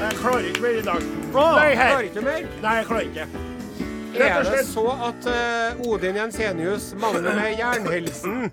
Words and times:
Jeg 0.00 0.12
klarer 0.18 0.38
ikke 0.48 0.60
mer 0.62 0.78
i 0.78 0.82
dag. 0.84 1.02
Nei, 1.34 1.74
klarer 1.74 2.06
ikke 2.08 2.22
mer? 2.24 2.46
Nei, 2.62 2.74
jeg 2.80 2.86
klarer 2.88 3.08
ikke. 3.08 3.26
Rett 4.14 4.22
Er 4.28 4.36
og 4.38 4.44
det 4.44 4.52
slett. 4.52 4.68
så 4.70 4.84
at 5.08 5.26
eh, 5.30 5.80
Odin 5.90 6.16
Jensenius 6.20 6.90
mangler 7.00 7.34
med 7.38 7.56
jernhelsen? 7.58 8.50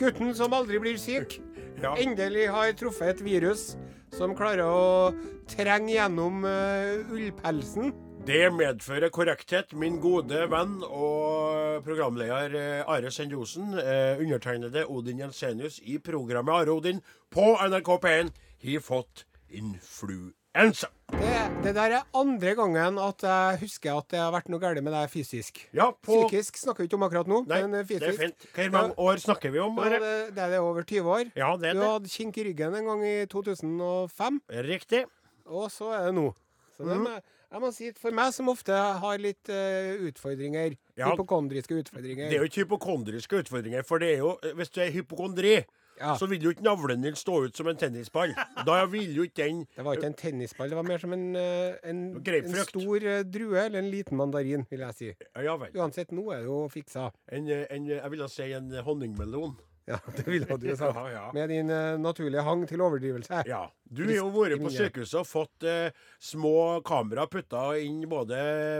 Gutten 0.00 0.34
som 0.38 0.54
aldri 0.56 0.78
blir 0.80 0.96
syk, 1.00 1.40
Ja. 1.82 1.92
endelig 1.94 2.48
har 2.50 2.72
truffet 2.74 3.08
et 3.12 3.20
virus 3.24 3.76
som 4.16 4.34
klarer 4.36 4.64
å 4.66 5.10
trenge 5.50 5.94
gjennom 5.94 6.44
uh, 6.46 7.12
ullpelsen. 7.12 7.92
Det 8.28 8.48
medfører 8.52 9.12
korrekthet. 9.14 9.72
Min 9.72 9.96
gode 10.02 10.42
venn 10.52 10.82
og 10.84 11.80
programleder 11.86 12.56
eh, 12.58 12.90
Are 12.90 13.12
Sendosen, 13.14 13.72
Uh, 13.78 14.20
undertegnede 14.20 14.84
Odin 14.90 15.22
Jensenius 15.22 15.78
i 15.80 15.96
programmet 16.02 16.52
Are 16.52 16.74
Odin 16.74 17.00
på 17.32 17.54
NRK 17.56 17.90
P1, 18.04 18.32
har 18.66 18.84
fått 18.84 19.24
influensa. 19.48 20.90
Det, 21.08 21.36
det 21.64 21.72
der 21.74 21.94
er 21.96 22.02
andre 22.16 22.52
gangen 22.58 22.98
at 23.00 23.22
jeg 23.24 23.58
husker 23.62 23.96
at 23.96 24.10
det 24.12 24.18
har 24.20 24.32
vært 24.34 24.50
noe 24.52 24.60
galt 24.60 24.82
med 24.84 24.92
deg 24.92 25.08
fysisk. 25.10 25.62
Ja, 25.74 25.86
på 26.04 26.18
Psykisk 26.28 26.58
snakker 26.60 26.84
vi 26.84 26.88
ikke 26.90 26.98
om 26.98 27.06
akkurat 27.06 27.30
nå, 27.30 27.38
Nei, 27.48 27.62
men 27.64 27.86
fysisk. 27.88 28.02
det 28.04 28.10
er 28.12 28.18
fint. 28.26 28.44
Hvor 28.58 28.74
mange 28.74 28.98
år 29.06 29.22
snakker 29.22 29.54
vi 29.54 29.62
om? 29.64 29.80
Ja, 29.80 29.88
det, 29.94 30.10
det 30.36 30.42
er 30.44 30.52
det 30.52 30.60
over 30.60 30.84
20 30.84 31.08
år. 31.14 31.30
Ja, 31.38 31.48
det 31.56 31.72
Du 31.72 31.80
er 31.80 31.80
det. 31.80 31.88
hadde 31.94 32.12
kink 32.12 32.38
i 32.38 32.44
ryggen 32.50 32.76
en 32.82 32.90
gang 32.92 33.06
i 33.08 33.14
2005, 33.32 34.40
Riktig. 34.68 35.02
og 35.46 35.70
så 35.72 35.94
er 35.96 36.04
det 36.10 36.14
nå. 36.20 36.28
Så 36.76 36.84
det 36.84 36.96
Mhm. 36.98 37.02
må, 37.08 37.16
jeg 37.52 37.60
må 37.64 37.72
si, 37.72 37.90
For 37.96 38.10
meg 38.12 38.32
som 38.36 38.48
ofte 38.52 38.70
har 39.00 39.18
litt 39.18 39.48
uh, 39.48 39.96
utfordringer, 40.12 40.76
Ja. 40.96 41.08
hypokondriske 41.14 41.72
utfordringer 41.82 42.28
Det 42.28 42.36
er 42.36 42.44
jo 42.44 42.50
ikke 42.52 42.66
hypokondriske 42.66 43.40
utfordringer, 43.42 43.82
for 43.82 43.98
det 43.98 44.12
er 44.14 44.18
jo 44.18 44.36
Hvis 44.54 44.68
du 44.70 44.80
er 44.82 44.90
hypokondri, 44.92 45.64
ja, 46.00 46.14
så 46.18 46.28
vil 46.30 46.44
jo 46.46 46.52
ikke 46.54 46.64
navlen 46.66 47.04
din 47.04 47.16
stå 47.18 47.44
ut 47.46 47.56
som 47.56 47.68
en 47.70 47.78
tennisball. 47.78 48.34
Da 48.66 48.80
vil 48.90 49.14
jo 49.16 49.26
ikke 49.28 49.44
den 49.44 49.64
Det 49.76 49.84
var 49.86 49.98
ikke 49.98 50.10
en 50.10 50.18
tennisball, 50.18 50.72
det 50.72 50.78
var 50.78 50.88
mer 50.88 51.02
som 51.02 51.14
en, 51.16 51.24
eh, 51.36 51.78
en, 51.90 52.02
en 52.18 52.58
stor 52.68 53.04
eh, 53.04 53.22
drue 53.26 53.60
eller 53.64 53.82
en 53.82 53.90
liten 53.92 54.18
mandarin, 54.18 54.66
vil 54.70 54.84
jeg 54.88 54.98
si. 54.98 55.12
Ja. 55.36 55.56
Uansett, 55.74 56.12
nå 56.14 56.30
er 56.34 56.44
det 56.44 56.50
jo 56.50 56.60
fiksa. 56.72 57.10
En, 57.32 57.48
eh, 57.48 57.66
en, 57.74 57.88
jeg 57.90 58.14
ville 58.14 58.30
si 58.32 58.52
en 58.56 58.70
honningmelon. 58.86 59.56
Ja, 59.88 59.98
det 60.16 60.26
ville 60.26 60.56
du 60.56 60.76
sagt. 60.76 60.96
Ja, 60.96 61.10
ja. 61.10 61.30
Med 61.32 61.48
din 61.48 61.70
uh, 61.70 62.00
naturlige 62.00 62.42
hang 62.44 62.66
til 62.68 62.80
overdrivelse. 62.84 63.42
Ja. 63.48 63.62
Du 63.88 64.04
har 64.04 64.18
jo 64.18 64.28
vært 64.34 64.60
på 64.60 64.72
sykehuset 64.72 65.22
og 65.22 65.28
fått 65.28 65.64
uh, 65.64 65.88
små 66.20 66.82
kamera 66.84 67.24
putta 67.30 67.70
inn 67.80 68.02
både 68.10 68.36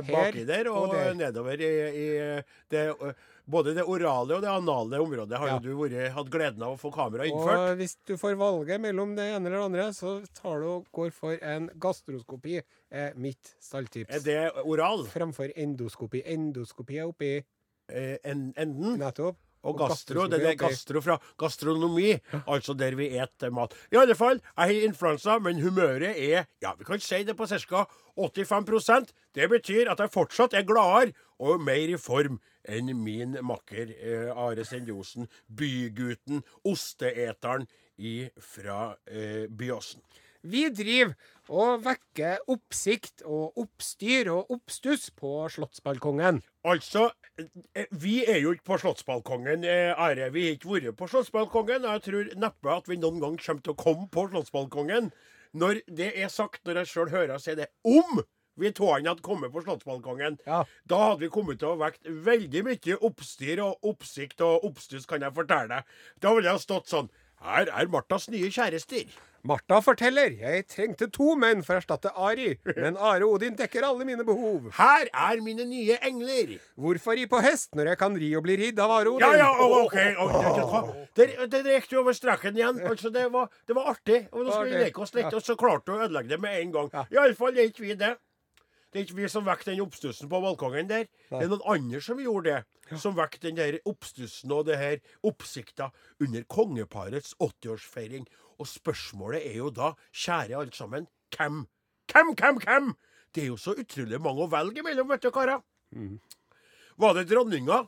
baki 0.08 0.44
der 0.48 0.68
og, 0.68 0.90
og 0.90 0.96
der. 0.96 1.14
nedover 1.16 1.64
i, 1.64 1.72
i 1.88 2.06
det, 2.68 2.84
eh, 2.92 3.24
både 3.48 3.72
det 3.74 3.84
orale 3.88 4.36
og 4.36 4.42
det 4.44 4.50
anale 4.52 5.00
området. 5.00 5.38
Har 5.40 5.48
Ja. 5.48 5.58
jo 5.58 5.60
du 5.64 5.88
vært, 5.88 6.12
hatt 6.12 6.28
gleden 6.30 6.62
av 6.62 6.74
å 6.76 6.78
få 6.80 6.92
kamera 6.92 7.24
innført. 7.24 7.70
Og 7.72 7.76
hvis 7.80 7.96
du 8.06 8.16
får 8.20 8.36
valget 8.36 8.80
mellom 8.80 9.16
det 9.16 9.24
ene 9.34 9.46
eller 9.48 9.58
det 9.58 9.64
andre, 9.64 9.86
så 9.96 10.18
tar 10.34 10.60
du 10.60 10.66
og 10.66 10.86
går 10.92 11.10
for 11.12 11.38
en 11.42 11.68
gastroskopi, 11.80 12.60
er 12.92 13.12
mitt 13.16 13.54
stalltips. 13.60 14.14
Er 14.14 14.20
det 14.20 14.64
oral? 14.64 15.04
Fremfor 15.06 15.50
endoskopi. 15.56 16.22
Endoskopi 16.24 16.98
er 16.98 17.08
oppi 17.08 17.44
Eh, 17.90 18.18
en, 18.22 18.52
enden? 18.54 18.98
nettopp. 18.98 19.36
Og 19.64 19.74
Og 19.80 19.88
gastro, 19.88 20.28
det 20.28 20.40
er 20.44 20.54
gastro 20.54 21.00
fra 21.02 21.18
gastronomi, 21.36 22.20
altså 22.46 22.76
der 22.76 22.94
vi 22.94 23.08
et 23.18 23.50
mat. 23.50 23.72
I 23.90 23.96
alle 23.96 24.14
fall, 24.14 24.38
jeg 24.40 24.42
har 24.56 24.86
influensa, 24.88 25.38
men 25.42 25.58
humøret 25.58 26.14
er, 26.16 26.46
ja, 26.62 26.74
vi 26.78 26.84
kan 26.84 27.00
si 27.00 27.24
det 27.24 27.34
på 27.36 27.44
ca. 27.48 27.86
85% 28.16 29.12
Det 29.34 29.48
betyr 29.50 29.90
at 29.90 29.98
jeg 29.98 30.10
fortsatt 30.10 30.54
er 30.54 30.62
gladere 30.68 31.12
og 31.40 31.60
mer 31.62 31.88
i 31.88 31.96
form 31.96 32.38
enn 32.68 32.92
min 33.02 33.38
makker 33.42 33.92
eh, 33.96 34.30
Are 34.36 34.64
Sendiosen, 34.64 35.28
bygutten, 35.48 36.44
osteeteren 36.68 37.66
i, 37.98 38.28
fra 38.38 38.94
eh, 39.10 39.46
Byåsen. 39.48 40.04
Vi 40.46 40.68
driver 40.70 41.16
og 41.50 41.80
vekker 41.82 42.44
oppsikt 42.52 43.24
og 43.26 43.58
oppstyr 43.58 44.30
og 44.30 44.52
oppstuss 44.54 45.08
på 45.18 45.32
Slottsbalkongen. 45.50 46.42
Altså, 46.68 47.08
eh, 47.74 47.90
vi 47.90 48.22
er 48.24 48.38
jo 48.44 48.52
ikke 48.54 48.68
på 48.70 48.78
Slottsbalkongen, 48.84 49.64
eh, 49.64 49.90
Are. 49.98 50.30
Vi 50.30 50.44
har 50.46 50.54
ikke 50.54 50.70
vært 50.70 50.96
på 50.96 51.08
Slottsbalkongen. 51.08 51.84
og 51.84 51.92
Jeg 51.92 52.02
tror 52.02 52.36
neppe 52.36 52.76
at 52.76 52.88
vi 52.88 52.96
noen 52.96 53.20
gang 53.20 53.36
kommer 53.36 53.62
til 53.62 53.72
å 53.72 53.82
komme 53.82 54.08
på 54.08 54.28
Slottsbalkongen. 54.30 55.10
Når 55.54 55.82
det 55.88 56.12
er 56.14 56.28
sagt, 56.28 56.64
når 56.64 56.84
jeg 56.84 56.86
sjøl 56.86 57.10
hører 57.10 57.38
si 57.38 57.54
det, 57.54 57.66
om 57.84 58.22
vi 58.58 58.72
toene 58.76 59.08
hadde 59.12 59.24
kommet 59.24 59.52
på 59.54 59.62
Slottsbalkongen, 59.64 60.38
Ja. 60.46 60.64
da 60.86 60.98
hadde 61.04 61.20
vi 61.24 61.28
kommet 61.32 61.58
til 61.62 61.68
å 61.74 61.78
vekt 61.80 62.04
veldig 62.08 62.64
mye 62.66 62.98
oppstyr 63.08 63.62
og 63.64 63.78
oppsikt 63.92 64.40
og 64.44 64.64
oppstuss, 64.68 65.06
kan 65.06 65.22
jeg 65.22 65.34
fortelle 65.34 65.68
deg. 65.68 65.96
Da 66.20 66.34
ville 66.34 66.50
jeg 66.50 66.58
ha 66.58 66.66
stått 66.66 66.90
sånn 66.90 67.10
Her 67.38 67.68
er 67.70 67.86
Martas 67.86 68.28
nye 68.28 68.48
kjærester. 68.50 69.06
Martha 69.46 69.76
forteller 69.80 70.32
jeg 70.34 70.64
trengte 70.66 71.06
to 71.14 71.36
menn 71.38 71.60
for 71.62 71.76
å 71.76 71.78
erstatte 71.78 72.10
Ari, 72.18 72.56
men 72.82 72.96
Are 72.98 73.22
Odin 73.22 73.54
dekker 73.54 73.86
alle 73.86 74.02
mine 74.04 74.24
behov. 74.26 74.66
Her 74.74 75.06
er 75.14 75.40
mine 75.44 75.62
nye 75.70 76.00
engler. 76.02 76.56
Hvorfor 76.74 77.14
ri 77.14 77.28
på 77.30 77.38
hest 77.44 77.78
når 77.78 77.92
jeg 77.92 78.00
kan 78.02 78.18
ri 78.18 78.32
og 78.34 78.42
bli 78.48 78.56
ridd 78.58 78.82
av 78.82 78.90
Are 78.96 79.12
Odin? 79.12 79.22
Ja, 79.22 79.46
ja, 79.46 79.52
oh, 79.54 79.84
OK. 79.84 79.96
Oh, 80.18 80.90
det, 81.14 81.30
det, 81.46 81.62
det 81.62 81.78
gikk 81.78 81.90
du 81.92 82.00
over 82.02 82.16
streken 82.18 82.58
igjen. 82.58 82.82
Altså, 82.90 83.12
det, 83.14 83.28
var, 83.32 83.46
det 83.70 83.78
var 83.78 83.92
artig. 83.94 84.24
Og 84.32 84.42
nå 84.42 84.50
skal 84.50 84.72
vi 84.72 84.82
leke 84.82 85.06
oss 85.06 85.14
litt, 85.14 85.30
og 85.30 85.44
så 85.46 85.54
klarte 85.60 85.86
du 85.86 85.94
å 85.94 86.02
ødelegge 86.08 86.34
det 86.34 86.40
med 86.42 86.58
en 86.58 86.74
gang. 86.74 86.90
Ja. 86.98 87.06
Iallfall 87.22 87.54
er 87.54 87.70
ikke 87.70 87.86
vi 87.86 87.94
det. 88.02 88.16
Det 88.88 89.00
er 89.00 89.04
ikke 89.04 89.18
vi 89.18 89.28
som 89.28 89.44
vekket 89.44 89.72
den 89.72 89.82
oppstussen 89.84 90.30
på 90.32 90.40
balkongen 90.40 90.88
der. 90.88 91.08
Det 91.28 91.42
er 91.44 91.50
noen 91.50 91.66
andre 91.74 92.00
som 92.04 92.20
gjorde 92.22 92.54
det. 92.54 92.98
Som 93.02 93.18
vekket 93.18 93.42
den 93.44 93.58
der 93.58 93.76
oppstussen 93.88 94.54
og 94.56 94.64
det 94.68 94.78
her 94.80 94.96
oppsikta 95.28 95.90
under 96.24 96.46
kongeparets 96.48 97.34
80-årsfeiring. 97.36 98.24
Og 98.58 98.70
spørsmålet 98.70 99.44
er 99.44 99.58
jo 99.60 99.68
da, 99.70 99.92
kjære 100.16 100.56
alle 100.62 100.72
sammen, 100.72 101.06
hvem? 101.36 101.66
Hvem, 102.08 102.32
hvem, 102.40 102.62
hvem? 102.64 102.88
Det 103.34 103.44
er 103.44 103.52
jo 103.52 103.60
så 103.60 103.76
utrolig 103.76 104.20
mange 104.24 104.46
å 104.46 104.50
velge 104.50 104.82
mellom, 104.82 105.12
vet 105.12 105.22
du, 105.26 105.30
karer. 105.36 105.60
Var 106.98 107.14
det 107.14 107.28
dronninga? 107.30 107.84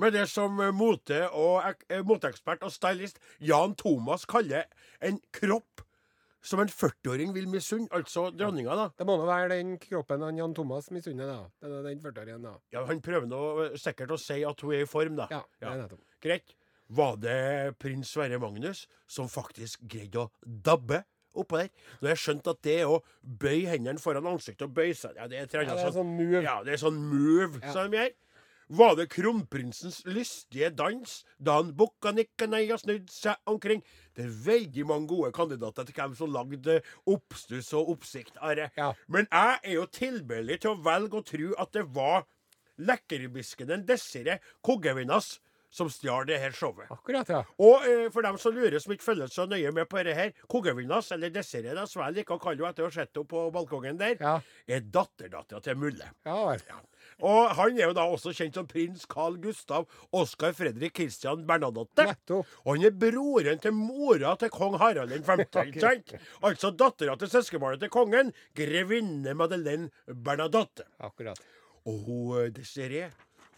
Med 0.00 0.14
det 0.16 0.24
som 0.32 0.56
eh, 0.64 0.72
mote- 0.72 1.28
og 1.36 1.74
eh, 1.92 2.00
moteekspert 2.08 2.62
og 2.64 2.72
stylist 2.72 3.18
Jan 3.44 3.74
Thomas 3.76 4.24
kaller 4.24 4.64
en 5.04 5.20
kropp 5.36 5.84
som 6.42 6.60
en 6.62 6.70
40-åring 6.72 7.34
vil 7.36 7.46
misunne. 7.52 7.88
Altså 7.92 8.28
dronninga, 8.32 8.74
da. 8.78 8.86
Det 8.96 9.06
må 9.08 9.16
nå 9.20 9.26
være 9.28 9.50
den 9.58 9.74
kroppen 9.82 10.22
han 10.24 10.38
Jan 10.40 10.54
Thomas 10.56 10.88
misunner, 10.94 11.28
da. 11.28 11.38
Den, 11.60 11.76
den 11.84 12.00
40-åringen, 12.00 12.46
da. 12.48 12.54
Ja, 12.72 12.84
Han 12.88 13.02
prøver 13.04 13.28
nå 13.28 13.42
eh, 13.66 13.76
sikkert 13.80 14.14
å 14.16 14.18
si 14.20 14.40
at 14.48 14.64
hun 14.64 14.72
er 14.78 14.86
i 14.86 14.88
form, 14.88 15.18
da. 15.20 15.28
Ja, 15.32 15.42
det 15.60 15.68
er 15.68 15.82
nettopp. 15.84 16.04
Greit. 16.24 16.56
Var 16.90 17.16
det 17.22 17.36
prins 17.78 18.08
Sverre 18.10 18.40
Magnus 18.42 18.86
som 19.06 19.28
faktisk 19.30 19.84
greide 19.86 20.24
å 20.24 20.30
dabbe 20.42 21.04
oppå 21.38 21.60
der? 21.60 21.68
Når 22.00 22.10
jeg 22.14 22.22
skjønte 22.24 22.50
at 22.56 22.62
det 22.66 22.78
å 22.88 22.96
bøye 23.22 23.68
hendene 23.70 24.02
foran 24.02 24.26
ansiktet 24.26 24.64
og 24.66 24.72
bøye 24.74 24.96
seg 24.98 25.14
Ja, 25.20 25.28
det 25.30 25.38
er, 25.44 25.46
eller 25.60 25.70
Ja, 25.70 25.76
det 25.78 25.86
er 25.92 25.94
sånn 26.00 26.10
move. 26.16 26.40
Ja, 26.42 26.56
det 26.66 26.74
er 26.74 26.82
sånn 26.82 26.98
move 27.12 27.60
Ja. 27.62 27.70
som 27.76 27.92
de 27.92 28.00
gjør. 28.00 28.16
Var 28.70 28.94
det 28.94 29.08
kronprinsens 29.10 30.04
lystige 30.06 30.68
dans 30.70 31.16
da 31.42 31.56
han 31.58 31.72
bukka 31.74 32.12
nikka 32.14 32.46
nei 32.46 32.62
og 32.70 32.78
snudde 32.78 33.10
seg 33.10 33.50
omkring? 33.50 33.82
Det 34.14 34.28
er 34.28 34.36
veldig 34.46 34.84
mange 34.86 35.10
gode 35.10 35.32
kandidater 35.34 35.88
til 35.88 35.96
hvem 35.96 36.14
som 36.18 36.30
lagde 36.34 36.76
oppstuss 37.10 37.72
og 37.74 37.90
oppsikt. 37.96 38.38
Are. 38.38 38.68
Ja. 38.78 38.92
Men 39.10 39.26
jeg 39.26 39.58
er 39.64 39.74
jo 39.74 39.88
tilbøyelig 39.90 40.60
til 40.62 40.76
å 40.76 40.80
velge 40.86 41.18
å 41.18 41.26
tro 41.26 41.50
at 41.58 41.74
det 41.74 41.86
var 41.96 42.28
lekkerbiskenen 42.80 43.82
Desiree 43.88 44.38
Koggevinas 44.64 45.38
som 45.70 45.86
stjal 45.90 46.24
det 46.26 46.38
her 46.42 46.50
showet. 46.54 46.88
Akkurat, 46.90 47.28
ja. 47.30 47.44
Og 47.62 47.84
eh, 47.86 48.08
for 48.10 48.26
dem 48.26 48.34
som 48.42 48.54
lurer, 48.56 48.74
som 48.82 48.90
ikke 48.94 49.06
følger 49.06 49.30
så 49.30 49.44
nøye 49.46 49.70
med 49.74 49.86
på 49.90 50.00
dette 50.00 50.16
her, 50.18 50.32
Koggevinas, 50.50 51.12
eller 51.14 51.30
Desiree, 51.30 51.76
da, 51.78 51.84
som 51.86 52.02
jeg 52.02 52.16
liker 52.16 52.34
å 52.34 52.42
kalle 52.42 52.58
henne 52.58 52.72
etter 52.74 52.86
å 52.86 52.88
ha 52.88 52.94
sett 52.96 53.12
henne 53.14 53.30
på 53.30 53.44
balkongen 53.54 54.00
der, 54.00 54.16
Ja, 54.18 54.32
er 54.66 54.82
datterdattera 54.82 55.62
til 55.62 55.78
Mulle. 55.78 56.10
ja 56.26 56.38
vel. 56.48 56.64
Og 57.26 57.54
han 57.58 57.78
er 57.78 57.88
jo 57.88 57.96
da 57.96 58.06
også 58.10 58.32
kjent 58.36 58.58
som 58.58 58.68
prins 58.70 59.06
Carl 59.10 59.38
Gustav 59.42 59.86
Oskar 60.16 60.54
Fredrik 60.56 60.96
Christian 60.96 61.46
Bernadotte. 61.48 62.06
Nettopp. 62.10 62.50
Og 62.64 62.74
han 62.74 62.88
er 62.88 62.96
broren 63.04 63.62
til 63.62 63.76
mora 63.76 64.34
til 64.40 64.52
kong 64.54 64.78
Harald 64.80 65.14
den 65.14 65.24
5. 65.26 65.44
okay. 65.64 66.18
Altså 66.42 66.72
dattera 66.72 67.16
til 67.20 67.32
søskenbarnet 67.32 67.84
til 67.84 67.92
kongen, 67.92 68.34
grevinne 68.56 69.34
Madeleine 69.38 69.90
Bernadotte. 70.06 70.88
Akkurat. 71.00 71.40
Og 71.88 72.04
hun 72.06 72.44
eh, 72.44 72.52
Desiree, 72.54 73.10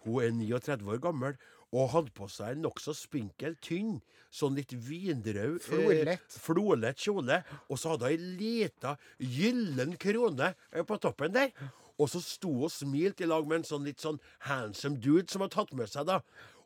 hun 0.05 0.23
er 0.23 0.31
39 0.37 0.95
år 0.95 1.03
gammel 1.03 1.39
og 1.73 1.93
hadde 1.95 2.13
på 2.13 2.27
seg 2.29 2.53
en 2.53 2.67
nokså 2.67 2.93
spinkel, 2.97 3.55
tynn, 3.65 4.01
sånn 4.33 4.57
litt 4.59 4.75
vinrød 4.77 5.57
eh, 5.57 5.63
Florlett. 5.65 6.37
florlett 6.45 7.01
kjole. 7.01 7.39
Og 7.69 7.81
så 7.81 7.95
hadde 7.95 8.11
hun 8.11 8.13
ei 8.13 8.35
lita 8.41 8.97
gyllen 9.19 9.97
krone 10.01 10.53
eh, 10.71 10.85
på 10.89 10.99
toppen 11.01 11.33
der. 11.33 11.53
Og 11.99 12.09
så 12.13 12.23
sto 12.25 12.53
hun 12.53 12.69
og 12.69 12.75
smilte 12.75 13.25
i 13.25 13.31
lag 13.31 13.47
med 13.49 13.61
en 13.61 13.69
sånn 13.69 13.87
litt 13.89 14.03
sånn 14.03 14.21
handsome 14.49 15.01
dude 15.03 15.31
som 15.33 15.45
har 15.45 15.53
tatt 15.53 15.73
med 15.77 15.91
seg, 15.93 16.07
da. 16.09 16.21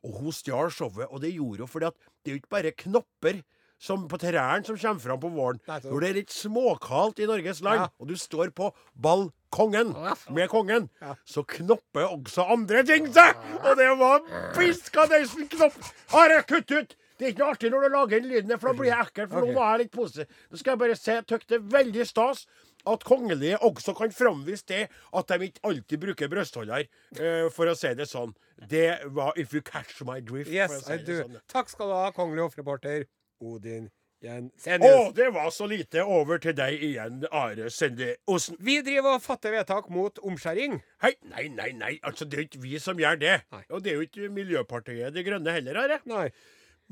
Og 0.06 0.20
hun 0.20 0.34
stjal 0.34 0.70
showet, 0.70 1.08
og 1.11 1.20
det 1.25 1.34
gjorde 1.34 1.67
hun 1.67 1.70
fordi 1.70 1.90
at 1.90 1.96
det 2.23 2.31
er 2.31 2.37
jo 2.37 2.43
ikke 2.43 2.56
bare 2.56 2.75
knopper 2.84 3.43
som 3.82 4.06
på 4.08 4.17
trærne 4.20 4.64
som 4.64 4.78
kommer 4.81 5.02
fram 5.02 5.20
på 5.20 5.31
våren. 5.34 5.58
Når 5.69 6.00
det 6.00 6.08
er 6.08 6.19
litt 6.20 6.32
småkaldt 6.32 7.20
i 7.20 7.26
Norges 7.28 7.61
land, 7.61 7.81
Ja. 7.81 7.88
og 8.00 8.08
du 8.08 8.17
står 8.17 8.50
på 8.56 8.70
balkongen 8.96 9.93
med 10.32 10.49
kongen, 10.49 10.88
Ja. 11.02 11.14
så 11.26 11.44
knopper 11.44 12.08
også 12.08 12.46
andre 12.50 12.82
ting 12.84 13.12
seg! 13.12 13.37
Og 13.64 13.76
det 13.76 13.90
var 13.99 14.20
piska 14.56 15.06
deisen 15.06 15.49
knopp! 15.49 15.76
Are, 16.14 16.43
kutt 16.43 16.70
ut! 16.70 16.96
Det 17.19 17.25
er 17.25 17.32
ikke 17.32 17.40
noe 17.40 17.52
artig 17.55 17.70
når 17.73 17.81
du 17.81 17.88
lager 17.94 18.20
den 18.20 18.28
lyden, 18.28 18.58
for 18.61 18.69
da 18.69 18.76
blir 18.76 18.90
jeg 18.90 19.06
ekkel. 19.06 19.28
For 19.28 19.40
okay. 19.40 19.52
nå 19.52 19.56
var 19.56 19.70
jeg 19.73 19.78
litt 19.87 19.93
positiv. 19.93 20.26
Nå 20.50 20.58
skal 20.61 20.73
jeg 20.73 20.78
bare 20.78 20.96
si 20.96 21.11
jeg 21.11 21.26
tykker 21.26 21.49
det 21.49 21.61
veldig 21.73 22.06
stas 22.06 22.46
at 22.87 23.05
kongelige 23.06 23.59
også 23.67 23.94
kan 23.99 24.15
framvise 24.15 24.67
det 24.71 24.83
at 24.91 25.29
de 25.33 25.50
ikke 25.50 25.65
alltid 25.67 26.03
bruker 26.06 26.33
brystholder, 26.33 26.88
uh, 27.19 27.47
for 27.55 27.73
å 27.73 27.77
si 27.79 27.93
det 27.99 28.09
sånn. 28.11 28.35
Det 28.71 28.88
var 29.12 29.37
If 29.37 29.53
you 29.55 29.62
catch 29.62 30.00
my 30.06 30.21
drift. 30.25 30.50
Yes, 30.50 30.81
si 30.87 30.94
I 30.94 31.03
do. 31.03 31.21
sånn. 31.25 31.38
Takk 31.53 31.71
skal 31.73 31.93
du 31.93 31.99
ha, 31.99 32.09
kongelig 32.17 32.49
hoffreporter 32.49 33.06
Odin 33.44 33.91
Å, 34.27 35.12
det 35.15 35.27
var 35.35 35.50
så 35.53 35.67
lite. 35.69 36.00
Over 36.03 36.41
til 36.43 36.55
deg 36.56 36.81
igjen, 36.83 37.21
Are 37.31 37.69
Sende 37.71 38.15
Osen. 38.33 38.56
Vi 38.65 38.79
driver 38.83 39.19
og 39.19 39.23
fatter 39.23 39.53
vedtak 39.55 39.91
mot 39.93 40.19
omskjæring. 40.25 40.79
Hei, 41.05 41.12
nei, 41.29 41.44
nei, 41.53 41.69
nei. 41.77 41.93
Altså, 42.03 42.25
det 42.25 42.38
er 42.38 42.47
ikke 42.47 42.62
vi 42.65 42.81
som 42.83 42.99
gjør 42.99 43.21
det. 43.21 43.35
Nei. 43.53 43.62
Og 43.71 43.85
det 43.85 43.93
er 43.93 44.00
jo 44.00 44.06
ikke 44.09 44.31
Miljøpartiet 44.33 45.15
De 45.15 45.25
Grønne 45.27 45.53
heller, 45.59 45.79
Are. 45.85 46.00
Nei. 46.09 46.31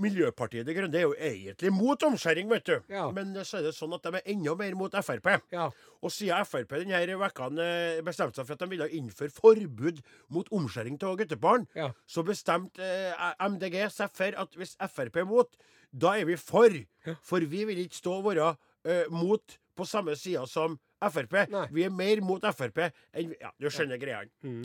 Miljøpartiet 0.02 0.66
De 0.66 0.74
Grønne 0.74 0.98
er 0.98 1.04
jo 1.06 1.12
egentlig 1.14 1.70
mot 1.70 2.02
omskjæring, 2.02 2.48
vet 2.50 2.64
du. 2.66 2.74
Ja. 2.90 3.04
Men 3.14 3.34
så 3.46 3.58
er 3.60 3.68
det 3.68 3.74
sånn 3.76 3.94
at 3.94 4.02
de 4.02 4.18
er 4.18 4.24
enda 4.32 4.54
mer 4.58 4.74
mot 4.74 4.92
Frp. 5.06 5.28
Ja. 5.54 5.68
Og 6.02 6.10
siden 6.10 6.44
Frp 6.48 6.74
denne 6.82 7.18
vekka 7.20 7.46
eh, 7.62 8.00
bestemte 8.02 8.40
seg 8.40 8.48
for 8.48 8.56
at 8.56 8.64
de 8.64 8.70
ville 8.72 8.88
innføre 8.98 9.30
forbud 9.30 10.00
mot 10.34 10.50
omskjæring 10.50 10.98
av 11.06 11.16
guttebarn, 11.20 11.66
Ja. 11.78 11.92
så 12.10 12.24
bestemte 12.26 12.82
eh, 12.82 13.34
MDG 13.48 13.78
seg 13.94 14.10
for 14.14 14.34
at 14.44 14.58
hvis 14.58 14.74
Frp 14.90 15.16
er 15.22 15.28
mot, 15.30 15.54
da 15.94 16.16
er 16.18 16.24
vi 16.26 16.36
for. 16.36 16.74
For 17.22 17.40
vi 17.46 17.64
vil 17.64 17.84
ikke 17.86 18.00
stå 18.02 18.18
og 18.18 18.24
være 18.32 18.50
eh, 18.84 19.04
mot 19.14 19.58
på 19.78 19.86
samme 19.86 20.16
sida 20.18 20.42
som 20.50 20.74
Frp. 21.04 21.44
Nei. 21.52 21.66
Vi 21.70 21.84
er 21.86 21.90
mer 21.94 22.20
mot 22.24 22.42
Frp 22.42 22.88
enn 22.88 23.30
vi- 23.30 23.38
Ja, 23.40 23.50
du 23.60 23.70
skjønner 23.70 23.98
greia. 24.02 24.24
Mm. 24.42 24.64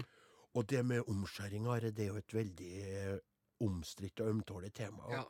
Og 0.57 0.65
det 0.65 0.81
med 0.85 1.05
omskjæring, 1.05 1.67
Are, 1.69 1.91
det 1.93 2.07
er 2.07 2.07
jo 2.13 2.17
et 2.17 2.33
veldig 2.33 3.19
omstridt 3.61 4.19
og 4.21 4.29
ømtålig 4.35 4.73
tema. 4.73 5.03
Ja. 5.11 5.23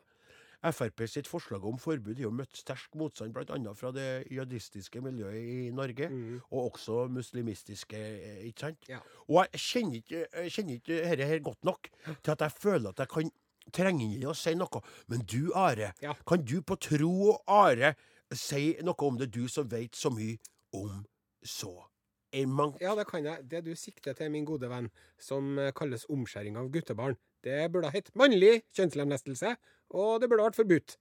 Frp 0.76 1.06
sitt 1.08 1.28
forslag 1.32 1.64
om 1.64 1.78
forbud 1.80 2.18
har 2.20 2.26
jo 2.26 2.32
møtt 2.36 2.58
sterk 2.60 2.96
motstand 3.00 3.32
bl.a. 3.32 3.74
fra 3.80 3.92
det 3.96 4.26
jihadistiske 4.28 5.00
miljøet 5.02 5.38
i 5.40 5.70
Norge, 5.72 6.10
Mm. 6.10 6.42
og 6.52 6.74
også 6.74 7.08
muslimistiske, 7.08 7.96
eh, 7.96 8.42
ikke 8.50 8.60
sant? 8.60 8.90
Ja. 8.90 9.00
Og 9.30 9.46
jeg 9.54 9.62
kjenner 9.62 9.96
ikke, 10.02 10.26
jeg 10.34 10.52
kjenner 10.52 10.74
ikke 10.82 10.98
dette 11.10 11.26
her 11.30 11.40
godt 11.40 11.64
nok 11.64 11.88
til 12.24 12.32
at 12.34 12.40
jeg 12.42 12.52
føler 12.52 12.90
at 12.90 12.98
jeg 13.00 13.08
kan 13.08 13.32
trenge 13.72 14.04
inn 14.04 14.18
i 14.22 14.26
å 14.28 14.36
si 14.36 14.54
noe. 14.56 14.82
Men 15.08 15.22
du, 15.22 15.52
Are, 15.56 15.94
Ja. 16.02 16.14
kan 16.28 16.44
du 16.44 16.62
på 16.62 16.76
tro 16.76 17.14
og 17.32 17.44
are 17.48 17.96
si 18.34 18.76
noe 18.84 18.96
om 19.08 19.18
det, 19.18 19.32
du 19.32 19.48
som 19.48 19.68
vet 19.70 19.96
så 19.96 20.10
mye 20.12 20.38
om 20.74 21.06
så? 21.42 21.86
Ja, 22.34 22.96
det 22.96 23.08
kan 23.08 23.24
jeg. 23.24 23.48
Det 23.50 23.64
du 23.66 23.72
sikter 23.76 24.14
til, 24.14 24.30
min 24.30 24.46
gode 24.46 24.68
venn, 24.70 24.92
som 25.18 25.58
eh, 25.58 25.72
kalles 25.72 26.06
omskjæring 26.10 26.58
av 26.58 26.68
guttebarn, 26.70 27.16
det 27.46 27.60
burde 27.74 27.90
ha 27.92 27.96
hett 27.96 28.10
mannlig 28.20 28.60
kjønnslemlestelse, 28.78 29.56
og 29.96 30.18
det 30.22 30.30
burde 30.32 30.44
ha 30.46 30.50
vært 30.52 30.60
forbudt. 30.64 30.98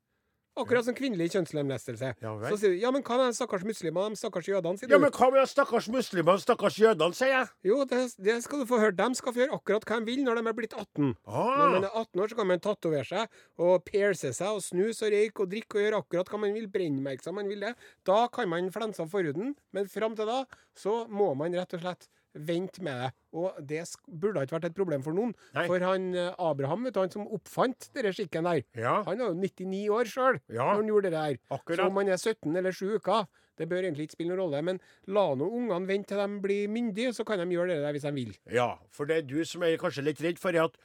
Akkurat 0.59 0.83
som 0.83 0.95
kvinnelig 0.99 1.29
kjønnslemlestelse. 1.37 2.09
Ja. 2.19 2.31
Så 2.51 2.57
sier 2.59 2.73
du 2.75 2.81
ja, 2.83 2.91
men 2.91 3.05
hva 3.07 3.15
med 3.21 3.29
de 3.31 3.37
stakkars 3.39 3.63
muslimene, 3.63 4.17
de 4.17 4.19
stakkars 4.19 4.49
jødene? 4.51 4.75
sier 4.81 4.89
du. 4.91 4.95
Ja, 4.97 4.99
men 4.99 5.13
hva 5.15 5.29
med 5.31 5.39
de 5.39 5.51
stakkars 5.53 5.87
muslimene, 5.95 6.43
stakkars 6.43 6.79
jødene, 6.83 7.15
sier 7.15 7.31
jeg? 7.31 7.47
Jo, 7.69 7.77
det, 7.87 8.01
det 8.27 8.35
skal 8.43 8.65
du 8.65 8.67
få 8.67 8.81
høre. 8.83 8.97
De 8.99 9.07
skal 9.21 9.37
få 9.37 9.45
gjøre 9.45 9.55
akkurat 9.61 9.87
hva 9.87 10.01
de 10.03 10.09
vil 10.11 10.25
når 10.27 10.41
de 10.41 10.51
er 10.51 10.57
blitt 10.59 10.75
18. 10.75 11.13
Når 11.13 11.31
Ah, 11.31 11.63
man 11.77 11.87
er 11.87 11.95
18 12.03 12.25
år, 12.25 12.33
så 12.35 12.41
kan 12.41 12.51
man 12.51 12.65
tatovere 12.67 13.07
seg 13.07 13.39
og 13.69 13.87
pierce 13.87 14.33
seg 14.35 14.51
og 14.59 14.65
snuse 14.67 15.07
og 15.07 15.15
røyke 15.15 15.47
og 15.47 15.53
drikke 15.55 15.79
og 15.79 15.85
gjøre 15.87 16.03
akkurat 16.03 16.35
hva 16.35 16.43
man 16.43 16.59
vil. 16.59 16.67
Brennmerke 16.75 17.23
seg 17.29 17.39
man 17.39 17.55
vil 17.55 17.63
det. 17.69 17.75
Da 18.11 18.19
kan 18.35 18.51
man 18.51 18.75
flense 18.75 19.07
av 19.07 19.15
forhuden, 19.15 19.55
men 19.79 19.87
fram 19.95 20.19
til 20.19 20.27
da 20.27 20.43
så 20.75 21.05
må 21.07 21.37
man 21.39 21.55
rett 21.55 21.79
og 21.79 21.87
slett 21.87 22.11
vente 22.35 22.83
med 22.85 22.99
det. 23.03 23.11
Og 23.39 23.57
det 23.69 23.83
burde 24.09 24.43
ikke 24.45 24.57
vært 24.59 24.69
et 24.71 24.77
problem 24.77 25.03
for 25.05 25.17
noen. 25.17 25.35
Nei. 25.57 25.67
For 25.69 25.85
han 25.85 26.09
eh, 26.15 26.31
Abraham, 26.39 26.85
vet 26.89 26.95
du, 26.97 27.01
han 27.03 27.13
som 27.13 27.27
oppfant 27.35 27.89
denne 27.97 28.13
skikken 28.17 28.49
der, 28.49 28.63
ja, 28.79 28.99
han 29.07 29.19
var 29.21 29.33
jo 29.33 29.37
99 29.39 29.83
år 29.95 30.11
sjøl 30.13 30.41
Ja. 30.49 30.71
når 30.73 30.83
han 30.83 30.93
gjorde 30.93 31.11
det 31.11 31.19
der. 31.19 31.39
Så 31.77 31.87
om 31.89 32.01
han 32.03 32.09
er 32.15 32.17
17 32.21 32.57
eller 32.57 32.73
7 32.73 32.97
uker, 33.01 33.27
det 33.59 33.67
bør 33.69 33.83
egentlig 33.89 34.07
ikke 34.09 34.19
spille 34.21 34.31
noen 34.35 34.45
rolle. 34.45 34.63
Men 34.63 34.79
la 35.11 35.25
nå 35.35 35.49
ungene 35.51 35.89
vente 35.89 36.13
til 36.15 36.21
de 36.23 36.41
blir 36.45 36.69
myndige, 36.71 37.15
så 37.17 37.25
kan 37.27 37.41
de 37.43 37.49
gjøre 37.57 37.75
det 37.75 37.81
der 37.83 37.97
hvis 37.97 38.07
de 38.07 38.15
vil. 38.15 38.37
Ja, 38.55 38.71
for 38.95 39.09
det 39.11 39.17
er 39.23 39.27
du 39.29 39.41
som 39.49 39.65
er 39.67 39.77
kanskje 39.81 40.05
litt 40.07 40.23
redd 40.23 40.39
for, 40.39 40.55
at 40.55 40.79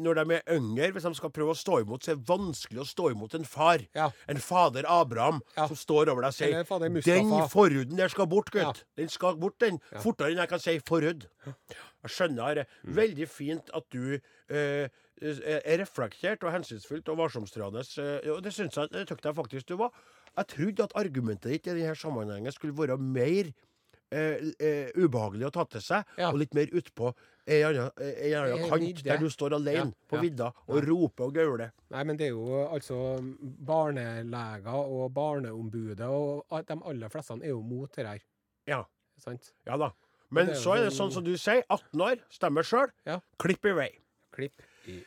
når 0.00 0.18
de 0.20 0.34
er 0.36 0.42
yngre, 0.56 0.90
hvis 0.92 1.06
de 1.08 1.12
skal 1.16 1.32
prøve 1.34 1.54
å 1.54 1.58
stå 1.58 1.80
imot, 1.82 2.04
så 2.04 2.12
er 2.12 2.18
det 2.20 2.28
vanskelig 2.28 2.82
å 2.82 2.86
stå 2.88 3.10
imot 3.14 3.34
en 3.38 3.44
far. 3.48 3.84
Ja. 3.96 4.10
En 4.28 4.40
fader 4.42 4.84
Abraham 4.88 5.40
Ja. 5.56 5.66
som 5.66 5.76
står 5.76 6.10
over 6.12 6.22
deg 6.22 6.28
og 6.28 6.34
sier 6.34 6.64
Den 7.00 7.48
forhuden 7.48 7.96
der 7.96 8.08
skal 8.08 8.26
bort, 8.26 8.50
gutt. 8.50 8.62
Ja. 8.62 8.72
Den 8.96 9.08
skal 9.08 9.36
bort, 9.36 9.58
den. 9.60 9.80
Fortere 10.02 10.32
enn 10.34 10.38
jeg 10.42 10.48
kan 10.48 10.58
si 10.60 10.78
forhud. 10.78 11.26
Jeg 11.46 12.10
skjønner. 12.16 12.64
Mm. 12.84 12.94
Veldig 12.96 13.28
fint 13.28 13.70
at 13.74 13.84
du 13.90 14.18
eh, 14.50 14.88
er 15.20 15.78
reflektert 15.80 16.42
og 16.44 16.52
hensynsfullt 16.52 17.08
og 17.08 17.18
varsomstrøende. 17.18 17.84
eh, 17.98 18.30
og 18.30 18.42
det 18.42 18.52
syns 18.54 18.76
jeg 18.76 18.90
det 18.92 19.06
jeg 19.08 19.34
faktisk 19.36 19.66
du 19.68 19.76
var. 19.76 19.90
Jeg 20.36 20.46
trodde 20.46 20.84
at 20.84 20.92
argumentet 20.94 21.50
ditt 21.50 21.66
i 21.66 21.74
denne 21.80 21.96
sammenhengen 21.96 22.52
skulle 22.52 22.76
være 22.76 22.96
mer 22.98 23.50
eh, 23.50 23.52
eh, 23.52 23.69
ubehagelig 24.10 25.46
å 25.46 25.52
ta 25.54 25.64
til 25.64 25.80
seg, 25.80 26.04
Ja. 26.18 26.30
og 26.30 26.38
litt 26.38 26.54
mer 26.54 26.66
utpå 26.66 27.12
en 27.46 27.64
annen 27.64 28.62
En 28.64 28.68
kant, 28.70 29.02
der 29.04 29.18
du 29.18 29.26
står 29.30 29.54
alene 29.56 29.90
Ja, 29.90 30.08
på 30.08 30.20
vidda 30.20 30.52
og 30.68 30.84
roper 30.86 31.24
og 31.24 31.34
gauler. 31.34 31.72
Nei, 31.90 32.04
men 32.04 32.16
det 32.16 32.26
er 32.28 32.30
jo 32.34 32.68
altså 32.70 33.18
barneleger 33.66 34.74
og 34.74 35.12
Barneombudet 35.14 36.06
og 36.08 36.44
de 36.66 36.76
aller 36.84 37.08
fleste 37.12 37.38
er 37.42 37.48
jo 37.52 37.62
mot 37.62 37.90
det 37.96 38.06
her. 38.06 38.20
Ja. 38.66 38.84
Sant? 39.18 39.52
Ja 39.66 39.76
da. 39.76 39.90
Men 40.30 40.50
er 40.50 40.54
så 40.54 40.76
er 40.76 40.84
det 40.84 40.92
sånn- 40.92 41.08
sånn 41.10 41.12
som 41.12 41.24
du 41.24 41.34
sier, 41.36 41.62
18 41.68 42.00
år, 42.00 42.20
stemmer 42.30 42.62
sjøl. 42.62 42.90
Ja. 43.04 43.18
Klipp 43.38 43.64
i 43.66 43.72
vei. 43.72 43.90
Klipp 44.32 44.62
i 44.86 44.98
eh, 44.98 45.04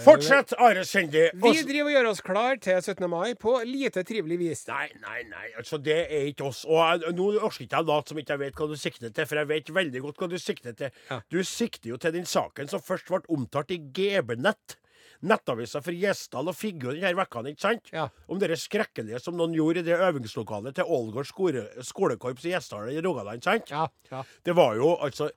Fortsett, 0.00 0.54
Are 0.56 0.84
Sendi. 0.88 1.26
Vi 1.36 1.62
driver 1.68 1.90
og 1.90 1.94
gjør 1.94 2.08
oss 2.08 2.22
klar 2.24 2.60
til 2.62 2.78
17. 2.80 3.04
mai 3.10 3.34
på 3.38 3.52
lite 3.68 4.04
trivelig 4.06 4.38
vis. 4.40 4.62
Nei, 4.70 4.86
nei, 5.02 5.22
nei. 5.28 5.50
Altså, 5.60 5.80
det 5.82 5.98
er 6.06 6.28
ikke 6.30 6.48
oss. 6.48 6.62
Og 6.68 6.78
jeg, 6.80 7.14
nå 7.18 7.26
orker 7.36 7.66
ikke 7.66 7.82
jeg 7.82 7.88
late 7.90 8.12
som 8.12 8.20
ikke 8.22 8.36
jeg 8.36 8.42
vet 8.46 8.60
hva 8.60 8.68
du 8.70 8.76
sikter 8.80 9.12
til, 9.12 9.28
for 9.28 9.42
jeg 9.42 9.50
vet 9.50 9.72
veldig 9.80 10.04
godt 10.06 10.22
hva 10.22 10.30
du 10.32 10.38
sikter 10.40 10.76
til. 10.78 10.94
Ja. 11.10 11.20
Du 11.28 11.40
sikter 11.44 11.92
jo 11.92 12.00
til 12.00 12.16
den 12.16 12.28
saken 12.28 12.72
som 12.72 12.84
først 12.84 13.12
ble 13.12 13.20
omtalt 13.36 13.74
i 13.76 13.80
GB-nett. 14.00 14.78
Nettavisa 15.20 15.82
for 15.84 15.92
Gjesdal 15.92 16.48
og 16.48 16.56
Figgjo 16.56 16.94
denne 16.96 17.12
vekka, 17.18 17.42
ikke 17.50 17.60
sant? 17.60 17.90
Ja. 17.92 18.06
Om 18.30 18.40
det 18.40 18.56
skrekkelige 18.56 19.20
som 19.20 19.36
noen 19.36 19.52
gjorde 19.52 19.82
i 19.82 19.88
det 19.90 19.98
øvingslokalet 20.00 20.78
til 20.78 20.88
Ålgård 20.96 21.28
skole, 21.28 21.66
skolekorps 21.84 22.46
i 22.48 22.54
Gjesdal 22.54 22.88
i 22.94 23.02
Rogaland, 23.04 23.44
sant? 23.44 23.68
Ja. 23.68 23.84
ja. 24.08 24.22
Det 24.46 24.56
var 24.56 24.80
jo 24.80 24.94
altså 24.96 25.28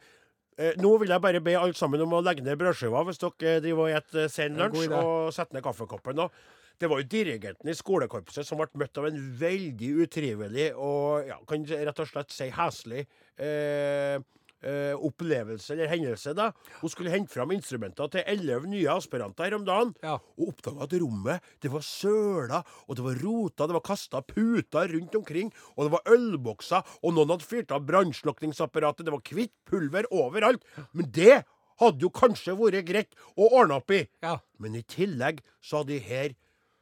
eh, 0.57 0.73
Nå 0.81 0.95
vil 1.01 1.13
jeg 1.13 1.23
bare 1.23 1.41
be 1.43 1.55
alle 1.59 1.77
sammen 1.77 2.03
om 2.05 2.17
å 2.17 2.23
legge 2.25 2.45
ned 2.45 2.59
brødskiva 2.61 3.03
hvis 3.07 3.21
dere 3.21 3.61
driver 3.63 3.87
og 3.87 4.03
spiser 4.07 4.33
sen 4.33 4.59
Ja, 4.59 4.67
lunsj, 4.67 4.91
og 4.99 5.33
sette 5.35 5.57
ned 5.57 5.65
kaffekoppen. 5.65 6.21
Og 6.23 6.31
det 6.81 6.89
var 6.89 7.01
jo 7.01 7.09
dirigenten 7.09 7.69
i 7.69 7.75
skolekorpset 7.77 8.47
som 8.47 8.59
ble 8.59 8.67
møtt 8.81 8.97
av 8.99 9.07
en 9.09 9.19
veldig 9.39 9.91
utrivelig 10.03 10.71
og 10.73 11.29
ja, 11.29 11.37
kan 11.49 11.65
rett 11.69 12.01
og 12.01 12.09
slett 12.09 12.33
si 12.33 12.49
heslig 12.53 13.05
eh, 13.37 14.17
eh, 14.63 14.93
opplevelse 14.97 15.73
eller 15.75 15.91
hendelse. 15.91 16.33
da. 16.37 16.51
Hun 16.81 16.91
skulle 16.91 17.13
hente 17.13 17.33
fram 17.33 17.51
instrumenter 17.55 18.09
til 18.13 18.23
elleve 18.25 18.69
nye 18.71 18.89
aspiranter 18.93 19.47
her 19.47 19.57
om 19.57 19.65
dagen. 19.67 19.93
Ja. 20.03 20.17
Og 20.39 20.53
oppdaga 20.53 20.87
at 20.87 20.95
rommet 21.01 21.49
det 21.63 21.71
var 21.73 21.85
søla, 21.85 22.63
og 22.87 22.97
det 22.97 23.05
var 23.05 23.23
rota, 23.23 23.67
det 23.67 23.77
var 23.77 23.85
kasta 23.85 24.21
puter 24.25 24.93
rundt 24.95 25.15
omkring, 25.19 25.51
og 25.75 25.87
det 25.87 25.95
var 25.95 26.13
ølbokser, 26.15 26.93
og 27.03 27.15
noen 27.15 27.35
hadde 27.35 27.47
fyrt 27.47 27.73
av 27.75 27.85
brannslukningsapparatet, 27.87 29.05
det 29.07 29.13
var 29.13 29.23
hvitt 29.33 29.55
pulver 29.69 30.07
overalt. 30.13 30.63
Men 30.93 31.11
det 31.13 31.43
hadde 31.81 32.05
jo 32.05 32.11
kanskje 32.13 32.55
vært 32.57 32.85
greit 32.87 33.15
å 33.35 33.49
ordne 33.59 33.79
opp 33.81 33.91
i. 33.91 34.05
ja. 34.23 34.37
Men 34.63 34.77
i 34.79 34.83
tillegg 34.87 35.41
så 35.59 35.81
hadde 35.81 35.91
de 35.91 36.03
her, 36.05 36.35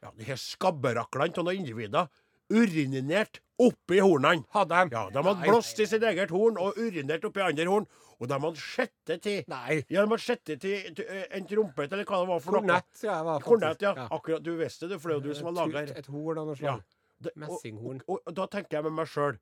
ja, 0.04 0.12
de 0.18 0.26
her 0.28 0.38
skabberaklene 0.38 1.34
av 1.34 1.48
noen 1.48 1.64
individer 1.64 2.10
urinert 2.52 3.42
oppi 3.62 4.00
hornene. 4.02 4.46
Hadde 4.56 4.78
de? 4.78 4.96
Ja, 4.96 5.04
De 5.14 5.24
hadde 5.26 5.48
blåst 5.48 5.80
i 5.80 5.88
sitt 5.90 6.06
eget 6.08 6.34
horn 6.34 6.58
og 6.62 6.80
urinert 6.80 7.26
oppi 7.28 7.44
andre 7.46 7.68
horn. 7.70 7.88
Og 8.22 8.30
de 8.30 8.38
hadde 8.38 8.62
sjette 8.62 9.18
til 9.24 9.46
Nei. 9.50 9.82
ja, 9.90 10.02
de 10.04 10.06
hadde 10.06 10.22
sjette 10.22 10.58
til, 10.62 11.06
eh, 11.08 11.24
en 11.38 11.48
trompet, 11.50 11.92
eller 11.92 12.06
hva 12.06 12.22
det 12.22 12.30
var 12.30 12.42
for 12.44 12.58
noe. 12.58 12.62
Kornett, 12.62 13.04
ja. 13.04 13.22
var. 13.26 13.46
Kornett, 13.46 13.82
ja. 13.82 13.94
Akkurat, 14.10 14.44
Du 14.46 14.54
visste 14.60 14.90
det, 14.90 15.00
for 15.02 15.10
det 15.10 15.18
er 15.18 15.22
jo 15.22 15.30
du 15.30 15.40
som 15.40 15.50
har 15.50 15.58
laga 15.64 15.86
Et, 15.88 15.96
et 15.98 16.12
horn 16.14 16.42
av 16.42 16.52
noe 16.52 16.60
slag. 16.60 16.84
Ja. 16.84 17.32
Messinghorn. 17.38 18.02
Og, 18.08 18.22
og 18.26 18.36
da 18.38 18.48
tenker 18.50 18.80
jeg 18.80 18.88
med 18.90 18.98
meg 18.98 19.10
sjøl 19.10 19.38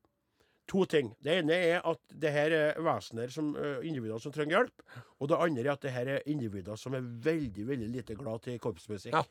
to 0.70 0.84
ting. 0.86 1.10
Det 1.24 1.40
ene 1.40 1.56
er 1.56 1.86
at 1.88 2.00
det 2.22 2.30
her 2.34 2.54
er 2.54 2.80
vesener 2.84 3.32
som 3.32 3.50
uh, 3.56 3.80
individer 3.86 4.20
som 4.22 4.34
trenger 4.34 4.58
hjelp. 4.58 4.84
Og 5.18 5.30
det 5.32 5.40
andre 5.46 5.64
er 5.64 5.72
at 5.74 5.84
det 5.84 5.94
her 5.94 6.10
er 6.16 6.28
individer 6.30 6.78
som 6.78 6.94
er 6.94 7.06
veldig 7.26 7.66
veldig 7.72 7.88
lite 7.90 8.16
glad 8.18 8.44
til 8.46 8.60
korpsmusikk. 8.62 9.14
Ja. 9.16 9.24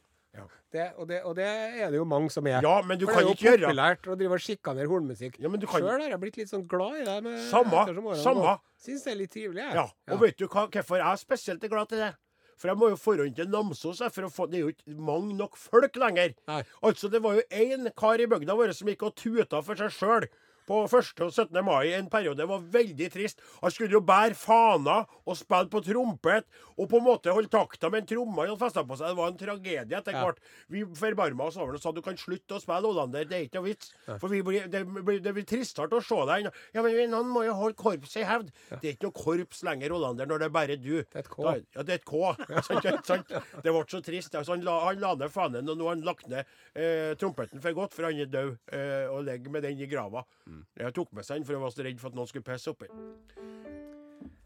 Det, 0.69 0.83
og, 1.01 1.07
det, 1.09 1.24
og 1.25 1.33
det 1.33 1.45
er 1.50 1.89
det 1.89 1.98
jo 1.98 2.05
mange 2.05 2.29
som 2.29 2.45
er. 2.45 2.59
Ja, 2.62 2.75
men 2.86 3.00
du 3.01 3.07
For 3.07 3.17
kan 3.17 3.25
det 3.25 3.31
ikke 3.39 3.48
er 3.50 3.55
jo 3.57 3.69
populært 3.71 4.05
å 4.05 4.15
drive 4.19 4.38
og 4.38 4.43
sjikanere 4.45 4.89
hornmusikk. 4.91 5.39
Ja, 5.41 5.50
men 5.50 5.62
du 5.62 5.65
kan 5.65 5.81
Sjøl 5.81 6.03
har 6.03 6.13
jeg 6.13 6.21
blitt 6.21 6.38
litt 6.38 6.51
sånn 6.51 6.65
glad 6.69 7.00
i 7.00 7.05
det. 7.07 7.15
Med, 7.25 7.39
Samme, 7.50 7.86
samme. 8.21 8.53
Syns 8.77 9.07
det 9.07 9.13
er 9.15 9.17
litt 9.24 9.33
trivelig, 9.33 9.63
jeg. 9.63 9.77
Ja, 9.79 9.88
og 10.13 10.21
vet 10.21 10.38
du 10.38 10.45
hva, 10.45 10.67
hvorfor 10.69 11.01
jeg 11.01 11.07
er 11.09 11.21
spesielt 11.24 11.65
glad 11.74 11.89
til 11.89 12.03
det? 12.05 12.12
For 12.59 12.69
jeg 12.69 12.77
må 12.77 12.91
jo 12.91 13.00
forhånd 13.00 13.38
til 13.38 13.50
Namsos 13.50 14.01
for 14.12 14.27
å 14.27 14.29
få 14.33 14.45
Det 14.51 14.59
er 14.59 14.65
jo 14.65 14.71
ikke 14.74 14.95
mange 15.00 15.33
nok 15.39 15.57
folk 15.57 15.95
lenger. 16.01 16.36
Nei. 16.51 16.62
Altså, 16.86 17.09
det 17.09 17.24
var 17.24 17.39
jo 17.39 17.45
én 17.50 17.89
kar 17.98 18.21
i 18.21 18.27
bygda 18.29 18.57
vår 18.59 18.75
som 18.77 18.91
gikk 18.91 19.07
og 19.07 19.15
tuta 19.17 19.63
for 19.65 19.79
seg 19.79 19.95
sjøl. 19.95 20.27
På 20.69 20.83
1. 20.85 21.23
og 21.25 21.31
17. 21.33 21.63
mai 21.65 21.89
en 21.97 22.09
periode. 22.13 22.45
Var 22.45 22.65
veldig 22.77 23.07
trist. 23.11 23.41
Han 23.63 23.73
skulle 23.73 23.97
jo 23.97 24.03
bære 24.05 24.38
fana 24.38 24.99
og 25.25 25.38
spille 25.39 25.69
på 25.73 25.81
trompet 25.85 26.45
og 26.77 26.85
på 26.91 26.99
en 27.01 27.07
måte 27.09 27.33
holde 27.33 27.49
takta 27.51 27.89
med 27.89 28.03
en 28.03 28.09
tromme 28.13 28.38
han 28.43 28.51
hadde 28.53 28.61
festa 28.61 28.83
på 28.85 28.95
seg. 28.99 29.09
Det 29.11 29.17
var 29.17 29.31
en 29.33 29.39
tragedie 29.41 29.97
etter 29.97 30.13
Ja. 30.13 30.21
hvert. 30.27 30.38
Vi 30.69 30.83
forbarma 30.95 31.47
oss 31.49 31.57
over 31.57 31.73
det 31.73 31.79
og 31.81 31.83
sa 31.88 31.91
du 31.91 32.01
kan 32.05 32.15
slutte 32.21 32.55
å 32.55 32.61
spille 32.61 32.85
Olander, 32.88 33.25
det 33.25 33.35
er 33.39 33.45
ikke 33.47 33.59
noe 33.59 33.67
vits. 33.71 33.91
For 34.21 34.29
vi 34.29 34.41
blir, 34.45 34.67
det, 34.69 34.83
blir, 34.88 35.19
det 35.25 35.33
blir 35.33 35.43
tristere 35.49 35.89
å 35.89 36.03
se 36.05 36.15
deg. 36.29 36.45
enn- 36.45 36.53
Ja, 36.73 36.81
men 36.85 36.95
noen 37.11 37.27
må 37.33 37.43
jo 37.45 37.53
holde 37.57 37.75
korpset 37.75 38.21
i 38.21 38.27
hevd. 38.29 38.51
Det 38.79 38.83
er 38.85 38.93
ikke 38.95 39.09
noe 39.09 39.17
korps 39.23 39.63
lenger, 39.65 39.91
Olander, 39.97 40.25
når 40.29 40.39
det 40.39 40.45
er 40.45 40.55
bare 40.59 40.75
du. 40.77 41.01
Det 41.03 41.15
er 41.15 41.19
et 41.25 41.29
K. 41.29 41.43
Da, 41.43 41.53
ja, 41.75 41.83
det 41.83 41.89
er 41.89 41.99
et 41.99 42.05
K. 42.05 42.35
Det 43.63 43.71
ble 43.73 43.83
så 43.89 44.01
trist. 44.05 44.35
Altså, 44.35 44.53
han, 44.55 44.63
la, 44.65 44.77
han 44.85 44.99
la 45.01 45.15
ned 45.15 45.31
fanen, 45.33 45.67
og 45.69 45.77
nå 45.79 45.88
har 45.89 45.95
han 45.97 46.05
lagt 46.05 46.27
ned 46.29 46.45
eh, 46.75 47.15
trompeten 47.19 47.61
for 47.63 47.73
godt, 47.77 47.93
for 47.95 48.07
han 48.07 48.19
er 48.19 48.29
død, 48.31 48.55
eh, 48.75 49.07
og 49.11 49.23
ligger 49.27 49.49
med 49.51 49.63
den 49.67 49.79
i 49.81 49.88
grava. 49.89 50.23
Mm. 50.47 50.59
Jeg 50.80 50.94
tok 50.96 51.12
med 51.13 51.25
seg 51.28 51.39
den, 51.42 51.46
for 51.48 51.54
jeg 51.58 51.62
var 51.62 51.74
så 51.75 51.84
redd 51.88 52.00
for 52.00 52.10
at 52.10 52.16
noen 52.20 52.28
skulle 52.30 52.44
pisse 52.48 52.72
oppi. 52.72 52.88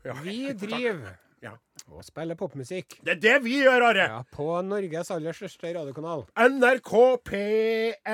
Ja. 0.06 0.14
Vi 0.24 0.40
driver 0.64 1.14
Ja. 1.44 1.52
og 1.92 2.04
spiller 2.08 2.36
popmusikk. 2.40 3.00
Det 3.04 3.18
er 3.18 3.20
det 3.20 3.34
vi 3.44 3.58
gjør, 3.66 3.84
Are! 3.90 4.04
Ja, 4.08 4.20
på 4.32 4.46
Norges 4.64 5.10
aller 5.12 5.36
største 5.36 5.74
radiokanal. 5.76 6.24
NRK 6.40 6.92
P1 7.28 8.14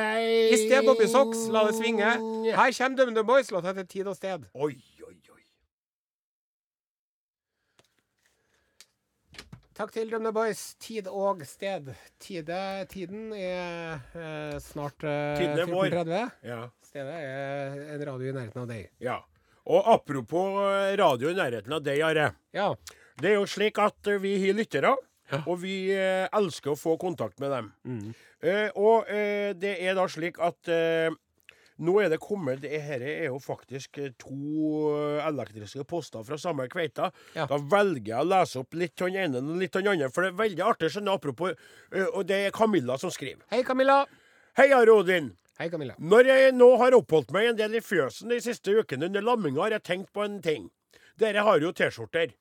I 0.49 0.57
sted 0.57 0.85
Bobby 0.87 1.05
Socks, 1.11 1.43
la 1.53 1.61
det 1.67 1.75
svinge. 1.77 2.09
Her 2.49 2.73
kommer 2.73 2.97
DumDum 3.03 3.27
Boys, 3.29 3.51
låta 3.53 3.69
heter 3.69 3.85
Tid 3.85 4.07
og 4.09 4.17
sted. 4.17 4.47
Oi. 4.55 4.73
Takk 9.79 9.93
til 9.95 10.09
DumDum 10.11 10.35
Boys. 10.35 10.61
Tid 10.83 11.05
og 11.07 11.39
sted. 11.47 11.85
Tide, 12.19 12.59
tiden 12.91 13.29
er 13.31 14.01
eh, 14.11 14.57
snart 14.59 15.05
eh, 15.07 15.37
Tiden 15.39 15.61
er 15.63 15.69
vår. 15.71 15.93
14.30. 15.93 16.33
Ja. 16.49 16.57
Stedet 16.83 17.19
er 17.23 17.77
en 17.95 18.03
radio 18.09 18.27
i 18.27 18.33
nærheten 18.35 18.63
av 18.65 18.67
deg. 18.71 18.89
ja. 18.99 19.19
Og 19.69 19.85
apropos 19.91 20.55
eh, 20.65 20.95
radio 20.97 21.29
i 21.29 21.37
nærheten 21.37 21.75
av 21.77 21.83
deg, 21.85 21.99
Are. 22.01 22.31
Ja. 22.57 22.71
Det 23.21 23.29
er 23.31 23.35
jo 23.37 23.45
slik 23.47 23.77
at 23.79 24.07
eh, 24.09 24.17
vi 24.19 24.33
har 24.41 24.55
lyttere, 24.57 24.95
og 25.45 25.59
vi 25.61 25.75
eh, 25.93 26.25
elsker 26.33 26.73
å 26.73 26.79
få 26.79 26.95
kontakt 26.99 27.39
med 27.39 27.53
dem. 27.53 27.67
Eh, 28.41 28.71
og 28.73 29.07
eh, 29.13 29.51
det 29.53 29.75
er 29.85 29.95
da 29.99 30.07
slik 30.09 30.41
at 30.41 30.71
nå 31.79 31.95
er 32.03 32.11
det 32.11 32.19
kommet 32.21 32.61
det 32.63 32.79
her 32.83 33.03
er 33.05 33.27
jo 33.29 33.39
faktisk 33.41 33.99
eh, 34.01 34.11
to 34.19 34.93
eh, 34.93 35.27
elektriske 35.27 35.85
poster 35.87 36.25
fra 36.27 36.37
samme 36.39 36.67
kveita. 36.71 37.09
Ja. 37.37 37.47
Da 37.49 37.59
velger 37.59 38.13
jeg 38.13 38.23
å 38.23 38.29
lese 38.29 38.63
opp 38.63 38.75
litt 38.79 38.99
av 39.01 39.11
den 39.11 39.29
ene 39.29 39.43
og 39.43 39.61
litt 39.61 39.75
av 39.79 39.85
den 39.85 39.93
andre, 39.93 40.11
for 40.13 40.25
det 40.25 40.33
er 40.33 40.41
veldig 40.41 40.65
artig. 40.67 40.91
skjønner 40.93 41.19
apropos, 41.19 41.55
eh, 41.93 42.07
Og 42.13 42.25
det 42.27 42.41
er 42.47 42.55
Camilla 42.55 42.97
som 42.97 43.13
skriver. 43.13 43.45
Hei, 43.53 43.63
Camilla. 43.63 44.01
Hei, 44.57 44.67
Rodin. 44.85 45.31
Hei, 45.59 45.69
Camilla. 45.69 45.95
Når 45.99 46.27
jeg 46.27 46.51
nå 46.55 46.69
har 46.79 46.95
oppholdt 46.95 47.31
meg 47.35 47.49
en 47.49 47.57
del 47.59 47.79
i 47.79 47.83
fjøsen 47.83 48.31
de 48.31 48.41
siste 48.43 48.71
ukene 48.71 49.09
under 49.09 49.23
lamminga, 49.23 49.61
har 49.61 49.77
jeg 49.77 49.83
tenkt 49.83 50.13
på 50.15 50.23
en 50.23 50.41
ting. 50.41 50.69
Dere 51.19 51.43
har 51.43 51.59
jo 51.59 51.71
T-skjorter. 51.75 52.31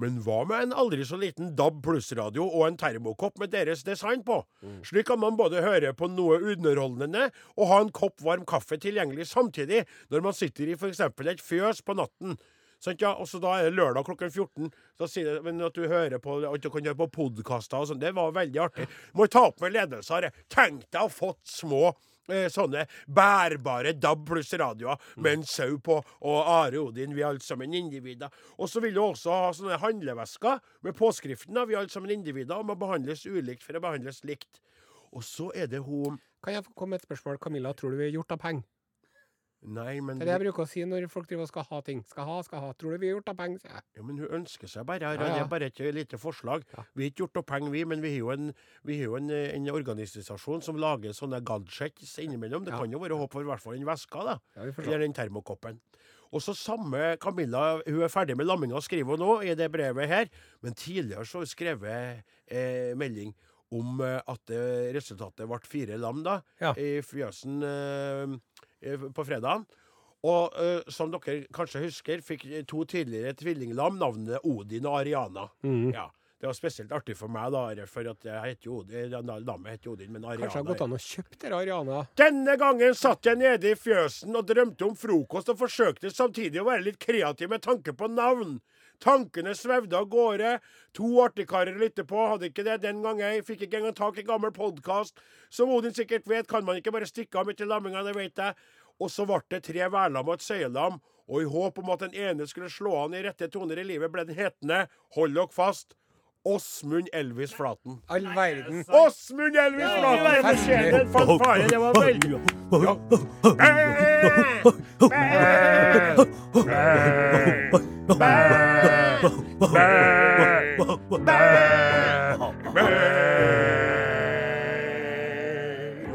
Men 0.00 0.16
hva 0.24 0.40
med 0.48 0.62
en 0.66 0.72
aldri 0.74 1.04
så 1.06 1.18
liten 1.20 1.52
DAB 1.58 1.78
pluss-radio 1.84 2.46
og 2.48 2.66
en 2.66 2.78
termokopp 2.80 3.38
med 3.38 3.52
deres 3.54 3.84
design 3.86 4.24
på? 4.26 4.40
Slik 4.86 5.06
kan 5.06 5.20
man 5.22 5.38
både 5.38 5.62
høre 5.62 5.92
på 5.94 6.08
noe 6.10 6.40
underholdende 6.40 7.28
og 7.54 7.70
ha 7.70 7.80
en 7.84 7.92
kopp 7.94 8.24
varm 8.24 8.42
kaffe 8.48 8.80
tilgjengelig 8.82 9.28
samtidig 9.30 9.84
når 10.10 10.26
man 10.26 10.34
sitter 10.34 10.72
i 10.72 10.76
f.eks. 10.78 11.00
et 11.00 11.44
fjøs 11.44 11.84
på 11.86 11.94
natten. 11.94 12.34
Sånn, 12.84 12.98
ja, 13.00 13.14
og 13.16 13.28
så 13.30 13.38
Da 13.40 13.54
er 13.58 13.70
det 13.70 13.78
lørdag 13.78 14.04
klokken 14.04 14.30
14. 14.30 14.72
Så 14.98 15.08
sier 15.08 15.38
det, 15.38 15.54
at 15.64 15.78
du 15.78 15.86
hører 15.88 16.18
på 16.20 16.40
at 16.44 16.60
du 16.60 16.68
kan 16.70 16.84
høre 16.84 16.98
på 16.98 17.12
podkaster 17.14 17.80
og 17.80 17.88
sånn, 17.88 18.02
det 18.02 18.12
var 18.16 18.34
veldig 18.34 18.60
artig. 18.66 18.88
Må 19.14 19.28
ta 19.30 19.46
opp 19.48 19.62
med 19.64 19.72
ledelser. 19.76 20.28
Tenk 20.52 20.84
deg 20.90 21.00
å 21.00 21.06
ha 21.06 21.12
fått 21.12 21.40
små 21.48 21.94
eh, 22.32 22.46
sånne 22.52 22.86
bærbare 23.06 23.94
DAB 23.98 24.26
pluss 24.28 24.52
radioer 24.60 25.00
med 25.16 25.38
en 25.38 25.46
sau 25.48 25.78
på, 25.78 26.00
og 26.24 26.38
Are 26.40 26.82
Odin, 26.82 27.14
vi 27.16 27.24
er 27.24 27.32
alle 27.32 27.44
sammen 27.44 27.74
individer. 27.74 28.32
Og 28.58 28.70
så 28.70 28.82
vil 28.84 28.94
du 28.96 29.02
også 29.04 29.32
ha 29.34 29.50
sånne 29.56 29.80
handlevesker 29.82 30.62
med 30.86 30.96
påskriften 30.98 31.56
da, 31.56 31.66
vi 31.68 31.76
er 31.76 31.84
alle 31.84 31.92
sammen 31.92 32.14
individer 32.14 32.58
og 32.58 32.70
må 32.70 32.78
behandles 32.80 33.26
ulikt 33.26 33.64
for 33.66 33.76
å 33.76 33.84
behandles 33.84 34.22
likt. 34.28 34.62
Og 35.14 35.24
så 35.24 35.50
er 35.54 35.68
det 35.70 35.84
hun 35.84 36.20
Kan 36.44 36.52
jeg 36.52 36.64
få 36.66 36.74
komme 36.76 36.92
med 36.92 37.00
et 37.00 37.06
spørsmål? 37.06 37.38
Camilla, 37.40 37.70
tror 37.72 37.94
du 37.94 37.96
vi 37.96 38.04
er 38.04 38.16
gjort 38.18 38.34
av 38.34 38.40
penger? 38.42 38.66
Nei, 39.64 39.96
men, 40.04 40.18
Det 40.20 40.26
er 40.26 40.28
det 40.28 40.34
jeg 40.34 40.42
bruker 40.42 40.64
å 40.66 40.68
si 40.68 40.82
når 40.84 41.06
folk 41.08 41.28
driver 41.30 41.46
og 41.46 41.48
skal 41.48 41.64
ha 41.70 41.78
ting. 41.86 42.02
Skal 42.10 42.26
ha, 42.28 42.36
skal 42.44 42.60
ha. 42.60 42.72
Tror 42.76 42.94
du 42.94 43.00
vi 43.00 43.08
har 43.08 43.16
gjort 43.16 43.30
av 43.32 43.38
penger? 43.38 43.62
sier 43.62 43.72
jeg. 43.72 43.84
ja, 43.96 44.02
men 44.04 44.18
hun 44.20 44.34
ønsker 44.40 44.70
seg 44.70 44.84
bare 44.88 45.08
her. 45.08 45.16
Ja, 45.16 45.28
ja. 45.30 45.36
Det 45.38 45.44
er 45.44 45.50
bare 45.54 45.70
et 45.72 45.80
lite 45.96 46.20
forslag. 46.20 46.66
Ja. 46.74 46.84
Vi 46.92 47.06
har 47.06 47.14
ikke 47.14 47.24
gjort 47.24 47.40
av 47.40 47.46
penger, 47.48 47.72
vi, 47.72 47.84
men 47.88 48.04
vi 48.04 48.12
har 48.12 48.20
jo 48.20 48.32
en, 48.34 48.50
vi 48.84 48.98
har 49.00 49.08
jo 49.08 49.16
en, 49.16 49.30
en 49.32 49.70
organisasjon 49.72 50.64
som 50.66 50.80
lager 50.80 51.16
sånne 51.16 51.40
gadgets 51.48 52.18
innimellom. 52.20 52.66
Det 52.68 52.76
kan 52.76 52.92
jo 52.92 53.00
være 53.00 53.20
håp 53.22 53.32
for 53.32 53.46
i 53.46 53.48
hvert 53.48 53.64
fall 53.64 53.78
den 53.78 53.88
veska, 53.88 54.26
da. 54.28 54.36
Eller 54.66 55.06
den 55.06 55.16
termokoppen. 55.16 55.80
Og 56.34 56.42
så 56.42 56.52
samme 56.58 57.14
Camilla, 57.22 57.78
hun 57.86 58.04
er 58.04 58.12
ferdig 58.12 58.36
med 58.36 58.48
lamminga, 58.48 58.80
skriver 58.82 59.14
hun 59.14 59.22
nå 59.22 59.40
i 59.46 59.56
det 59.56 59.70
brevet 59.72 60.10
her. 60.10 60.30
Men 60.66 60.76
tidligere 60.76 61.24
så 61.24 61.40
har 61.40 61.46
hun 61.46 61.52
skrevet 61.54 62.24
eh, 62.50 62.92
melding 62.98 63.32
om 63.74 64.00
eh, 64.04 64.18
at 64.30 64.52
eh, 64.54 64.90
resultatet 64.94 65.48
ble 65.50 65.60
fire 65.66 65.98
lam 66.00 66.22
da, 66.26 66.38
i 66.78 66.98
fjøsen 67.04 67.62
eh, 67.66 68.34
på 69.14 69.26
fredagen. 69.26 69.66
Og 70.24 70.54
uh, 70.56 70.80
som 70.92 71.12
dere 71.12 71.42
kanskje 71.52 71.84
husker, 71.84 72.24
fikk 72.24 72.46
to 72.70 72.84
tidligere 72.88 73.34
tvillinglam 73.36 73.98
navnet 74.00 74.44
Odin 74.48 74.86
og 74.88 75.02
Ariana. 75.02 75.50
Mm. 75.66 75.90
Ja. 75.92 76.08
Det 76.40 76.48
var 76.48 76.56
spesielt 76.56 76.90
artig 76.92 77.14
for 77.16 77.32
meg, 77.32 77.54
da, 77.54 77.86
for 77.88 78.08
at 78.10 78.24
jeg 78.26 78.40
heter 78.50 78.68
jo 78.68 78.80
Odin, 78.82 79.14
eh, 79.16 79.36
lammet 79.46 79.70
heter 79.70 79.94
Odin, 79.94 80.10
men 80.12 80.26
Ariana 80.26 80.42
Kanskje 80.42 80.58
det 80.58 80.66
har 80.66 80.74
gått 80.74 80.82
an 80.84 80.96
å 80.96 80.98
kjøpe 81.00 81.38
dere 81.40 81.60
Ariana? 81.62 82.00
denne 82.20 82.56
gangen 82.60 82.96
satt 83.00 83.24
jeg 83.24 83.40
nede 83.40 83.70
i 83.70 83.78
fjøsen 83.80 84.36
og 84.36 84.50
drømte 84.50 84.84
om 84.84 84.92
frokost, 84.98 85.48
og 85.48 85.62
forsøkte 85.62 86.12
samtidig 86.12 86.60
å 86.60 86.66
være 86.68 86.84
litt 86.90 86.98
kreativ 87.00 87.48
med 87.48 87.64
tanke 87.64 87.94
på 87.96 88.10
navn. 88.12 88.58
Tankene 89.02 89.54
svevde 89.58 89.98
av 89.98 90.06
gårde. 90.12 90.58
To 90.98 91.10
artigkarer 91.24 91.78
lytter 91.80 92.06
på, 92.08 92.20
hadde 92.30 92.50
ikke 92.50 92.66
det 92.66 92.80
den 92.84 93.02
gangen. 93.04 93.36
Jeg 93.36 93.46
fikk 93.48 93.66
ikke 93.66 93.80
engang 93.80 93.96
tak 93.98 94.20
i 94.20 94.26
gammel 94.26 94.54
podkast. 94.54 95.18
Som 95.50 95.72
Odin 95.74 95.96
sikkert 95.96 96.28
vet, 96.30 96.48
kan 96.50 96.64
man 96.64 96.78
ikke 96.80 96.94
bare 96.94 97.10
stikke 97.10 97.40
av 97.40 97.50
midt 97.50 97.64
i 97.64 97.68
lamminga, 97.68 98.04
det 98.06 98.14
vet 98.16 98.38
jeg. 98.38 98.52
Og 99.02 99.10
så 99.10 99.26
ble 99.26 99.40
det 99.50 99.64
tre 99.66 99.90
værlam 99.90 100.28
og 100.28 100.38
et 100.38 100.46
søyelam, 100.46 101.00
og 101.26 101.42
i 101.42 101.50
håp 101.50 101.80
om 101.82 101.90
at 101.94 102.04
den 102.06 102.14
ene 102.14 102.46
skulle 102.46 102.70
slå 102.70 102.94
an 103.04 103.16
i 103.16 103.24
rette 103.24 103.48
toner 103.50 103.80
i 103.80 103.88
livet, 103.88 104.12
ble 104.12 104.22
den 104.28 104.38
hetende, 104.38 104.84
hold 105.16 105.34
dere 105.34 105.50
fast, 105.50 105.96
Åsmund 106.44 107.08
Elvis 107.12 107.54
Flaten. 107.54 108.02
All 108.06 108.28
verden. 108.36 108.84
Åsmund 108.88 109.56
Elvis 109.56 109.88
Flaten! 109.88 111.00
en 111.00 111.12
fanfare. 111.12 111.68
Det 111.68 111.78
var 111.78 112.04
veldig 112.04 112.40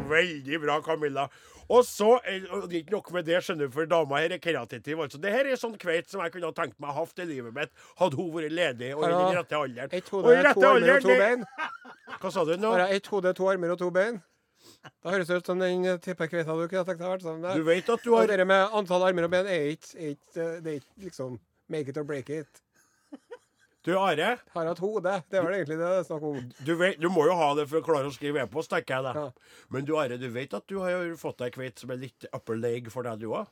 Veldig 0.10 0.60
bra, 0.62 0.81
Camilla. 0.86 1.25
Og 1.69 1.86
så 1.86 2.19
er 2.25 2.43
det 2.46 2.50
er 2.51 2.77
ikke 2.79 2.93
nok 2.93 3.10
med 3.13 3.25
det, 3.25 3.41
skjønner 3.46 3.65
du, 3.65 3.74
for 3.74 3.89
dama 3.89 4.22
her 4.22 4.36
er 4.38 4.41
kreativ. 4.41 5.01
Altså. 5.01 5.17
Det 5.22 5.34
her 5.34 5.50
er 5.50 5.58
sånn 5.58 5.77
kveit 5.81 6.10
som 6.10 6.22
jeg 6.22 6.34
kunne 6.34 6.50
ha 6.50 6.58
tenkt 6.62 6.77
meg 6.81 6.93
hatt 6.93 7.22
i 7.22 7.27
livet 7.29 7.53
mitt, 7.58 7.74
hadde 7.98 8.22
hun 8.22 8.29
vært 8.38 8.53
ledig 8.53 8.93
og 8.93 9.05
i 9.05 9.12
den 9.13 9.38
rette 9.39 9.58
alderen. 9.58 9.89
Ett 9.89 10.13
Og 10.13 10.29
hode, 10.29 10.53
to 10.53 10.69
armer 10.69 10.93
og 10.93 11.01
to 11.05 11.17
bein. 11.25 11.46
Hva 12.22 12.34
sa 12.34 12.46
du 12.46 12.53
nå? 12.58 12.77
Ett 12.86 13.13
hode, 13.13 13.34
to 13.38 13.50
armer 13.50 13.74
og 13.74 13.81
to 13.81 13.89
bein? 13.93 14.22
Da 15.01 15.10
høres 15.13 15.27
det 15.29 15.41
ut 15.41 15.50
som 15.50 15.60
den 15.62 15.86
type 16.03 16.25
kveita 16.29 16.53
du 16.53 16.67
kunne 16.67 16.84
ha 16.84 16.88
tenkt 16.88 17.01
deg 17.01 17.08
å 17.08 17.13
vært 17.15 17.25
sammen 17.25 17.58
Du 17.58 17.63
vet 17.65 17.89
at 17.89 18.03
du 18.05 18.12
har... 18.13 18.25
Og 18.29 18.31
det 18.31 18.46
med 18.48 18.75
antall 18.77 19.05
armer 19.10 19.25
og 19.25 19.34
ben 19.34 19.48
er 19.50 19.72
ikke, 19.74 19.93
er 19.98 20.12
ikke, 20.13 20.34
eh, 20.43 20.58
det 20.63 20.72
er 20.72 20.81
ikke 20.84 21.08
liksom 21.08 21.39
make 21.69 21.89
it 21.91 21.97
or 21.97 22.03
break 22.03 22.29
it. 22.33 22.61
Du, 23.85 23.93
Are. 23.95 24.33
Har 24.53 24.67
hatt 24.67 24.81
hode. 24.83 25.13
Det 25.31 25.39
er 25.39 25.45
vel 25.45 25.55
egentlig 25.55 25.77
det 25.79 25.88
det 25.88 25.99
er 26.01 26.03
snakk 26.09 26.25
om. 26.27 26.41
Du, 26.67 26.73
vet, 26.77 26.97
du 26.99 27.07
må 27.09 27.23
jo 27.29 27.38
ha 27.39 27.53
det 27.55 27.63
for 27.71 27.79
å 27.79 27.85
klare 27.85 28.09
å 28.09 28.13
skrive 28.13 28.43
e-post, 28.43 28.69
tenker 28.73 28.97
jeg. 28.97 29.05
da. 29.07 29.13
Ja. 29.15 29.63
Men 29.71 29.88
du 29.88 29.93
Are, 29.97 30.17
du 30.19 30.27
vet 30.35 30.53
at 30.53 30.67
du 30.67 30.81
har 30.83 31.07
fått 31.17 31.39
deg 31.39 31.55
kveit 31.55 31.79
som 31.79 31.93
er 31.95 32.01
litt 32.01 32.27
upper 32.35 32.59
leg 32.59 32.91
for 32.91 33.07
deg, 33.07 33.23
du 33.23 33.31
òg? 33.31 33.47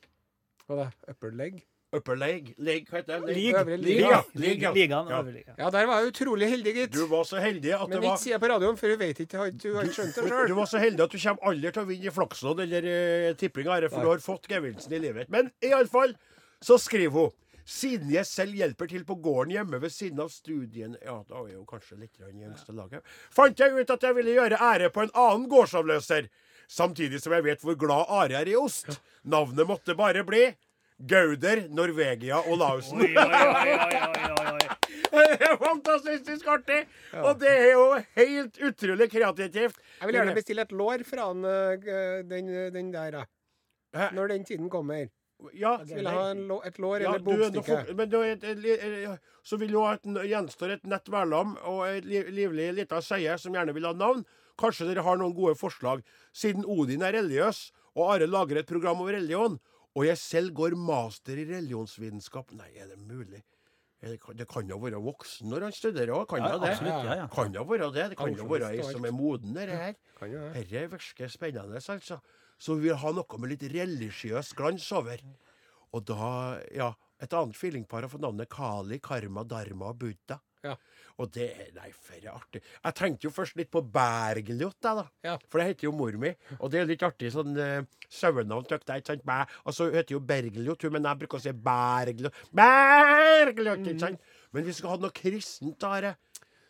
Hva 0.68 0.76
er 0.76 0.82
det? 0.84 1.16
Upper 1.16 1.32
leg? 1.40 1.64
Upper 1.96 2.20
leg? 2.20 2.50
Leg, 2.60 2.90
hva 2.92 3.00
heter 3.00 3.24
det? 3.24 3.38
Leg. 3.38 3.56
Øvre 3.56 3.78
liga. 3.80 4.20
liga. 4.36 4.74
Ligaen. 4.76 5.12
Ja. 5.16 5.22
liga. 5.24 5.56
Ja, 5.56 5.72
der 5.72 5.88
var 5.88 6.04
jeg 6.04 6.12
utrolig 6.12 6.52
heldig, 6.52 6.76
gitt. 6.82 6.94
Du 6.98 7.08
var 7.08 7.24
så 7.32 7.40
heldig 7.40 7.72
at 7.78 7.88
Men 7.88 7.96
det 7.96 8.02
var 8.02 8.04
Men 8.04 8.12
ikke 8.12 8.24
si 8.26 8.36
det 8.36 8.42
på 8.44 8.52
radioen, 8.52 8.80
for 8.84 8.92
hun 8.92 9.00
vet 9.00 9.22
ikke. 9.24 9.48
du 9.64 9.70
har 9.78 9.88
ikke 9.88 9.96
skjønt 10.02 10.20
det 10.20 10.44
du 10.52 10.56
var 10.60 10.68
så 10.68 10.84
heldig 10.84 11.06
at 11.08 11.16
du 11.16 11.20
kommer 11.24 11.52
aldri 11.54 11.72
til 11.72 11.86
å 11.88 11.88
vinne 11.88 12.12
i 12.12 12.16
flakslodd 12.20 12.64
eller 12.68 12.92
uh, 12.92 13.32
tipping, 13.40 13.72
Are, 13.72 13.88
for 13.88 14.04
Nei. 14.04 14.06
du 14.10 14.12
har 14.12 14.26
fått 14.28 14.52
gevinsten 14.52 15.00
i 15.00 15.04
livet. 15.08 15.32
Men 15.32 15.48
iallfall 15.64 16.18
så 16.60 16.76
skriver 16.82 17.16
hun 17.16 17.32
siden 17.68 18.12
jeg 18.14 18.26
selv 18.28 18.56
hjelper 18.56 18.88
til 18.88 19.04
på 19.08 19.18
gården 19.20 19.52
hjemme 19.58 19.80
ved 19.84 19.92
siden 19.92 20.22
av 20.24 20.32
studien 20.32 20.96
Ja, 21.04 21.18
da 21.28 21.42
er 21.44 21.58
jo 21.58 21.66
kanskje 21.68 22.00
litt 22.00 22.16
i 22.24 22.32
yngste 22.32 22.76
laget. 22.76 23.04
Fant 23.34 23.60
jeg 23.60 23.76
ut 23.76 23.92
at 23.92 24.06
jeg 24.08 24.16
ville 24.16 24.38
gjøre 24.38 24.62
ære 24.70 24.92
på 24.96 25.04
en 25.04 25.12
annen 25.14 25.50
gårdsavløser. 25.52 26.30
Samtidig 26.68 27.20
som 27.24 27.36
jeg 27.36 27.46
vet 27.46 27.64
hvor 27.64 27.78
glad 27.80 28.08
Are 28.12 28.40
er 28.40 28.50
i 28.52 28.56
ost. 28.60 29.00
Navnet 29.24 29.68
måtte 29.68 29.96
bare 30.00 30.24
bli 30.28 30.48
Gauder, 30.98 31.68
Norvegia 31.70 32.40
og 32.42 32.58
Lausen. 32.58 33.04
Oi, 33.04 33.14
oi, 33.14 33.76
oi. 34.42 34.68
Det 35.18 35.46
er 35.48 35.56
fantastisk 35.62 36.48
artig! 36.52 36.82
Og 37.22 37.38
det 37.40 37.50
er 37.50 37.70
jo 37.72 37.84
helt 38.18 38.58
utrolig 38.70 39.08
kreativt. 39.12 39.78
Jeg 40.02 40.10
vil 40.10 40.18
gjerne 40.18 40.36
bestille 40.36 40.66
et 40.66 40.74
lår 40.76 41.04
fra 41.08 41.30
eh, 41.32 41.88
den, 42.28 42.52
den 42.76 42.92
der, 42.94 43.20
da. 43.20 44.10
Når 44.14 44.34
den 44.34 44.46
tiden 44.46 44.70
kommer. 44.70 45.08
Ja, 45.54 45.76
vil 45.86 46.02
jeg 46.02 46.14
ha 46.18 46.30
en, 46.32 46.40
lå- 46.50 46.64
et 46.66 46.78
lår 46.82 47.02
ja, 47.04 47.12
eller 47.14 47.20
du, 47.22 47.26
bogstykke. 47.30 47.94
men 47.96 48.10
så 49.46 49.58
vil 49.62 49.72
jo 49.76 49.84
at 49.86 50.02
gjenstår 50.04 50.72
et 50.74 50.88
nett 50.90 51.10
værlam 51.14 51.56
og 51.64 51.84
et 51.88 52.06
liv, 52.10 52.32
livlig 52.34 52.72
lita 52.74 53.02
seie 53.06 53.36
som 53.38 53.54
gjerne 53.54 53.76
vil 53.78 53.86
ha 53.86 53.94
navn. 53.94 54.24
Kanskje 54.58 54.88
dere 54.90 55.04
har 55.06 55.20
noen 55.22 55.36
gode 55.38 55.54
forslag, 55.60 56.02
siden 56.34 56.66
Odin 56.66 57.04
er 57.06 57.14
religiøs, 57.14 57.68
og 57.96 58.16
Are 58.16 58.26
lager 58.28 58.58
et 58.58 58.66
program 58.70 59.04
om 59.04 59.08
religion, 59.14 59.60
og 59.96 60.06
jeg 60.08 60.18
selv 60.18 60.52
går 60.58 60.74
master 60.78 61.38
i 61.38 61.46
religionsvitenskap. 61.46 62.52
Nei, 62.58 62.72
er 62.78 62.88
det 62.90 62.98
mulig? 62.98 63.44
Det, 64.02 64.20
kan- 64.22 64.68
jo 64.70 64.78
være 64.78 65.00
voksen 65.02 65.50
når 65.50 65.62
han 65.68 65.72
studerer 65.74 66.14
òg, 66.14 66.28
kan 66.30 66.40
Ja, 66.42 66.58
det? 66.58 66.70
absolutt. 66.70 67.06
Ja, 67.06 67.16
ja. 67.22 67.28
Kan 67.34 67.54
jo 67.54 67.64
være 67.64 67.92
det. 67.94 68.10
Det 68.10 68.18
kan 68.18 68.34
jo 68.34 68.46
være 68.46 68.74
ei 68.74 68.82
som 68.86 69.06
er 69.06 69.12
moden, 69.14 69.54
dette 69.54 69.74
her. 69.78 69.94
Dette 70.54 70.88
virker 70.90 71.28
spennende, 71.30 71.76
altså. 71.82 72.20
Så 72.60 72.78
vi 72.78 72.90
vil 72.90 73.00
ha 73.02 73.14
noe 73.14 73.42
med 73.42 73.54
litt 73.54 73.66
religiøs 73.74 74.54
glans 74.58 74.88
over. 74.96 75.22
Og 75.96 76.04
da, 76.08 76.32
ja 76.76 76.94
Et 77.18 77.34
annet 77.34 77.58
feelingpar 77.58 78.06
har 78.06 78.12
fått 78.12 78.22
navnet 78.22 78.50
Kali, 78.54 79.00
Karma, 79.02 79.42
Dharma 79.42 79.88
og 79.90 79.96
Buddha. 80.04 80.36
Ja. 80.62 80.76
Og 81.18 81.32
det 81.34 81.48
er 81.50 81.72
Nei, 81.74 81.88
for 81.94 82.18
det 82.18 82.30
er 82.30 82.36
artig. 82.36 82.62
Jeg 82.62 82.98
tenkte 82.98 83.26
jo 83.26 83.32
først 83.34 83.58
litt 83.58 83.72
på 83.74 83.82
Bergljot, 83.82 84.78
jeg, 84.86 85.00
da. 85.00 85.06
Ja. 85.26 85.34
For 85.50 85.62
det 85.62 85.72
heter 85.72 85.88
jo 85.88 85.94
mor 85.98 86.14
mi. 86.22 86.30
Og 86.60 86.70
det 86.74 86.82
er 86.82 86.90
litt 86.90 87.06
artig 87.06 87.32
sånn 87.34 87.58
uh, 87.58 87.82
sauenavn. 88.14 88.68
tøkt 88.70 88.86
der, 88.90 89.02
ikke 89.02 89.16
sant? 89.16 89.26
Bæ. 89.26 89.40
Og 89.66 89.74
så 89.74 89.90
heter 89.96 90.14
jo 90.14 90.22
Bergljot, 90.30 90.86
hun, 90.86 90.94
men 90.98 91.10
jeg 91.10 91.22
bruker 91.24 91.40
å 91.40 91.44
si 91.48 91.54
Bergljot. 91.70 92.42
Bergljot, 92.62 93.86
ikke 93.86 94.04
sant? 94.04 94.30
Men 94.54 94.68
vi 94.70 94.78
skal 94.78 94.94
ha 94.94 95.02
noe 95.02 95.16
kristent. 95.24 95.88
Are. 95.90 96.14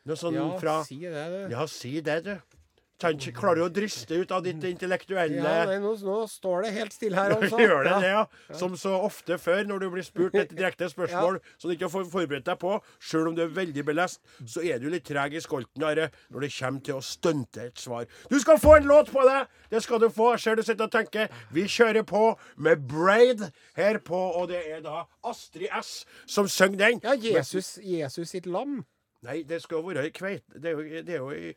Noe 0.08 0.20
sånn 0.20 0.40
Ja, 0.40 0.48
fra 0.62 0.78
si 0.88 1.02
det, 1.04 1.26
du. 1.34 1.40
Ja, 1.52 1.68
si 1.68 1.98
det, 2.04 2.22
du. 2.24 2.57
Kan 2.98 3.20
Klarer 3.22 3.60
du 3.60 3.64
å 3.68 3.70
driste 3.70 4.18
ut 4.18 4.32
av 4.34 4.42
ditt 4.42 4.64
intellektuelle 4.66 5.38
Ja, 5.38 5.66
nei, 5.70 5.76
nå, 5.84 5.92
nå 6.02 6.16
står 6.32 6.64
det 6.66 6.72
helt 6.80 6.96
stille 6.96 7.18
her, 7.20 7.36
altså. 7.36 7.60
Gjør 7.64 7.84
det 7.86 7.92
Ja. 7.92 8.00
det, 8.02 8.10
ja. 8.10 8.56
Som 8.58 8.74
så 8.80 8.96
ofte 9.06 9.38
før, 9.38 9.62
når 9.70 9.84
du 9.84 9.88
blir 9.94 10.06
spurt 10.08 10.34
et 10.40 10.50
direkte 10.58 10.90
spørsmål 10.90 11.38
som 11.60 11.70
du 11.70 11.76
ikke 11.76 11.86
har 11.92 12.08
forberedt 12.10 12.48
deg 12.48 12.58
på, 12.64 12.72
sjøl 12.98 13.30
om 13.30 13.38
du 13.38 13.44
er 13.46 13.54
veldig 13.54 13.86
belest, 13.86 14.18
så 14.50 14.66
er 14.66 14.82
du 14.82 14.90
litt 14.90 15.06
treg 15.06 15.38
i 15.38 15.44
skolten 15.46 15.86
Are, 15.86 16.10
når 16.34 16.48
det 16.48 16.52
kommer 16.58 16.82
til 16.90 16.98
å 16.98 17.04
stunte 17.06 17.68
et 17.70 17.78
svar. 17.78 18.10
Du 18.34 18.40
skal 18.42 18.58
få 18.66 18.80
en 18.80 18.90
låt 18.90 19.14
på 19.14 19.22
deg! 19.30 19.46
Det 19.70 19.84
skal 19.86 20.02
du 20.02 20.10
få. 20.10 20.32
Ser 20.42 20.58
du 20.58 20.64
sitter 20.66 20.88
og 20.90 20.94
tenker. 20.98 21.30
Vi 21.54 21.68
kjører 21.70 22.02
på 22.08 22.26
med 22.58 22.88
Braid 22.90 23.46
her 23.78 24.02
på, 24.02 24.18
og 24.42 24.50
det 24.50 24.64
er 24.74 24.82
da 24.86 25.04
Astrid 25.28 25.70
S 25.78 26.00
som 26.26 26.50
synger 26.50 26.82
den. 26.88 27.02
Ja, 27.06 27.14
Jesus, 27.14 27.76
Jesus 27.84 28.34
sitt 28.34 28.50
lam. 28.50 28.80
Nei, 29.28 29.44
det 29.46 29.62
skal 29.64 29.82
jo 29.84 29.92
være 29.92 30.08
i 30.10 30.14
kveit... 30.14 30.46
Det 30.56 30.72
er 30.72 30.78
jo, 30.78 31.04
det 31.06 31.14
er 31.14 31.22
jo 31.22 31.54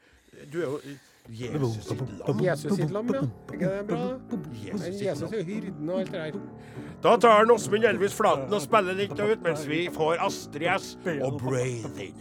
Du 0.53 0.61
er 0.61 0.67
jo 0.69 0.81
Jesus 1.29 1.85
sitt 1.89 2.01
lam. 2.01 2.41
Jesus 2.41 2.77
sitt 2.77 2.91
lam, 2.91 3.11
ja. 3.15 3.21
Er 3.21 3.53
ikke 3.53 3.71
det 3.71 3.87
bra? 3.87 4.05
Jesus 4.65 5.03
Jesus 5.03 5.33
er 5.33 5.45
hyrden 5.45 5.89
og 5.89 6.01
alt 6.01 6.13
det 6.13 6.21
der. 6.35 6.41
Da 7.03 7.17
tar 7.17 7.39
han 7.39 7.51
Åsmund 7.51 7.85
Elvis 7.85 8.15
Flaten 8.17 8.53
og 8.53 8.63
spiller 8.63 8.97
litt 8.99 9.15
ut, 9.21 9.43
mens 9.45 9.67
vi 9.69 9.85
får 9.95 10.21
Astrid 10.27 10.67
S 10.75 10.97
og 11.23 11.39
Breathing. 11.41 12.17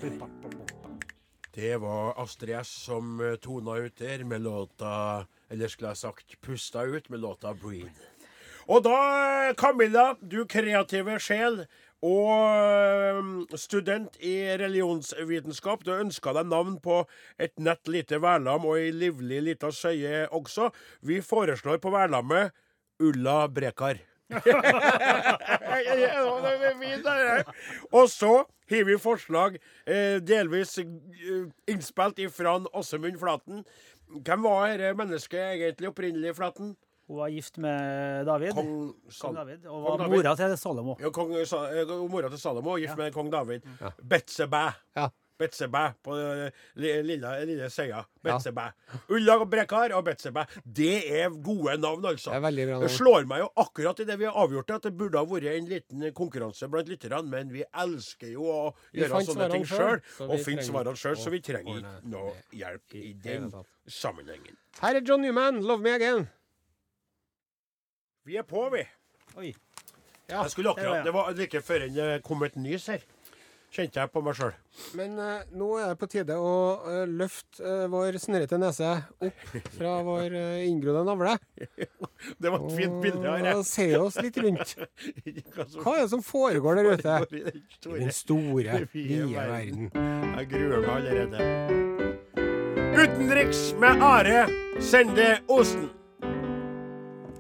Det 1.56 1.74
var 1.82 2.13
Astrid 2.22 2.53
S 2.62 2.70
som 2.86 3.20
eh, 3.22 3.36
tona 3.41 3.79
ut 3.82 4.00
der 4.00 4.24
med 4.24 4.41
låta 4.41 5.25
Eller 5.50 5.68
skulle 5.68 5.89
jeg 5.89 5.98
sagt 5.98 6.41
pusta 6.41 6.84
ut 6.84 7.10
med 7.10 7.20
låta 7.20 7.53
'Breathe'. 7.53 8.06
Og 8.70 8.84
da, 8.86 9.53
Camilla, 9.58 10.13
du 10.22 10.46
kreative 10.46 11.20
sjel 11.20 11.63
og 12.06 12.29
eh, 13.51 13.58
student 13.60 14.15
i 14.24 14.36
religionsvitenskap. 14.60 15.84
Du 15.84 15.91
ønska 15.96 16.34
deg 16.38 16.48
navn 16.48 16.77
på 16.84 17.01
et 17.41 17.56
nett 17.60 17.91
lite 17.91 18.22
værlam 18.24 18.68
og 18.70 18.79
ei 18.79 18.92
livlig 18.96 19.42
lita 19.50 19.72
søye 19.75 20.27
også. 20.35 20.70
Vi 21.03 21.20
foreslår 21.25 21.81
på 21.83 21.92
værlammet 21.94 22.55
Ulla 23.00 23.48
Brekar. 23.48 24.00
Og 27.92 28.09
så 28.12 28.33
har 28.70 28.83
vi 28.85 28.98
forslag, 29.01 29.57
eh, 29.85 30.20
delvis 30.22 30.77
eh, 30.77 30.85
innspilt 31.68 32.20
ifra 32.20 32.59
Åsemund 32.74 33.18
Flaten. 33.20 33.64
Hvem 34.09 34.46
var 34.46 34.77
dette 34.77 34.94
mennesket 34.98 35.40
egentlig 35.40 35.90
opprinnelig, 35.90 36.35
Flaten? 36.38 36.75
Hun 37.09 37.17
var 37.17 37.31
gift 37.33 37.57
med 37.57 38.25
David. 38.29 38.53
Kong, 38.53 38.74
Kong 39.22 39.35
David 39.39 39.63
og 39.65 39.72
Kong 39.72 39.85
var 39.87 40.03
David. 40.03 40.17
mora 40.19 40.35
til 40.37 40.57
Salomo. 40.61 40.98
ja, 41.01 41.09
kong 41.09 41.31
Sa 41.50 41.63
eh, 41.74 41.95
mora 42.05 42.29
til 42.29 42.37
Salomo, 42.37 42.75
gift 42.77 42.98
med 43.00 43.15
kong 43.15 43.31
David. 43.33 43.65
Betsebæ. 43.98 44.67
Ja. 45.00 45.07
Betsebæ 45.39 45.81
på 46.03 46.13
eh, 46.19 46.51
lille, 46.75 47.31
lille 47.48 47.69
Seia. 47.74 48.03
Betsebæ. 48.22 48.67
Ulla 49.15 49.39
Brekar 49.45 49.95
og 49.98 50.03
Betsebæ. 50.05 50.43
Det 50.63 51.22
er 51.22 51.29
gode 51.29 51.77
navn, 51.81 52.05
altså. 52.05 52.29
Det 52.35 52.67
er 52.67 52.79
Det 52.83 52.91
slår 52.91 53.25
meg 53.25 53.39
jo 53.39 53.50
akkurat 53.57 54.00
i 54.00 54.05
det 54.05 54.19
vi 54.19 54.27
har 54.29 54.37
avgjort 54.37 54.69
at 54.77 54.83
det 54.83 54.93
burde 55.00 55.17
ha 55.17 55.25
vært 55.25 55.50
en 55.55 55.69
liten 55.72 56.13
konkurranse 56.13 56.69
blant 56.69 56.91
lytterne, 56.91 57.24
men 57.25 57.53
vi 57.53 57.63
elsker 57.74 58.33
jo 58.35 58.45
å 58.45 58.74
Vi 58.93 59.01
gjøre 59.01 59.24
sånne 59.25 59.50
ting 59.50 59.65
sjøl, 59.65 60.01
så 60.17 60.27
og 60.29 60.43
finne 60.45 60.61
svarene 60.67 60.93
sjøl, 61.00 61.17
så 61.17 61.33
vi 61.33 61.41
trenger 61.41 61.79
ikke 61.81 62.09
noe 62.13 62.35
hjelp 62.53 63.00
i 63.00 63.07
i 63.09 63.13
den 63.13 63.50
sammenhengen. 63.87 64.59
Her 64.81 65.00
er 65.00 65.01
John 65.01 65.22
Newman, 65.22 65.63
'Love 65.63 65.81
Me 65.81 65.95
Again'. 65.98 66.27
Vi 68.25 68.36
er 68.38 68.44
på, 68.44 68.70
vi. 68.74 68.84
Oi. 69.38 69.53
Ja, 70.29 70.44
Jeg 70.44 70.51
skulle 70.51 70.70
akkurat. 70.70 71.05
Det 71.05 71.14
var 71.14 71.32
like 71.38 71.62
før 71.66 71.88
det 71.90 72.10
kom 72.24 72.44
et 72.46 72.58
nys 72.60 72.88
her. 72.92 73.05
Kjente 73.70 74.00
jeg 74.01 74.10
på 74.10 74.22
meg 74.25 74.34
sjøl. 74.34 74.53
Men 74.98 75.12
eh, 75.22 75.42
nå 75.53 75.68
er 75.77 75.92
det 75.92 75.98
på 76.01 76.08
tide 76.10 76.34
å 76.42 76.53
eh, 76.90 77.03
løfte 77.05 77.62
eh, 77.62 77.84
vår 77.92 78.18
snørrete 78.18 78.58
nese 78.58 78.96
opp 79.27 79.44
fra 79.75 79.92
vår 80.08 80.34
uh, 80.34 80.64
inngrodde 80.66 81.03
navle. 81.05 81.36
Det 82.42 82.50
var 82.50 82.64
et 82.66 82.74
fint 82.79 82.98
bilde 83.03 83.29
her. 83.29 83.51
Og 83.60 83.62
se 83.70 83.86
oss 84.00 84.18
litt 84.25 84.40
rundt. 84.42 84.74
Hva 85.53 85.94
er 85.94 86.01
det 86.01 86.10
som 86.16 86.25
foregår 86.25 86.82
der 86.82 86.90
ute? 86.98 87.20
i 87.29 88.01
den 88.01 88.12
store- 88.14 88.82
vide 88.96 89.29
verden. 89.38 89.92
Jeg 89.94 90.50
gruer 90.55 90.84
meg 90.88 90.92
allerede. 90.98 91.38
Utenriks 93.00 93.70
med 93.79 94.01
Are 94.03 94.44
Sende 94.82 95.36
Osen. 95.48 95.92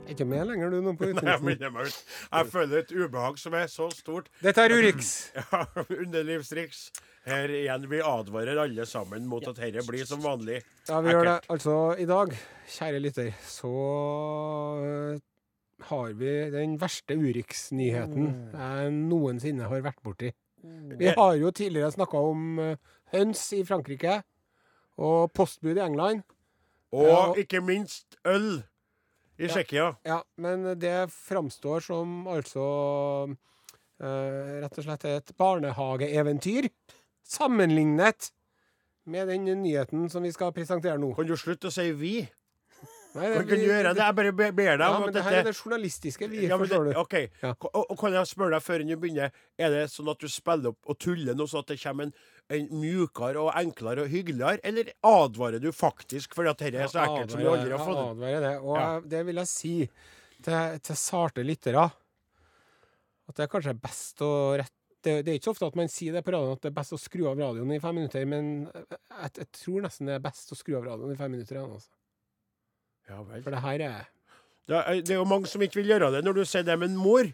Er 0.09 0.15
ikke 0.15 0.25
med 0.25 0.47
lenger, 0.49 0.71
du, 0.73 0.79
nå 0.81 0.95
på 0.97 1.05
melder. 1.45 1.91
Jeg 2.33 2.47
føler 2.49 2.79
et 2.81 2.91
ubehag 2.97 3.35
som 3.37 3.53
er 3.53 3.67
så 3.69 3.91
stort. 3.93 4.31
Dette 4.41 4.63
er 4.65 4.73
Urix. 4.73 5.11
Ja, 5.37 5.59
Underlivsriks. 5.85 6.87
Her 7.29 7.51
igjen, 7.53 7.83
vi 7.91 7.99
advarer 8.01 8.57
alle 8.63 8.87
sammen 8.89 9.27
mot 9.29 9.45
at 9.45 9.59
dette 9.61 9.83
blir 9.85 10.07
som 10.09 10.23
vanlig. 10.23 10.63
Ja, 10.87 10.97
vi 11.05 11.13
gjør 11.13 11.27
det. 11.27 11.35
Altså, 11.53 11.75
i 12.01 12.07
dag, 12.09 12.33
kjære 12.73 13.01
lytter, 13.03 13.29
så 13.45 13.73
eh, 14.87 15.21
har 15.91 16.17
vi 16.17 16.33
den 16.55 16.73
verste 16.81 17.19
Urix-nyheten 17.19 18.31
jeg 18.55 18.95
noensinne 18.95 19.69
har 19.69 19.85
vært 19.85 20.01
borti. 20.01 20.31
Vi 20.97 21.13
har 21.13 21.37
jo 21.37 21.53
tidligere 21.53 21.91
snakka 21.93 22.23
om 22.31 22.49
eh, 22.65 22.81
høns 23.13 23.45
i 23.53 23.61
Frankrike 23.67 24.23
og 24.97 25.29
postbud 25.37 25.77
i 25.77 25.85
England. 25.85 26.25
Og 26.97 27.37
ikke 27.37 27.61
minst 27.61 28.17
øl 28.25 28.63
i 29.39 29.47
Tsjekkia. 29.47 29.93
Ja, 30.03 30.19
men 30.37 30.65
det 30.79 30.95
framstår 31.15 31.83
som 31.85 32.27
altså 32.27 32.65
eh, 34.03 34.59
rett 34.63 34.79
og 34.81 34.83
slett 34.87 35.05
et 35.09 35.31
barnehageeventyr. 35.39 36.67
Sammenlignet 37.29 38.31
med 39.09 39.29
den 39.31 39.47
nyheten 39.63 40.09
som 40.11 40.25
vi 40.25 40.31
skal 40.35 40.51
presentere 40.53 40.99
nå. 41.01 41.13
Kan 41.17 41.29
du 41.29 41.37
slutte 41.39 41.69
å 41.69 41.73
si 41.73 41.87
'vi'? 41.91 42.27
Nei, 43.15 43.29
Kan 43.33 43.47
du 43.47 43.55
gjøre 43.65 43.93
det? 43.95 44.03
Jeg 44.03 44.15
bare 44.15 44.31
ber 44.37 44.51
deg 44.77 44.83
Ja, 44.83 44.89
om 44.93 45.01
men 45.01 45.09
at 45.09 45.15
det 45.15 45.23
her 45.25 45.37
er 45.39 45.47
det 45.47 45.55
journalistiske, 45.57 46.27
vi, 46.29 46.43
Ja, 46.45 46.57
men 46.57 46.67
forstår 46.67 46.83
du. 46.85 46.99
OK. 46.99 47.15
Ja. 47.41 47.55
Og, 47.73 47.91
og 47.91 47.97
kan 47.97 48.13
jeg 48.13 48.27
spørre 48.29 48.53
deg 48.53 48.61
før 48.61 48.83
du 48.85 48.95
begynner, 49.01 49.31
er 49.57 49.73
det 49.73 49.87
sånn 49.89 50.11
at 50.13 50.21
du 50.21 50.29
spiller 50.29 50.75
opp 50.75 50.91
og 50.93 50.99
tuller 51.01 51.33
nå, 51.33 51.47
sånn 51.49 51.63
at 51.65 51.71
det 51.73 51.79
kommer 51.81 52.09
en, 52.09 52.13
en 52.49 52.67
mjukere 52.81 53.37
og 53.43 53.51
enklere 53.59 54.03
og 54.07 54.09
hyggeligere, 54.09 54.59
eller 54.65 54.89
advarer 55.05 55.61
du 55.61 55.69
faktisk 55.75 56.33
fordi 56.37 56.49
at 56.49 56.61
dette 56.63 56.81
er 56.81 56.89
så 56.91 57.03
ekkelt 57.05 57.35
som 57.35 57.41
vi 57.43 57.49
aldri 57.51 57.75
har 57.75 57.83
fått? 57.85 57.99
Advarer 58.15 58.41
det. 58.47 58.53
Og 58.63 58.75
Ja. 58.79 58.87
det 59.05 59.25
vil 59.27 59.35
jeg 59.43 59.47
si 59.51 59.73
til, 60.41 60.79
til 60.81 60.95
sarte 60.97 61.43
lyttere, 61.45 61.83
at 63.29 63.35
det 63.37 63.45
er 63.45 63.51
kanskje 63.53 63.75
best 63.81 64.21
å 64.25 64.31
rette 64.57 64.73
det, 64.99 65.13
det 65.23 65.31
er 65.31 65.37
ikke 65.37 65.47
så 65.47 65.51
ofte 65.53 65.67
at 65.69 65.75
man 65.79 65.87
sier 65.87 66.11
det 66.11 66.25
på 66.27 66.31
radioen 66.35 66.57
at 66.57 66.63
det 66.65 66.71
er 66.73 66.75
best 66.75 66.91
å 66.91 66.97
skru 66.99 67.21
av 67.29 67.37
radioen 67.39 67.69
i 67.71 67.77
fem 67.79 67.95
minutter, 67.95 68.25
men 68.27 68.49
jeg, 68.67 69.29
jeg 69.37 69.47
tror 69.55 69.85
nesten 69.85 70.09
det 70.09 70.17
er 70.17 70.25
best 70.25 70.51
å 70.51 70.57
skru 70.59 70.73
av 70.75 70.89
radioen 70.89 71.13
i 71.13 71.19
fem 71.21 71.31
minutter 71.31 71.55
igjen. 71.55 71.71
Altså. 71.77 71.93
Ja. 73.07 73.21
For 73.45 73.53
det 73.55 73.61
her 73.63 73.83
er 73.85 74.09
Det 74.67 74.75
er, 74.75 74.99
det 75.01 75.13
er 75.15 75.21
jo 75.21 75.29
mange 75.29 75.47
som 75.47 75.61
ikke 75.63 75.79
vil 75.79 75.93
gjøre 75.93 76.09
det 76.17 76.19
når 76.27 76.41
du 76.41 76.43
sier 76.45 76.65
det, 76.67 76.75
men 76.81 76.97
mor 76.99 77.29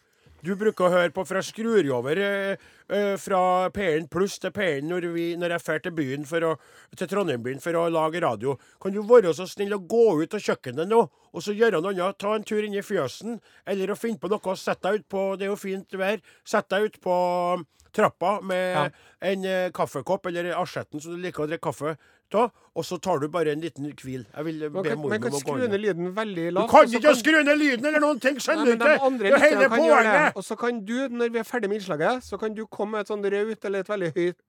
Du 0.45 0.51
bruker 0.59 0.85
å 0.85 0.91
høre 0.93 1.11
på 1.15 1.23
fra 1.25 1.41
skrur 1.45 1.87
over 1.97 2.19
eh, 2.21 2.63
eh, 2.93 3.15
fra 3.21 3.39
P1 3.73 4.05
pluss 4.13 4.37
til 4.43 4.53
P1 4.53 4.85
når, 4.85 5.07
vi, 5.15 5.25
når 5.41 5.55
jeg 5.55 5.63
drar 5.65 5.83
til 5.87 5.95
byen 5.97 6.27
for 6.29 6.45
å, 6.45 6.53
til 6.95 7.09
Trondheim-byen 7.11 7.63
for 7.63 7.79
å 7.79 7.87
lage 7.89 8.21
radio. 8.23 8.53
Kan 8.81 8.93
du 8.93 9.01
være 9.09 9.33
så 9.33 9.47
snill 9.49 9.73
å 9.77 9.81
gå 9.81 10.05
ut 10.21 10.37
av 10.37 10.43
kjøkkenet 10.45 10.91
nå, 10.91 11.01
og 11.33 11.43
så 11.45 11.55
gjøre 11.57 11.81
noe 11.81 11.95
annet? 11.95 12.19
Ta 12.21 12.35
en 12.37 12.45
tur 12.45 12.61
inn 12.63 12.77
i 12.77 12.85
fjøsen, 12.85 13.39
eller 13.65 13.91
å 13.95 13.97
finne 13.99 14.21
på 14.21 14.29
noe. 14.31 14.55
Sett 14.59 14.83
deg 14.85 15.01
ut 15.01 15.07
på 15.11 15.23
Det 15.39 15.47
er 15.47 15.53
jo 15.55 15.57
fint 15.59 15.97
vær. 15.97 16.21
Sett 16.45 16.69
deg 16.71 16.91
ut 16.91 16.99
på 17.03 17.15
um, 17.57 17.65
trappa 17.95 18.37
med 18.43 18.65
Ja. 18.75 18.85
en 19.31 19.45
eh, 19.47 19.69
kaffekopp 19.73 20.27
eller 20.27 20.51
asjetten 20.59 20.99
som 21.01 21.15
du 21.15 21.21
liker 21.23 21.45
å 21.45 21.49
drikke 21.49 21.69
kaffe 21.71 21.95
av, 22.33 22.51
og 22.75 22.85
så 22.85 22.97
tar 22.97 23.19
du 23.21 23.27
bare 23.31 23.53
en 23.53 23.61
liten 23.61 23.85
hvil. 24.01 24.25
Jeg 24.25 24.45
vil 24.45 24.63
Man 24.71 24.83
be 24.83 24.89
kan, 24.89 24.99
man 24.99 25.21
kan 25.21 25.29
om 25.29 25.37
å 25.37 25.39
gå 25.39 25.41
skru 25.43 25.67
ned 25.67 25.79
lyden 25.79 26.09
veldig 26.15 26.45
Du 26.55 26.61
kan 26.71 26.89
ikke 26.89 27.01
kan... 27.05 27.15
skru 27.19 27.37
ned 27.37 27.59
lyden 27.61 27.85
eller 27.85 28.03
noen 28.03 28.19
ting, 28.19 28.39
skjønner 28.41 28.65
du 28.65 28.71
ikke? 28.73 28.89
Det 29.21 29.31
er 29.31 29.43
hele 29.45 29.69
kan 29.69 29.77
poenget! 29.77 30.35
Og 30.35 30.43
så 30.43 30.57
kan 30.59 30.81
du, 30.85 30.95
når 31.07 31.31
vi 31.35 31.39
er 31.39 31.47
ferdig 31.47 31.69
med 31.69 31.79
innslaget, 31.79 32.23
så 32.25 32.39
kan 32.41 32.57
du 32.57 32.65
komme 32.65 32.97
med 32.97 33.05
et 33.05 33.13
sånn 33.13 33.23
raut 33.35 33.69
eller 33.69 33.85
et 33.85 33.93
veldig 33.93 34.11
høyt 34.17 34.41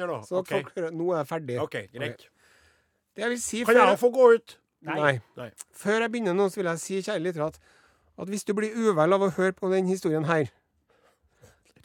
noe. 0.00 0.20
Så 0.26 0.40
at 0.40 0.50
folk 0.56 0.72
hører 0.74 0.90
Nå 0.94 1.12
er 1.12 1.20
jeg 1.20 1.30
ferdig. 1.30 1.60
Ok, 1.62 1.78
greit. 1.94 2.26
Det 3.14 3.22
jeg 3.22 3.34
vil 3.36 3.40
si 3.44 3.64
Kan 3.68 3.78
jeg 3.78 3.98
få 4.00 4.10
gå 4.14 4.32
ut? 4.34 4.58
Nei. 4.84 5.14
Nei. 5.38 5.48
Før 5.72 6.02
jeg 6.04 6.12
begynner 6.12 6.36
nå, 6.36 6.48
så 6.52 6.60
vil 6.60 6.72
jeg 6.72 6.82
si, 6.82 6.98
kjære 7.04 7.22
litterat, 7.24 7.56
at, 7.56 7.78
at 8.24 8.32
hvis 8.32 8.44
du 8.44 8.52
blir 8.56 8.74
uvel 8.76 9.16
av 9.16 9.22
å 9.24 9.30
høre 9.36 9.54
på 9.56 9.70
den 9.72 9.86
historien 9.88 10.26
her, 10.28 10.50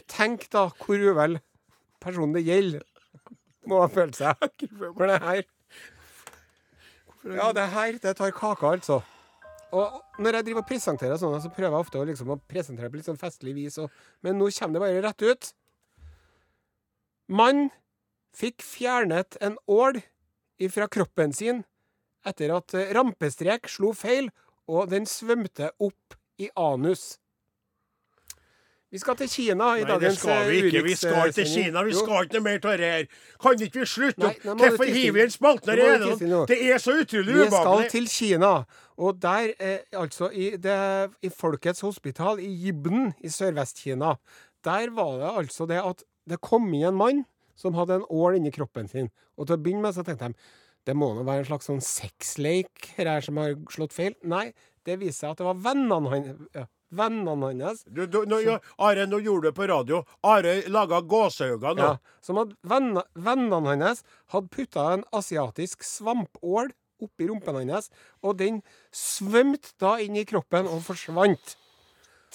tenk 0.09 0.49
da 0.51 0.67
hvor 0.81 0.99
uvel 0.99 1.37
personen 2.03 2.33
det 2.35 2.43
gjelder, 2.47 2.83
må 3.69 3.79
ha 3.83 3.87
følt 3.91 4.17
seg. 4.19 4.67
For 4.79 5.05
det 5.09 5.21
her 5.23 5.45
Ja, 7.29 7.49
det 7.55 7.65
her, 7.73 7.97
det 8.01 8.15
tar 8.17 8.35
kaka, 8.35 8.75
altså. 8.77 9.01
Og 9.75 9.99
når 10.17 10.39
jeg 10.39 10.47
driver 10.47 10.63
og 10.63 10.69
presenterer 10.69 11.19
sånn, 11.21 11.35
så 11.43 11.51
prøver 11.53 11.75
jeg 11.75 11.85
ofte 11.85 11.99
å, 11.99 12.05
liksom, 12.07 12.31
å 12.33 12.39
presentere 12.49 12.89
på 12.89 12.97
litt 12.97 13.09
sånn 13.09 13.19
festlig 13.21 13.53
vis, 13.57 13.77
og, 13.81 13.91
men 14.25 14.39
nå 14.39 14.47
kommer 14.55 14.79
det 14.79 14.83
bare 14.85 15.03
rett 15.05 15.25
ut. 15.27 15.49
Mann 17.29 17.67
fikk 18.33 18.63
fjernet 18.65 19.37
en 19.45 19.59
ål 19.69 19.99
ifra 20.63 20.87
kroppen 20.89 21.35
sin 21.35 21.63
etter 22.27 22.51
at 22.55 22.73
rampestrek 22.95 23.69
slo 23.71 23.93
feil, 23.95 24.31
og 24.69 24.89
den 24.91 25.05
svømte 25.09 25.71
opp 25.81 26.17
i 26.41 26.49
anus. 26.57 27.17
Vi 28.89 28.97
skal 28.97 29.17
til 29.19 29.29
Kina 29.29 29.65
i 29.77 29.83
Nei, 29.83 29.89
dagens 29.91 30.17
skal 30.17 30.47
vi 30.49 30.61
ikke. 30.65 30.81
Vi 30.81 30.95
skal 30.97 31.27
ikke 31.29 31.35
til 31.37 31.49
Kina. 31.51 31.83
Vi 31.85 31.93
skal 31.93 32.25
ikke 32.25 32.39
noe 32.39 32.45
mer 32.47 32.55
av 32.57 32.77
det 32.81 32.87
her. 32.89 33.03
Kan 33.43 33.61
ikke 33.61 33.83
vi 33.83 33.89
slutte 33.91 34.29
opp? 34.31 34.47
Hvorfor 34.61 34.89
hiver 34.89 35.17
vi 35.17 35.25
en 35.27 35.33
spalte 35.33 35.75
Nå 35.77 35.89
når 36.31 36.47
det 36.49 36.57
er 36.65 36.81
så 36.81 36.95
utrolig 36.97 37.35
Vi 37.37 37.49
skal 37.53 37.83
til 37.93 38.07
Kina, 38.09 38.53
og 38.97 39.19
der, 39.21 39.51
eh, 39.61 39.83
altså 39.93 40.31
i, 40.33 40.55
det, 40.57 40.77
i 41.21 41.29
Folkets 41.29 41.85
hospital 41.85 42.41
i 42.41 42.49
Jibden 42.63 43.13
i 43.21 43.29
Sørvest-Kina, 43.29 44.15
der 44.65 44.89
var 44.95 45.13
det 45.21 45.29
altså 45.43 45.69
det 45.69 45.77
at 45.83 46.01
det 46.29 46.41
kom 46.41 46.65
inn 46.73 46.89
en 46.89 46.97
mann 46.97 47.21
som 47.59 47.77
hadde 47.77 47.99
en 47.99 48.09
ål 48.09 48.39
inni 48.39 48.51
kroppen 48.55 48.89
sin. 48.89 49.13
Og 49.37 49.47
til 49.47 49.59
å 49.59 49.61
begynne 49.61 49.85
med 49.85 49.95
så 49.95 50.03
tenkte 50.07 50.31
de 50.33 50.49
det 50.87 50.95
må 50.97 51.11
nå 51.13 51.21
være 51.27 51.43
en 51.43 51.49
slags 51.51 51.69
sånn 51.69 51.81
sexleik 51.83 52.89
her 52.97 53.21
som 53.21 53.37
har 53.37 53.53
slått 53.69 53.93
feil. 53.93 54.15
Nei, 54.25 54.49
det 54.87 54.97
viste 54.97 55.21
seg 55.21 55.35
at 55.35 55.41
det 55.43 55.45
var 55.45 55.59
vennene 55.61 56.09
hans. 56.09 56.29
Ja, 56.55 56.65
vennene 56.89 57.51
hans 57.63 57.83
Du, 57.85 58.05
du, 58.07 58.23
nå, 58.25 58.41
ja, 58.45 58.57
Are, 58.77 59.05
nå 59.07 59.19
gjorde 59.23 59.47
du 59.47 59.49
det 59.49 59.55
på 59.57 59.67
radio. 59.69 60.03
Are 60.23 60.55
laga 60.67 61.01
gåseøyne 61.01 61.73
nå. 61.77 61.87
Ja, 61.87 62.21
som 62.25 62.41
at 62.41 62.53
venner, 62.61 63.07
vennene 63.13 63.77
hans 63.83 64.03
hadde 64.33 64.51
putta 64.53 64.91
en 64.93 65.05
asiatisk 65.15 65.85
svampål 65.85 66.73
oppi 67.03 67.29
rumpen 67.29 67.61
hans, 67.71 67.89
og 68.23 68.37
den 68.39 68.61
svømte 68.91 69.71
da 69.79 69.97
inn 70.03 70.17
i 70.19 70.25
kroppen 70.27 70.67
og 70.67 70.83
forsvant. 70.87 71.55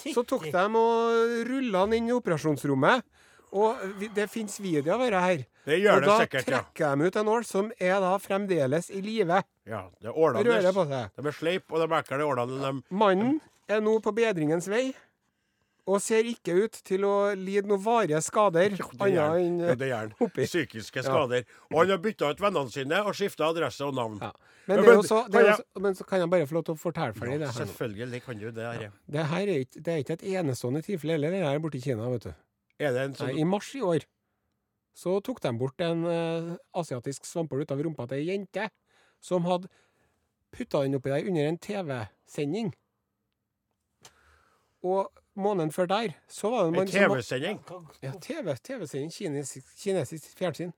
Så 0.00 0.24
tok 0.26 0.48
de 0.50 0.64
og 0.80 1.44
rulla 1.48 1.84
han 1.84 1.94
inn 1.96 2.08
i 2.10 2.16
operasjonsrommet, 2.16 3.04
og 3.54 3.82
det 4.16 4.26
fins 4.32 4.56
video 4.58 4.96
av 4.96 5.04
dette 5.04 5.20
her. 5.22 5.44
Det 5.64 5.76
gjør 5.78 5.94
og 5.94 6.02
det 6.02 6.08
da 6.08 6.16
sikkert, 6.24 6.48
ja. 6.48 6.60
trekker 6.60 6.96
de 6.98 7.08
ut 7.08 7.18
en 7.20 7.30
ål 7.32 7.44
som 7.48 7.68
er 7.78 7.94
da 8.02 8.14
fremdeles 8.20 8.90
i 8.90 9.00
live. 9.04 9.42
ja 9.68 9.84
det 10.00 10.10
er 10.10 10.18
ålene. 10.18 11.04
De 11.14 11.26
er 11.28 11.36
sleipe, 11.36 11.70
og 11.70 11.80
de 11.80 11.86
er 11.86 12.00
ekle, 12.00 12.18
de 12.18 12.26
ålene. 12.26 12.72
Mannen 12.90 13.38
er 13.68 13.80
nå 13.84 13.98
på 14.04 14.12
bedringens 14.14 14.68
vei. 14.70 14.92
Og 15.84 15.98
ser 16.00 16.24
ikke 16.24 16.54
ut 16.64 16.78
til 16.88 17.02
å 17.04 17.34
lide 17.36 17.68
noen 17.68 17.82
varige 17.84 18.16
skader, 18.24 18.72
det 18.72 19.08
gjør 19.12 19.34
han. 19.34 19.58
Ja, 19.84 19.98
han. 20.00 20.14
Psykiske 20.32 21.02
skader. 21.04 21.44
Og 21.68 21.82
han 21.82 21.90
har 21.92 21.98
bytta 22.00 22.30
ut 22.32 22.40
vennene 22.40 22.72
sine 22.72 23.02
og 23.04 23.12
skifta 23.18 23.50
adresse 23.52 23.84
og 23.84 23.92
navn. 23.98 24.16
Ja. 24.22 24.30
Men, 24.64 24.78
Ja, 24.78 24.80
det 24.80 24.86
men 24.88 24.96
jo 24.96 25.02
så, 25.04 25.18
det 25.28 25.32
kan 25.34 25.40
er 25.42 25.44
jo 25.50 25.56
jeg- 25.58 25.82
men 25.84 25.94
så 25.94 26.06
kan 26.08 26.20
jeg 26.20 26.30
bare 26.30 26.46
få 26.48 26.54
lov 26.56 26.64
til 26.64 26.74
å 26.74 26.80
fortelle 26.80 27.12
for 27.14 27.26
deg 27.28 27.38
det 27.40 27.50
her. 27.50 27.66
selvfølgelig 27.66 28.22
kan 28.24 28.38
du 28.38 28.50
det. 28.50 28.64
Are. 28.64 28.90
Det 29.12 29.26
her 29.26 29.42
er 29.42 29.58
ikke, 29.66 29.82
det 29.82 29.88
er 29.92 29.98
ikke 29.98 30.12
et 30.16 30.22
enestående 30.24 30.82
tilfelle 30.86 31.12
heller, 31.18 31.30
det 31.36 31.42
her 31.44 31.58
borte 31.58 31.76
i 31.76 31.80
Kina, 31.84 32.08
vet 32.08 32.22
du. 32.22 32.34
Er 32.80 32.92
det 32.92 33.02
en 33.04 33.10
Nei, 33.10 33.16
sånn 33.34 33.38
I 33.40 33.44
mars 33.44 33.74
i 33.74 33.80
år 33.84 34.06
så 34.96 35.20
tok 35.22 35.42
de 35.42 35.52
bort 35.52 35.78
en 35.84 36.04
uh, 36.06 36.56
asiatisk 36.80 37.26
svampål 37.26 37.60
ut 37.66 37.70
av 37.72 37.78
rumpa 37.84 38.08
til 38.08 38.18
ei 38.22 38.24
jente 38.38 38.70
som 39.20 39.44
hadde 39.44 39.68
putta 40.50 40.80
den 40.82 40.94
oppi 40.94 41.10
der 41.12 41.28
under 41.28 41.44
en 41.46 41.58
TV-sending. 41.58 42.72
Og 44.84 45.08
måneden 45.40 45.72
før 45.72 45.88
der 45.90 46.12
så 46.28 46.50
var 46.52 46.68
det 46.70 46.80
en 46.82 46.90
TV-sending? 46.92 47.60
Ja, 48.04 48.12
TV, 48.20 48.54
TV-sending, 48.68 49.10
kinesisk, 49.14 49.70
kinesisk 49.80 50.36
fjernsyn. 50.38 50.72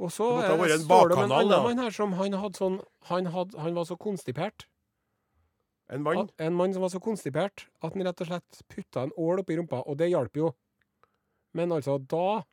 Og 0.00 0.12
så 0.14 0.28
Det 0.40 0.54
måtte 0.56 0.70
eh, 0.70 0.78
en 0.78 0.84
står 0.86 1.08
det 1.10 1.16
om 1.18 1.24
en 1.24 1.32
annen 1.36 1.62
mann 1.66 1.78
her 1.82 1.90
som 1.92 2.12
han 2.16 2.32
hadde 2.40 2.56
sånn 2.56 2.78
Han, 3.10 3.26
hadde, 3.34 3.58
han 3.60 3.74
var 3.76 3.84
så 3.84 3.96
konstipert. 4.00 4.66
En 5.90 6.02
mann? 6.06 6.18
At- 6.28 6.32
En 6.46 6.54
mann 6.56 6.72
som 6.72 6.80
var 6.86 6.88
så 6.94 7.00
konstipert 7.02 7.66
at 7.82 7.92
han 7.92 8.06
rett 8.06 8.20
og 8.22 8.30
slett 8.30 8.62
putta 8.70 9.02
en 9.02 9.12
ål 9.18 9.42
oppi 9.42 9.56
rumpa, 9.58 9.82
og 9.86 9.98
det 9.98 10.08
hjalp 10.12 10.36
jo. 10.36 10.54
Men 11.52 11.72
altså, 11.72 11.98
da 11.98 12.44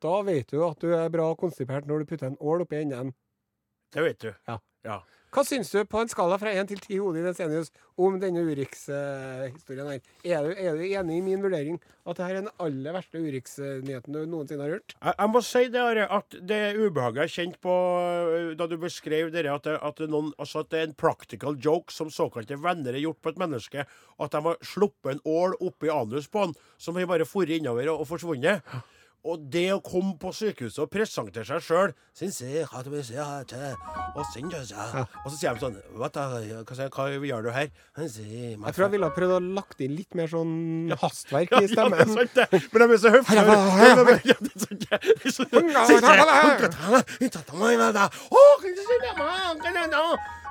Da 0.00 0.22
vet 0.22 0.46
du 0.52 0.62
at 0.62 0.78
du 0.78 0.92
er 0.94 1.08
bra 1.10 1.34
konstipert 1.34 1.86
når 1.88 1.98
du 2.04 2.04
putter 2.06 2.26
en 2.28 2.36
ål 2.38 2.60
oppi 2.62 2.76
enden. 2.76 3.14
Det 3.90 4.02
vet 4.04 4.18
du. 4.20 4.28
Ja. 4.46 4.58
Ja. 4.86 5.02
Hva 5.28 5.42
syns 5.44 5.68
du 5.68 5.82
på 5.84 6.00
en 6.00 6.08
skala 6.08 6.38
fra 6.40 6.54
1 6.56 6.70
til 6.70 6.78
10 6.80 6.98
den 7.18 7.26
Ensenius 7.28 7.68
om 8.00 8.14
denne 8.20 8.40
Urix-historien 8.48 9.90
her? 9.90 10.00
Er 10.24 10.46
du, 10.46 10.54
er 10.56 10.78
du 10.78 10.84
enig 10.86 11.18
i 11.18 11.24
min 11.26 11.42
vurdering 11.44 11.76
at 12.08 12.16
dette 12.16 12.28
er 12.30 12.38
den 12.38 12.48
aller 12.64 12.96
verste 12.96 13.20
Urix-nyheten 13.20 14.16
du 14.16 14.22
noensinne 14.24 14.64
har 14.64 14.78
hørt? 14.78 14.96
Jeg, 14.96 15.12
jeg 15.18 15.32
må 15.34 15.44
si 15.44 15.64
det, 15.68 15.84
Are, 15.84 16.08
at 16.16 16.38
det 16.40 16.62
ubehaget 16.80 17.26
jeg 17.26 17.34
kjente 17.34 17.62
på 17.68 17.76
øh, 18.32 18.50
da 18.56 18.70
du 18.70 18.78
beskrev 18.80 19.28
det, 19.34 19.44
at, 19.52 19.68
det, 19.68 19.76
at, 19.84 20.00
det 20.00 20.08
noen, 20.14 20.32
altså 20.40 20.64
at 20.64 20.72
det 20.72 20.80
er 20.80 20.88
en 20.88 21.00
practical 21.04 21.60
joke 21.60 21.92
som 21.92 22.08
såkalte 22.08 22.56
venner 22.64 22.96
har 22.96 23.04
gjort 23.04 23.20
på 23.20 23.34
et 23.34 23.42
menneske. 23.44 23.84
At 24.16 24.32
de 24.32 24.46
har 24.48 24.62
sluppet 24.64 25.12
en 25.12 25.26
ål 25.28 25.58
oppi 25.60 25.92
anus 25.92 26.32
på 26.32 26.46
han, 26.46 26.56
som 26.80 26.96
har 26.96 27.10
bare 27.10 27.28
foret 27.28 27.60
innover 27.60 27.92
og, 27.92 28.06
og 28.06 28.14
forsvunnet. 28.16 28.64
Og 29.28 29.42
det 29.52 29.66
å 29.74 29.80
komme 29.84 30.14
på 30.20 30.30
sykehuset 30.32 30.80
og 30.84 30.90
presentere 30.92 31.44
seg 31.44 31.64
sjøl 31.64 31.90
Og 35.24 35.28
så 35.28 35.36
sier 35.36 35.52
de 35.52 35.60
sånn 35.62 35.76
Hva, 35.98 36.08
gjør 37.28 37.42
du 37.44 37.50
her? 37.52 37.68
Jeg 37.98 38.72
tror 38.72 38.86
jeg 38.86 38.94
ville 38.94 39.10
ha 39.10 39.14
prøvd 39.18 39.34
å 39.36 39.40
lagt 39.58 39.84
inn 39.84 39.94
litt 39.98 40.16
mer 40.18 40.30
sånn 40.32 40.54
hastverk 41.02 41.52
Ja, 41.52 41.60
i 41.60 41.68
ja, 41.68 41.68
det 41.68 41.76
er 41.76 41.76
stemmen. 41.76 42.14
sant, 42.16 42.32
det. 42.38 42.46
Men 42.72 42.78
de 42.80 42.86
er 42.96 43.02
så 43.04 43.12
høflige. 43.14 43.38
Ja, 43.38 43.44
ja, 43.44 43.96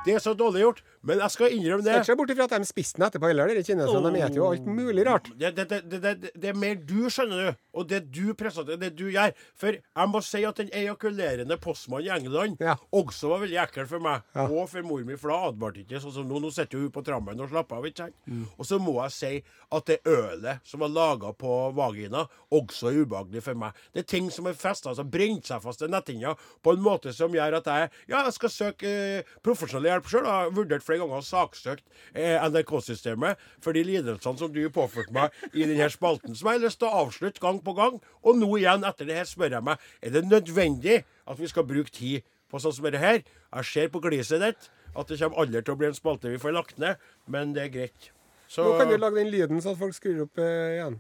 Det 0.05 0.13
er 0.15 0.21
så 0.23 0.33
dårlig 0.37 0.61
gjort. 0.63 0.83
Men 1.07 1.21
jeg 1.23 1.33
skal 1.33 1.53
innrømme 1.55 1.85
det. 1.85 1.95
ikke 2.01 2.09
se 2.09 2.15
bort 2.19 2.33
ifra 2.33 2.47
at 2.49 2.55
de 2.57 2.67
spiste 2.67 2.99
den 2.99 3.07
etterpå 3.07 3.29
heller. 3.31 3.51
Dere 3.51 3.63
kineserne 3.63 4.11
de 4.11 4.21
spiser 4.21 4.39
jo 4.41 4.47
alt 4.51 4.67
mulig 4.67 5.05
rart. 5.07 5.29
Det, 5.39 5.53
det, 5.55 5.67
det, 5.87 6.01
det, 6.35 6.49
er 6.51 6.57
mer 6.57 6.75
du, 6.75 6.97
skjønner 7.13 7.47
du. 7.47 7.61
Og 7.77 7.87
det 7.89 8.01
du 8.11 8.33
presenterer, 8.37 8.79
det 8.81 8.91
du 8.99 9.05
gjør. 9.13 9.31
For 9.57 9.77
jeg 9.77 10.11
må 10.11 10.21
si 10.25 10.43
at 10.47 10.59
den 10.59 10.71
ejakulerende 10.75 11.57
postmannen 11.63 12.07
i 12.07 12.13
England 12.17 12.57
Ja. 12.63 12.75
også 12.91 13.31
var 13.31 13.43
veldig 13.45 13.59
ekkel 13.63 13.87
for 13.89 14.03
meg. 14.03 14.25
Ja. 14.35 14.47
Og 14.47 14.67
for 14.71 14.85
mor 14.87 15.03
mi, 15.07 15.15
for 15.19 15.31
da 15.31 15.51
advarte 15.51 15.83
ikke 15.83 16.01
sånn 16.03 16.15
som 16.19 16.27
nå. 16.27 16.41
Nå 16.43 16.51
sitter 16.53 16.81
hun 16.83 16.91
på 16.93 17.01
trammen 17.05 17.39
og 17.41 17.49
slapper 17.51 17.79
av. 17.79 17.87
ikke 17.89 18.03
sant? 18.05 18.17
Mm. 18.27 18.43
Og 18.57 18.67
så 18.67 18.79
må 18.81 18.97
jeg 19.05 19.15
si 19.15 19.31
at 19.77 19.89
det 19.89 19.99
ølet 20.07 20.63
som 20.67 20.83
var 20.83 20.91
laga 20.93 21.31
på 21.37 21.53
vagina, 21.77 22.25
også 22.53 22.91
er 22.91 23.01
ubehagelig 23.03 23.43
for 23.47 23.59
meg. 23.59 23.77
Det 23.93 24.03
er 24.03 24.09
ting 24.11 24.29
som 24.33 24.47
er 24.49 24.57
festa, 24.57 24.91
altså 24.91 25.03
brent 25.07 25.47
seg 25.49 25.63
fast 25.63 25.81
i 25.83 25.89
netthinna 25.91 26.33
på 26.63 26.73
en 26.75 26.83
måte 26.83 27.13
som 27.15 27.33
gjør 27.33 27.59
at 27.59 27.67
jeg 27.71 27.89
ja, 28.11 28.23
jeg 28.27 28.33
skal 28.37 28.53
søke 28.53 28.87
eh, 28.89 29.35
profesjonell 29.45 29.89
hjelp 29.91 30.09
sjøl. 30.11 30.27
Har 30.27 30.51
vurdert 30.55 30.85
flere 30.85 30.96
ganger 31.01 31.25
saksøkt 31.25 31.83
eh, 32.13 32.37
NRK-systemet 32.47 33.41
for 33.63 33.77
de 33.77 33.83
lidelsene 33.87 34.41
som 34.41 34.51
du 34.53 34.61
påførte 34.73 35.13
meg 35.15 35.35
i 35.53 35.65
denne 35.65 35.89
spalten, 35.93 36.35
som 36.35 36.49
jeg 36.49 36.59
har 36.59 36.65
lyst 36.65 36.81
til 36.81 36.89
å 36.89 37.03
avslutte 37.05 37.43
gang 37.43 37.61
på 37.63 37.75
gang. 37.77 37.99
Og 38.23 38.39
nå 38.39 38.49
igjen, 38.59 38.85
etter 38.87 39.05
det 39.09 39.19
her, 39.19 39.29
spør 39.29 39.57
jeg 39.57 39.67
meg 39.67 39.77
er 40.01 40.09
det 40.15 40.23
nødvendig 40.27 40.97
at 41.27 41.39
vi 41.39 41.47
skal 41.51 41.67
bruke 41.67 41.93
tid 41.93 42.25
på 42.51 42.61
sånn 42.63 42.75
som 42.75 42.87
dette 42.87 43.01
her. 43.03 43.19
Jeg 43.21 43.71
ser 43.71 43.87
på 43.93 43.99
gliset 44.03 44.43
ditt 44.43 44.69
at 44.97 45.09
det 45.09 45.19
kommer 45.21 45.43
aldri 45.43 45.61
til 45.61 45.73
å 45.75 45.79
bli 45.79 45.89
en 45.91 45.97
spalte 45.97 46.31
vi 46.31 46.41
får 46.41 46.53
lagt 46.55 46.77
ned, 46.81 46.95
men 47.29 47.53
det 47.55 47.61
er 47.67 47.73
greit. 47.73 48.11
Så 48.47 48.63
Nå 48.63 48.77
kan 48.79 48.87
du 48.87 48.95
lage 48.95 49.19
den 49.19 49.31
lyden 49.33 49.61
så 49.61 49.69
at 49.75 49.79
folk 49.81 49.95
skrur 49.95 50.23
opp 50.23 50.39
eh, 50.39 50.77
igjen. 50.77 50.95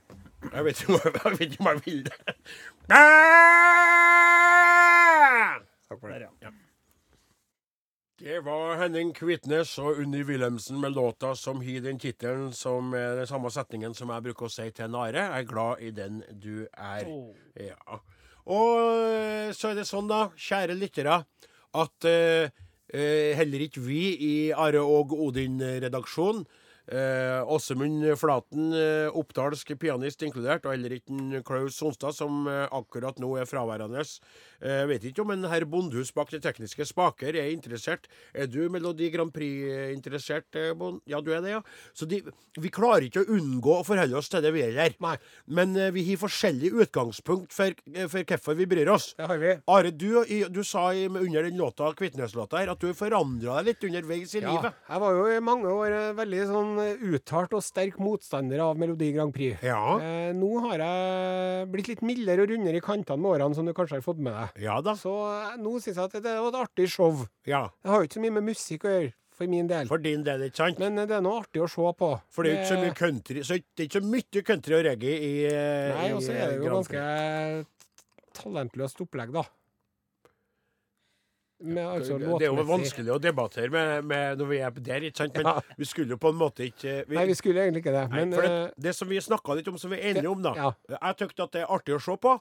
jeg 0.51 0.63
vet 0.67 0.81
ikke 0.83 0.91
om 0.91 0.99
jeg, 1.39 1.81
vil 1.85 2.03
det. 2.09 2.17
Ah! 2.91 4.17
Takk 5.87 5.99
for 6.01 6.07
det. 6.11 6.27
Det 6.43 6.66
Det 8.17 8.39
var 8.41 8.79
Henning 8.79 9.11
Kvitnes 9.13 9.75
og 9.77 9.99
Unni 10.01 10.23
Wilhelmsen 10.25 10.79
med 10.81 10.95
låta 10.95 11.35
som 11.37 11.59
har 11.61 11.83
den 11.85 11.99
tittelen 12.01 12.47
som 12.49 12.89
er 12.97 13.19
den 13.19 13.27
samme 13.29 13.51
setningen 13.53 13.93
som 13.93 14.09
jeg 14.09 14.25
bruker 14.25 14.47
å 14.47 14.49
si 14.49 14.65
til 14.73 14.89
Nare. 14.89 15.21
Jeg 15.21 15.43
er 15.43 15.51
glad 15.51 15.83
i 15.85 15.91
den 15.93 16.23
du 16.33 16.63
er. 16.65 17.05
Oh. 17.05 17.35
Ja. 17.61 17.99
Og 18.49 18.73
eh, 19.05 19.53
så 19.53 19.69
er 19.69 19.77
det 19.77 19.85
sånn, 19.85 20.09
da, 20.09 20.31
kjære 20.33 20.79
lyttere, 20.79 21.19
at 21.77 22.09
eh, 22.09 22.57
heller 23.37 23.67
ikke 23.67 23.85
vi 23.85 24.01
i 24.17 24.35
Are 24.65 24.81
og 24.81 25.13
Odin-redaksjonen 25.13 26.47
Eh, 26.87 27.51
Åsemund 27.51 28.05
Flaten, 28.15 28.71
eh, 28.71 29.09
oppdalsk 29.11 29.73
pianist 29.75 30.21
inkludert, 30.23 30.63
og 30.63 30.71
heller 30.71 30.93
ikke 30.95 31.41
Klaus 31.43 31.75
Sonstad, 31.75 32.15
som 32.15 32.45
eh, 32.47 32.63
akkurat 32.71 33.19
nå 33.19 33.33
er 33.35 33.49
fraværende. 33.49 34.05
Eh, 34.61 34.85
vet 34.89 35.03
ikke 35.11 35.21
om 35.21 35.31
en 35.35 35.43
herr 35.51 35.65
Bondhus 35.69 36.09
bak 36.15 36.31
de 36.33 36.39
tekniske 36.41 36.85
spaker 36.89 37.35
er 37.37 37.51
interessert. 37.53 38.07
Er 38.33 38.47
du 38.49 38.63
Melodi 38.73 39.09
Grand 39.13 39.29
Prix-interessert, 39.33 40.47
eh, 40.57 40.73
Bond? 40.77 41.01
Ja, 41.05 41.19
du 41.21 41.31
er 41.35 41.41
det, 41.45 41.51
ja. 41.51 41.61
Så 41.93 42.07
de, 42.09 42.21
vi 42.57 42.71
klarer 42.73 43.05
ikke 43.07 43.21
å 43.25 43.29
unngå 43.37 43.79
å 43.79 43.85
forholde 43.85 44.17
oss 44.17 44.29
til 44.33 44.41
det 44.41 44.51
vi 44.55 44.63
er. 44.65 44.95
Nei. 45.03 45.15
Men 45.47 45.75
eh, 45.77 45.91
vi 45.93 46.03
har 46.09 46.21
forskjellig 46.21 46.71
utgangspunkt 46.85 47.53
for, 47.53 47.75
for 48.09 48.23
hvorfor 48.23 48.57
vi 48.57 48.65
bryr 48.69 48.89
oss. 48.93 49.11
Det 49.17 49.27
har 49.29 49.37
vi. 49.41 49.53
Are, 49.69 49.91
du, 49.91 50.09
du 50.53 50.61
sa 50.65 50.87
i, 50.93 51.05
under 51.07 51.43
den 51.47 51.57
låta, 51.59 51.91
Kvitnes-låta 51.97 52.61
her, 52.63 52.73
at 52.73 52.81
du 52.81 52.91
forandra 52.97 53.59
deg 53.61 53.71
litt 53.73 53.87
underveis 53.89 54.33
i 54.37 54.41
Ja, 54.41 54.51
livet. 54.55 54.77
jeg 54.89 55.03
var 55.03 55.17
jo 55.17 55.27
i 55.35 55.39
mange 55.43 55.71
år 55.73 55.95
veldig 56.17 56.43
sånn 56.49 56.73
uttalt 57.13 57.53
og 57.57 57.63
sterk 57.65 57.97
motstander 58.01 58.61
av 58.65 58.77
Melodi 58.79 59.11
Grand 59.15 59.33
Prix. 59.35 59.61
Ja. 59.65 59.81
Eh, 60.01 60.31
nå 60.37 60.51
har 60.67 60.81
jeg 60.83 61.69
blitt 61.73 61.91
litt 61.93 62.03
mildere 62.05 62.45
og 62.45 62.51
rundere 62.53 62.81
i 62.81 62.83
kantene 62.83 63.21
med 63.21 63.35
årene, 63.37 63.57
som 63.57 63.67
du 63.67 63.73
kanskje 63.77 63.99
har 63.99 64.05
fått 64.05 64.21
med 64.23 64.33
deg. 64.33 64.46
Ja 64.61 64.79
da. 64.81 64.93
Så 64.97 65.13
eh, 65.27 65.55
nå 65.61 65.77
syns 65.83 65.95
jeg 65.97 66.03
at 66.05 66.17
det 66.23 66.33
var 66.39 66.49
et 66.51 66.59
artig 66.63 66.89
show. 66.93 67.23
Ja. 67.47 67.67
Det 67.83 67.91
har 67.91 68.03
jo 68.03 68.09
ikke 68.09 68.19
så 68.19 68.23
mye 68.25 68.35
med 68.39 68.47
musikk 68.49 68.85
å 68.87 68.93
gjøre, 68.95 69.11
for 69.37 69.51
min 69.51 69.67
del. 69.69 69.87
For 69.91 70.01
din 70.01 70.23
del, 70.25 70.47
ikke 70.47 70.61
sant? 70.63 70.79
Men 70.81 70.97
eh, 70.97 71.05
det 71.09 71.17
er 71.19 71.25
noe 71.25 71.41
artig 71.43 71.61
å 71.65 71.69
se 71.71 71.91
på. 71.99 72.11
For 72.33 72.47
det 72.47 72.53
er 72.53 72.55
jo 72.55 72.63
ikke 72.63 72.71
så 72.73 72.79
mye 72.85 72.97
country 72.97 73.43
Så 73.45 73.59
det 73.61 73.83
er 73.85 73.89
ikke 73.89 74.01
så 74.01 74.11
mye 74.15 74.45
country 74.51 74.79
og 74.79 74.87
reggae 74.89 75.19
i 75.19 75.33
eh, 75.51 75.93
Nei, 75.99 76.09
og 76.15 76.23
så 76.25 76.33
er 76.33 76.55
det 76.55 76.59
jo 76.61 76.73
ganske 76.73 77.05
talentløst 78.37 79.01
opplegg, 79.05 79.31
da. 79.33 79.45
Altså 81.57 82.19
Det 82.21 82.45
er 82.45 82.51
jo 82.51 82.63
vanskelig 82.69 83.13
å 83.15 83.17
debattere 83.17 83.71
med, 83.73 84.03
med 84.05 84.37
når 84.37 84.49
vi 84.51 84.57
er 84.61 84.75
der, 84.77 85.05
ikke 85.07 85.23
sant? 85.23 85.33
Men 85.39 85.47
Ja. 85.49 85.61
vi 85.77 85.85
skulle 85.89 86.13
jo 86.13 86.17
på 86.21 86.29
en 86.29 86.37
måte 86.37 86.67
ikke 86.67 86.99
vi, 87.07 87.15
Nei, 87.17 87.25
vi 87.25 87.33
skulle 87.33 87.63
egentlig 87.63 87.81
ikke 87.81 87.95
det. 87.95 88.03
Nei, 88.11 88.19
Men 88.19 88.33
for 88.37 88.45
det, 88.45 88.73
det 88.77 88.93
som 88.93 89.09
vi 89.09 89.17
snakka 89.17 89.55
litt 89.57 89.67
om, 89.71 89.77
som 89.81 89.89
vi 89.89 89.97
er 89.97 90.11
enige 90.13 90.29
om, 90.29 90.41
da. 90.45 90.53
ja. 90.53 90.71
Jeg 90.93 91.17
tykker 91.23 91.43
at 91.47 91.51
det 91.55 91.63
er 91.63 91.73
artig 91.73 91.95
å 91.97 91.99
se 92.03 92.13
på. 92.21 92.35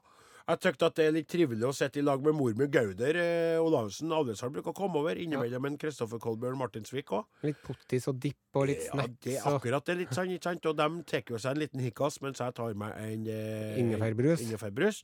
Jeg 0.47 0.61
tykte 0.63 0.87
at 0.87 0.95
det 0.95 1.05
er 1.09 1.15
litt 1.17 1.27
trivelig 1.27 1.65
å 1.67 1.73
sitte 1.75 1.99
i 1.99 2.05
lag 2.07 2.21
med 2.23 2.37
mormor 2.39 2.69
Gauder 2.71 3.17
eh, 3.19 3.59
Olavsen. 3.59 4.13
Alvesand 4.15 4.55
bruker 4.55 4.71
å 4.71 4.77
komme 4.79 5.01
over. 5.01 5.19
Innimellom 5.19 5.65
en 5.67 5.79
Kristoffer 5.83 6.21
Kolbjørn 6.23 6.59
Martinsvik 6.61 7.11
òg. 7.19 7.25
litt 7.43 7.59
pottis 7.67 8.07
og 8.13 8.21
dipp 8.23 8.61
og 8.61 8.69
litt 8.71 8.85
Ja, 8.87 9.09
det 9.27 9.41
er 9.41 9.49
akkurat 9.51 9.91
det. 9.91 9.97
litt 10.05 10.15
sant, 10.15 10.31
ikke 10.31 10.53
sant? 10.53 10.69
Og 10.71 10.79
de 10.79 11.03
tar 11.11 11.35
jo 11.35 11.41
seg 11.43 11.57
en 11.57 11.65
liten 11.65 11.83
hikkas 11.83 12.21
mens 12.23 12.39
jeg 12.45 12.55
tar 12.55 12.79
meg 12.79 12.95
en 12.95 13.27
eh, 13.27 13.75
Ingefærbrus. 13.83 14.47
ingefærbrus. 14.47 15.03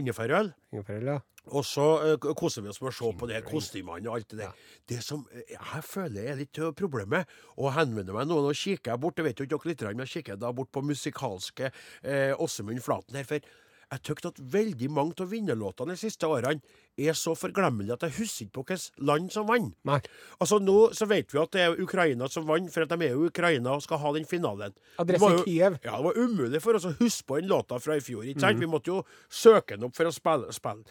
Ingefærøl. 0.00 0.52
Ingefærøl, 0.72 1.12
ja. 1.12 1.20
Og 1.50 1.64
så 1.64 1.86
uh, 2.14 2.32
koser 2.36 2.62
vi 2.62 2.68
oss 2.70 2.80
med 2.80 2.92
å 2.92 2.96
se 2.96 3.08
på 3.16 3.26
de 3.26 3.34
her 3.34 3.44
kostymene 3.44 4.08
og 4.08 4.18
alt 4.18 4.32
det 4.32 4.42
der. 4.42 4.58
Det 4.88 5.00
som 5.04 5.24
eh, 5.34 5.56
jeg 5.56 5.84
føler 5.88 6.28
er 6.30 6.40
litt 6.40 6.60
av 6.62 6.72
problemet, 6.78 7.28
og 7.56 7.72
henvender 7.76 8.16
meg 8.16 8.28
nå, 8.28 8.38
nå 8.44 8.52
kikker 8.56 8.94
jeg 8.94 9.02
bort, 9.02 9.16
det 9.18 9.26
vet 9.28 9.40
jo 9.40 9.48
ikke 9.48 9.58
dere 9.58 9.72
litt, 9.72 9.88
men 9.98 10.06
jeg 10.06 10.20
kikker 10.20 10.40
da 10.40 10.52
bort 10.56 10.70
på 10.72 10.84
musikalske 10.84 11.68
eh, 11.68 12.32
Åsemund 12.38 12.80
Flaten 12.84 13.20
her. 13.20 13.28
for 13.28 13.44
jeg 13.90 14.02
tykker 14.06 14.28
at 14.30 14.38
veldig 14.52 14.88
mange 14.94 15.16
av 15.18 15.30
vinnerlåtene 15.32 15.96
de 15.96 15.98
siste 15.98 16.28
årene 16.30 16.60
er 17.00 17.16
så 17.18 17.32
forglemmelige 17.34 17.96
at 17.96 18.04
jeg 18.06 18.14
husker 18.20 18.44
ikke 18.46 18.54
på 18.60 18.62
hvilket 18.68 19.00
land 19.08 19.32
som 19.34 19.48
vant. 19.48 19.74
Nei. 19.88 19.98
Altså 20.38 20.60
Nå 20.62 20.76
så 20.94 21.08
vet 21.10 21.32
vi 21.34 21.40
at 21.42 21.50
det 21.56 21.64
er 21.64 21.80
Ukraina 21.82 22.28
som 22.30 22.46
vant, 22.46 22.70
for 22.70 22.84
at 22.86 22.92
de 22.92 23.08
er 23.08 23.16
jo 23.16 23.26
Ukraina 23.26 23.72
og 23.74 23.82
skal 23.82 23.98
ha 23.98 24.12
den 24.14 24.28
finalen. 24.30 24.76
Adresse 25.02 25.32
jo- 25.34 25.42
Kiev. 25.42 25.78
Ja, 25.82 25.96
det 25.96 26.04
var 26.06 26.20
umulig 26.22 26.62
for 26.62 26.78
oss 26.78 26.86
å 26.86 26.94
huske 27.00 27.26
på 27.26 27.40
den 27.40 27.50
låta 27.50 27.80
fra 27.82 27.96
i 27.98 28.04
fjor. 28.04 28.22
ikke 28.22 28.40
sant? 28.46 28.56
Mm. 28.60 28.60
Vi 28.60 28.70
måtte 28.70 28.92
jo 28.94 29.02
søke 29.28 29.74
den 29.74 29.84
opp 29.90 29.96
for 29.96 30.04
å 30.06 30.14
spille. 30.14 30.52
spille. 30.52 30.84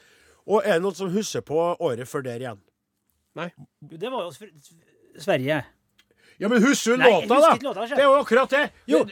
Og 0.50 0.66
er 0.66 0.74
det 0.80 0.82
noen 0.84 0.96
som 0.96 1.10
husker 1.14 1.42
på 1.42 1.56
året 1.80 2.08
før 2.10 2.24
der 2.24 2.40
igjen? 2.40 2.60
Nei. 3.36 3.52
Det 3.82 4.12
var 4.12 4.28
jo 4.28 4.32
Sverige. 5.20 5.64
Ja, 6.40 6.48
men 6.48 6.62
husker 6.64 6.96
du 6.98 7.04
låta, 7.04 7.28
da? 7.28 7.56
låta, 7.62 7.88
det 7.88 8.00
er 8.00 8.08
jo 8.08 8.20
akkurat 8.20 8.50
det. 8.50 8.72
Jo. 8.88 9.04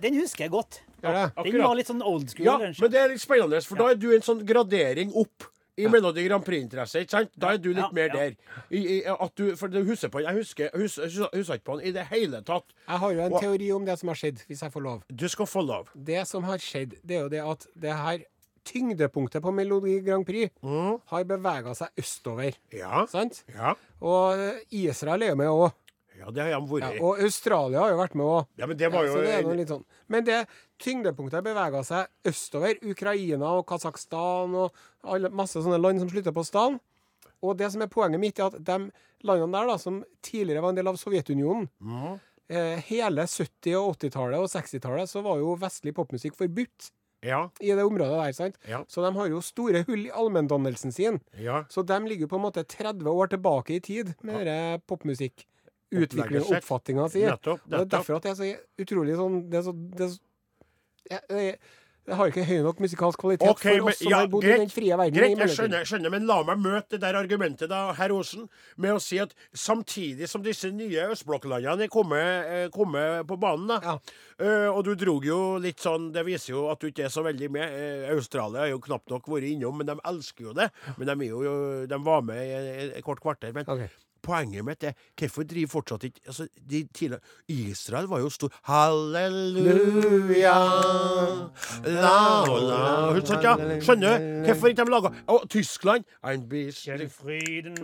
Den 0.00 0.20
husker 0.20 0.44
jeg 0.44 0.50
godt. 0.52 0.82
Det? 1.02 1.52
Den 1.52 1.62
var 1.62 1.74
litt 1.76 1.86
sånn 1.90 2.02
old 2.02 2.28
school, 2.30 2.44
Ja, 2.46 2.58
kanskje. 2.58 2.80
men 2.82 2.90
det 2.90 3.00
er 3.00 3.08
litt 3.08 3.20
spennende, 3.20 3.60
for 3.64 3.76
da 3.76 3.90
er 3.90 3.94
du 4.00 4.08
en 4.14 4.22
sånn 4.22 4.44
gradering 4.46 5.12
opp. 5.14 5.52
I 5.78 5.88
Melodi 5.92 6.22
Grand 6.24 6.40
Prix-interesse, 6.42 7.02
ikke 7.04 7.10
sant? 7.10 7.30
Da 7.36 7.50
er 7.52 7.58
du 7.58 7.68
litt 7.68 7.76
Ja, 7.84 7.90
mer 7.92 8.06
ja. 8.08 8.14
der. 8.14 8.36
I, 8.72 8.78
i, 8.78 9.02
at 9.04 9.34
du, 9.36 9.50
for 9.56 9.68
du 9.68 9.82
husker 9.84 10.08
på 10.08 10.22
den. 10.22 10.30
Jeg 10.34 10.36
husker, 10.40 10.70
husker, 10.72 11.28
husker 11.34 11.54
ikke 11.58 11.64
på 11.68 11.76
den 11.76 11.88
i 11.88 11.92
det 11.92 12.06
hele 12.08 12.40
tatt. 12.40 12.64
Jeg 12.88 12.98
har 13.02 13.12
jo 13.12 13.20
en 13.20 13.32
Og- 13.34 13.42
teori 13.42 13.68
om 13.72 13.84
det 13.84 13.98
som 13.98 14.08
har 14.08 14.16
skjedd, 14.16 14.40
hvis 14.48 14.62
jeg 14.62 14.72
får 14.72 14.82
lov. 14.82 15.02
Du 15.14 15.28
skal 15.28 15.44
få 15.44 15.60
lov. 15.66 15.88
Det 15.94 16.26
som 16.26 16.44
har 16.44 16.56
skjedd, 16.56 16.96
det 17.04 17.16
er 17.18 17.20
jo 17.20 17.28
det 17.28 17.42
at 17.44 17.66
det 17.78 17.92
her 17.92 18.18
tyngdepunktet 18.64 19.42
på 19.44 19.52
Melodi 19.54 20.00
Grand 20.02 20.24
Prix 20.26 20.50
Mm. 20.62 20.98
har 21.12 21.24
bevega 21.24 21.74
seg 21.76 21.88
østover. 21.98 22.54
Ja. 22.72 23.04
Sant? 23.06 23.44
Ja. 23.54 23.74
Og 24.00 24.38
Israel 24.72 25.22
er 25.22 25.28
jo 25.28 25.36
med 25.36 25.46
òg. 25.52 25.72
Ja, 26.26 26.32
det 26.34 26.42
har 26.42 26.56
de 26.56 26.68
vært. 26.72 26.96
Ja, 26.96 27.02
og 27.06 27.20
Australia 27.22 27.80
har 27.84 27.92
jo 27.94 27.98
vært 28.00 28.16
med 28.18 28.26
òg. 28.26 28.48
Ja, 28.58 28.66
men 28.66 28.80
det 28.80 28.90
var 28.92 29.06
jo 29.06 29.22
Ja, 29.22 29.38
det 29.46 29.56
litt 29.60 29.70
sånn. 29.70 29.84
Men 30.10 30.26
det 30.26 30.40
tyngdepunktet 30.82 31.44
bevega 31.46 31.82
seg 31.86 32.10
østover. 32.26 32.76
Ukraina 32.82 33.54
og 33.60 33.66
Kasakhstan 33.70 34.54
og 34.58 34.74
alle, 35.06 35.30
masse 35.30 35.62
sånne 35.62 35.78
land 35.80 36.02
som 36.02 36.10
slutter 36.10 36.34
på 36.34 36.44
stan. 36.46 36.80
Og 37.44 37.56
det 37.60 37.70
som 37.72 37.82
er 37.84 37.90
poenget 37.92 38.20
mitt, 38.20 38.40
er 38.40 38.50
at 38.50 38.58
de 38.58 38.90
landene 39.26 39.52
der, 39.54 39.70
da, 39.70 39.78
som 39.78 40.02
tidligere 40.24 40.64
var 40.64 40.72
en 40.74 40.78
del 40.80 40.90
av 40.90 40.98
Sovjetunionen 41.00 41.68
mm. 41.80 42.18
eh, 42.48 42.82
Hele 42.88 43.26
70- 43.28 43.76
og 43.78 43.96
80-tallet 43.96 44.42
og 44.42 44.50
60-tallet 44.52 45.10
så 45.10 45.22
var 45.24 45.38
jo 45.40 45.54
vestlig 45.60 45.94
popmusikk 45.96 46.36
forbudt 46.38 46.90
Ja. 47.26 47.48
i 47.60 47.72
det 47.74 47.84
området 47.84 48.18
der. 48.18 48.32
sant? 48.36 48.58
Ja. 48.68 48.82
Så 48.88 49.02
de 49.04 49.12
har 49.16 49.28
jo 49.32 49.40
store 49.44 49.84
hull 49.88 50.06
i 50.06 50.12
allmenndannelsen 50.12 50.92
sin. 50.92 51.20
ja. 51.38 51.64
Så 51.68 51.82
de 51.86 52.00
ligger 52.08 52.26
på 52.28 52.36
en 52.36 52.46
måte 52.48 52.64
30 52.64 53.08
år 53.08 53.32
tilbake 53.36 53.76
i 53.76 53.80
tid 53.80 54.14
med 54.22 54.46
denne 54.46 54.80
popmusikkutviklinga 55.90 56.44
og 56.44 56.58
oppfatninga 56.60 57.08
si. 57.12 57.24
Nettopp. 57.24 57.64
Og 57.64 57.70
det 57.70 57.80
er 57.80 57.90
derfor 57.96 58.20
at 58.20 58.24
jeg 58.24 58.36
er 58.36 58.38
så 58.42 58.84
utrolig 58.86 59.16
sånn 59.16 59.42
Det, 59.50 59.58
er 59.58 59.66
så, 59.66 59.72
det, 59.72 60.06
er 60.06 60.14
så, 60.14 60.20
jeg, 61.10 61.20
jeg, 61.30 61.58
jeg 62.06 62.14
har 62.14 62.30
ikke 62.30 62.44
høy 62.46 62.60
nok 62.62 62.80
musikalsk 62.84 63.18
kvalitet 63.18 63.50
okay, 63.50 63.80
for 63.80 63.90
oss 63.90 63.98
som 63.98 64.12
ja, 64.12 64.18
har 64.22 64.28
bodd 64.30 64.44
i 64.46 64.52
den 64.60 64.70
frie 64.70 64.94
verden. 64.98 65.16
Greit, 65.18 65.40
jeg 65.42 65.54
skjønner, 65.56 65.82
jeg 65.82 65.90
skjønner, 65.90 66.12
men 66.14 66.28
la 66.28 66.36
meg 66.46 66.60
møte 66.62 66.94
det 66.94 67.00
der 67.02 67.18
argumentet, 67.18 67.66
da, 67.72 67.80
herr 67.98 68.14
Osen, 68.14 68.44
med 68.78 68.94
å 68.94 69.00
si 69.02 69.18
at 69.18 69.34
samtidig 69.58 70.28
som 70.30 70.44
disse 70.44 70.70
nye 70.70 71.08
østblokklandene 71.10 71.88
er 71.88 71.90
kommet, 71.90 72.46
eh, 72.46 72.68
kommet 72.74 73.26
på 73.26 73.38
banen, 73.42 73.66
da, 73.72 73.80
Ja. 73.82 73.96
eh, 74.38 74.68
og 74.70 74.84
du 74.86 74.94
drog 74.94 75.26
jo 75.26 75.58
litt 75.58 75.82
sånn 75.82 76.12
Det 76.14 76.22
viser 76.24 76.54
jo 76.54 76.68
at 76.70 76.78
du 76.78 76.86
ikke 76.92 77.08
er 77.08 77.10
så 77.10 77.24
veldig 77.26 77.50
med. 77.50 77.74
Eh, 77.74 78.14
Australia 78.14 78.60
har 78.60 78.68
jo 78.70 78.78
knapt 78.78 79.10
nok 79.10 79.26
vært 79.26 79.50
innom, 79.50 79.76
men 79.76 79.86
de 79.90 79.98
elsker 80.06 80.44
jo 80.44 80.52
det. 80.54 80.70
Men 80.96 81.10
de, 81.10 81.26
jo, 81.26 81.86
de 81.90 81.98
var 82.06 82.22
med 82.22 82.38
i 82.38 82.90
et 82.94 83.04
kort 83.04 83.20
kvarter. 83.20 83.52
Men 83.52 83.66
Ok. 83.66 83.90
Poenget 84.26 84.64
mitt 84.66 84.84
er 84.84 84.96
hvorfor 85.18 85.46
driver 85.46 85.72
fortsatt 85.76 86.04
ikke 86.08 86.20
altså, 86.26 86.48
de 86.70 86.82
tidligere, 86.94 87.20
Israel 87.48 88.08
var 88.10 88.20
jo 88.24 88.30
stor 88.30 88.50
Halleluja 88.70 90.56
la, 91.84 92.18
la. 92.44 93.20
Sant, 93.26 93.44
ja? 93.44 93.54
Skjønner 93.80 94.18
du? 94.18 94.26
Hvorfor 94.48 94.72
ikke 94.72 94.84
de 94.84 94.90
laga 94.90 95.12
Og 95.26 95.46
Tyskland 95.50 96.04
Ein 96.22 96.48
bisschen 96.48 97.10
Frieden. 97.10 97.74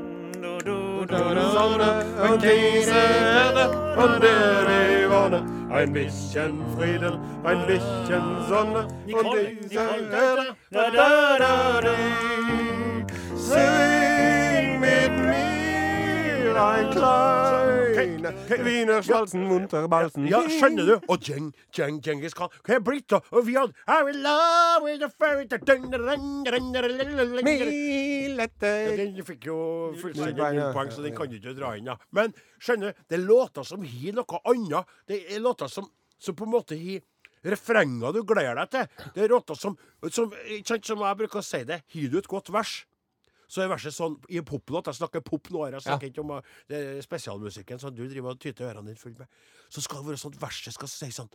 Ein 5.73 5.93
bisschen 5.93 6.63
Frieden, 6.77 7.21
ein 7.45 7.67
bisschen 7.67 8.23
Sonne 8.49 8.87
und 9.07 9.33
diese 9.33 9.79
Erde. 9.79 10.57
da, 10.71 10.91
da, 10.91 11.39
da, 11.39 11.81
da. 11.81 11.97
da. 13.49 13.92
Mir 16.53 16.93
klein. 16.93 17.83
kleiner 17.93 18.65
Wiener 18.65 19.03
Schmalzen, 19.03 19.47
munter 19.49 19.89
Balsen. 19.89 20.27
Ja, 20.31 20.43
skjønner 20.49 20.87
du? 20.87 20.95
Og 21.09 21.29
Jeng, 21.29 21.53
Jeng, 21.77 22.01
Djengis 22.05 22.35
Khan. 22.37 22.53
Hva 22.67 22.77
er 22.77 22.83
blitt 22.85 23.13
av? 23.17 23.27
Og 23.33 23.47
vi 23.47 23.57
hadde 23.57 23.73
I 23.87 24.03
will 24.07 24.21
love 24.23 24.85
with 24.87 25.05
a 25.05 25.11
fairy 25.11 25.47
Den 28.97 29.25
fikk 29.27 29.49
jo 29.49 29.59
fullstendig 30.01 30.33
Null 30.33 30.43
poeng, 30.43 30.57
ja. 30.57 30.67
null 30.67 30.77
poeng, 30.77 30.93
så 30.93 31.05
den 31.05 31.17
kan 31.17 31.31
du 31.31 31.39
ikke 31.39 31.57
dra 31.59 31.73
inn. 31.79 31.89
Ja. 31.91 31.97
Men 32.13 32.37
skjønner 32.61 32.93
du, 32.93 33.03
det 33.09 33.19
er 33.19 33.25
låter 33.27 33.67
som 33.67 33.87
har 33.87 34.19
noe 34.19 34.45
annet. 34.53 34.95
Det 35.09 35.25
er 35.33 35.43
låter 35.43 35.73
som, 35.73 35.89
som 36.19 36.39
på 36.39 36.49
en 36.49 36.55
måte 36.55 36.79
har 36.79 37.03
refrenger 37.43 38.15
du 38.15 38.23
gleder 38.27 38.55
deg 38.63 38.71
til. 38.71 39.11
Det 39.17 39.25
er 39.25 39.33
låter 39.33 39.59
som, 39.59 39.77
som, 40.09 40.33
som 40.63 41.07
jeg 41.07 41.21
bruker 41.23 41.43
å 41.43 41.47
si 41.47 41.63
det, 41.69 41.83
har 41.95 42.13
du 42.13 42.19
et 42.21 42.31
godt 42.31 42.53
vers, 42.55 42.83
så 43.53 43.61
er 43.65 43.71
verset 43.73 43.93
sånn 43.93 44.17
i 44.33 44.39
en 44.41 44.47
poplåt 44.49 44.89
Jeg 44.89 44.97
snakker 45.03 45.21
pop 45.27 45.51
nå, 45.53 45.67
jeg 45.69 45.85
snakker 45.85 46.09
ikke 46.09 46.25
om 46.25 46.31
uh, 46.39 46.53
det 46.71 46.79
er 46.81 47.05
spesialmusikken 47.05 47.83
som 47.83 47.93
du 47.93 48.07
driver 48.07 48.33
og 48.33 48.41
tyter 48.41 48.71
ørene 48.71 48.93
dine 48.93 49.01
fulle 49.01 49.19
med. 49.21 49.29
Så 49.69 49.85
skal 49.85 50.01
det 50.01 50.13
være 50.13 50.23
sånn 50.25 50.37
at 50.37 50.43
verset 50.47 50.77
skal 50.77 50.91
si 50.91 51.11
sånn 51.13 51.29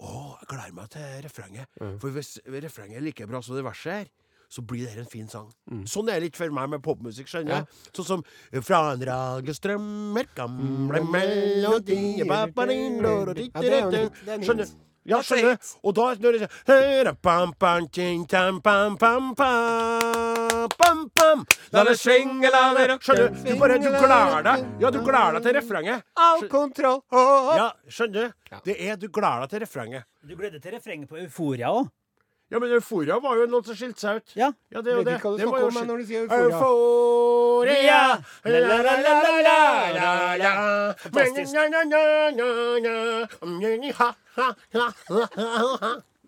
Å, 0.00 0.10
jeg 0.40 0.48
gleder 0.48 0.76
meg 0.76 0.88
til 0.92 1.08
refrenget. 1.26 1.80
For 2.00 2.12
hvis 2.14 2.38
refrenget 2.64 3.00
er 3.00 3.04
like 3.04 3.26
bra 3.28 3.40
som 3.44 3.56
det 3.56 3.64
verset 3.66 3.92
her, 3.92 4.06
så 4.50 4.62
blir 4.66 4.82
det 4.82 4.94
her 4.94 5.02
en 5.04 5.10
fin 5.10 5.28
sang. 5.30 5.50
Mm. 5.70 5.84
Sånn 5.86 6.08
er 6.10 6.18
det 6.18 6.30
litt 6.30 6.38
for 6.40 6.50
meg 6.56 6.70
med 6.72 6.82
popmusikk. 6.82 7.28
skjønner 7.30 7.62
du? 7.62 7.82
Sånn 7.94 8.08
som 8.08 8.24
Fra 8.66 8.80
en 8.94 9.04
radio 9.06 9.54
strømmer 9.54 10.26
gamle 10.34 11.04
melodier 11.06 12.26
Mm. 12.26 13.52
Ja, 13.54 13.60
er 13.62 13.84
er 13.84 14.40
hit. 14.40 14.46
Skjønner? 14.48 14.72
Ja, 15.06 15.22
skjønner. 15.22 15.50
hit. 15.54 15.76
Og 15.84 15.94
da 15.94 16.14
når 16.18 16.32
det 16.32 16.50
Høra, 16.66 17.14
pam. 20.68 21.44
La 21.72 21.84
det 21.84 21.96
svinge, 22.00 22.50
la 22.50 22.62
det 22.76 22.88
rock. 22.90 23.02
Skjønner 23.06 23.28
du? 23.30 23.38
Du 23.46 23.54
bare 23.60 23.78
du 23.78 23.88
gleder 23.88 24.42
deg. 24.48 24.66
Ja, 24.82 24.90
du 24.90 24.98
gleder 25.04 25.38
deg 25.38 25.42
til 25.46 25.56
refrenget. 25.60 26.04
All 26.16 26.44
kontroll. 26.52 27.00
Ja, 27.56 27.70
skjønner 27.88 28.28
du? 28.28 28.60
Det 28.66 28.76
er 28.88 28.96
Du 29.00 29.08
gleder 29.08 29.46
deg 29.46 29.54
til 29.54 29.64
refrenget. 29.66 30.04
Du 30.26 30.36
gleder 30.36 30.60
til 30.60 30.76
refrenget 30.76 31.08
på 31.08 31.16
Euforia 31.22 31.70
òg? 31.72 31.88
Ja, 32.50 32.58
men 32.58 32.72
Euforia 32.74 33.14
var 33.22 33.36
jo 33.38 33.44
noe 33.46 33.62
som 33.62 33.76
skilte 33.78 34.02
seg 34.02 34.16
ut. 34.18 34.32
Ja. 34.34 34.48
Ja, 34.74 34.80
det 34.82 34.90
er 34.90 34.96
jo 34.98 35.04
det. 35.06 35.18
hva 35.22 35.30
du 35.30 35.36
Det 35.38 35.46
var 35.46 35.60
jo 35.62 35.66
om 35.70 35.76
når 35.86 36.00
du 36.00 36.04
sier 36.08 36.24
euforia. 36.24 36.56
Euforia 36.58 38.00
la, 38.42 38.58
la, 38.58 38.78
la, 38.82 38.94
la, 39.06 39.14
la, 39.46 39.58
la, 39.94 40.36
la. 40.40 40.50
Fantastisk. 40.98 41.54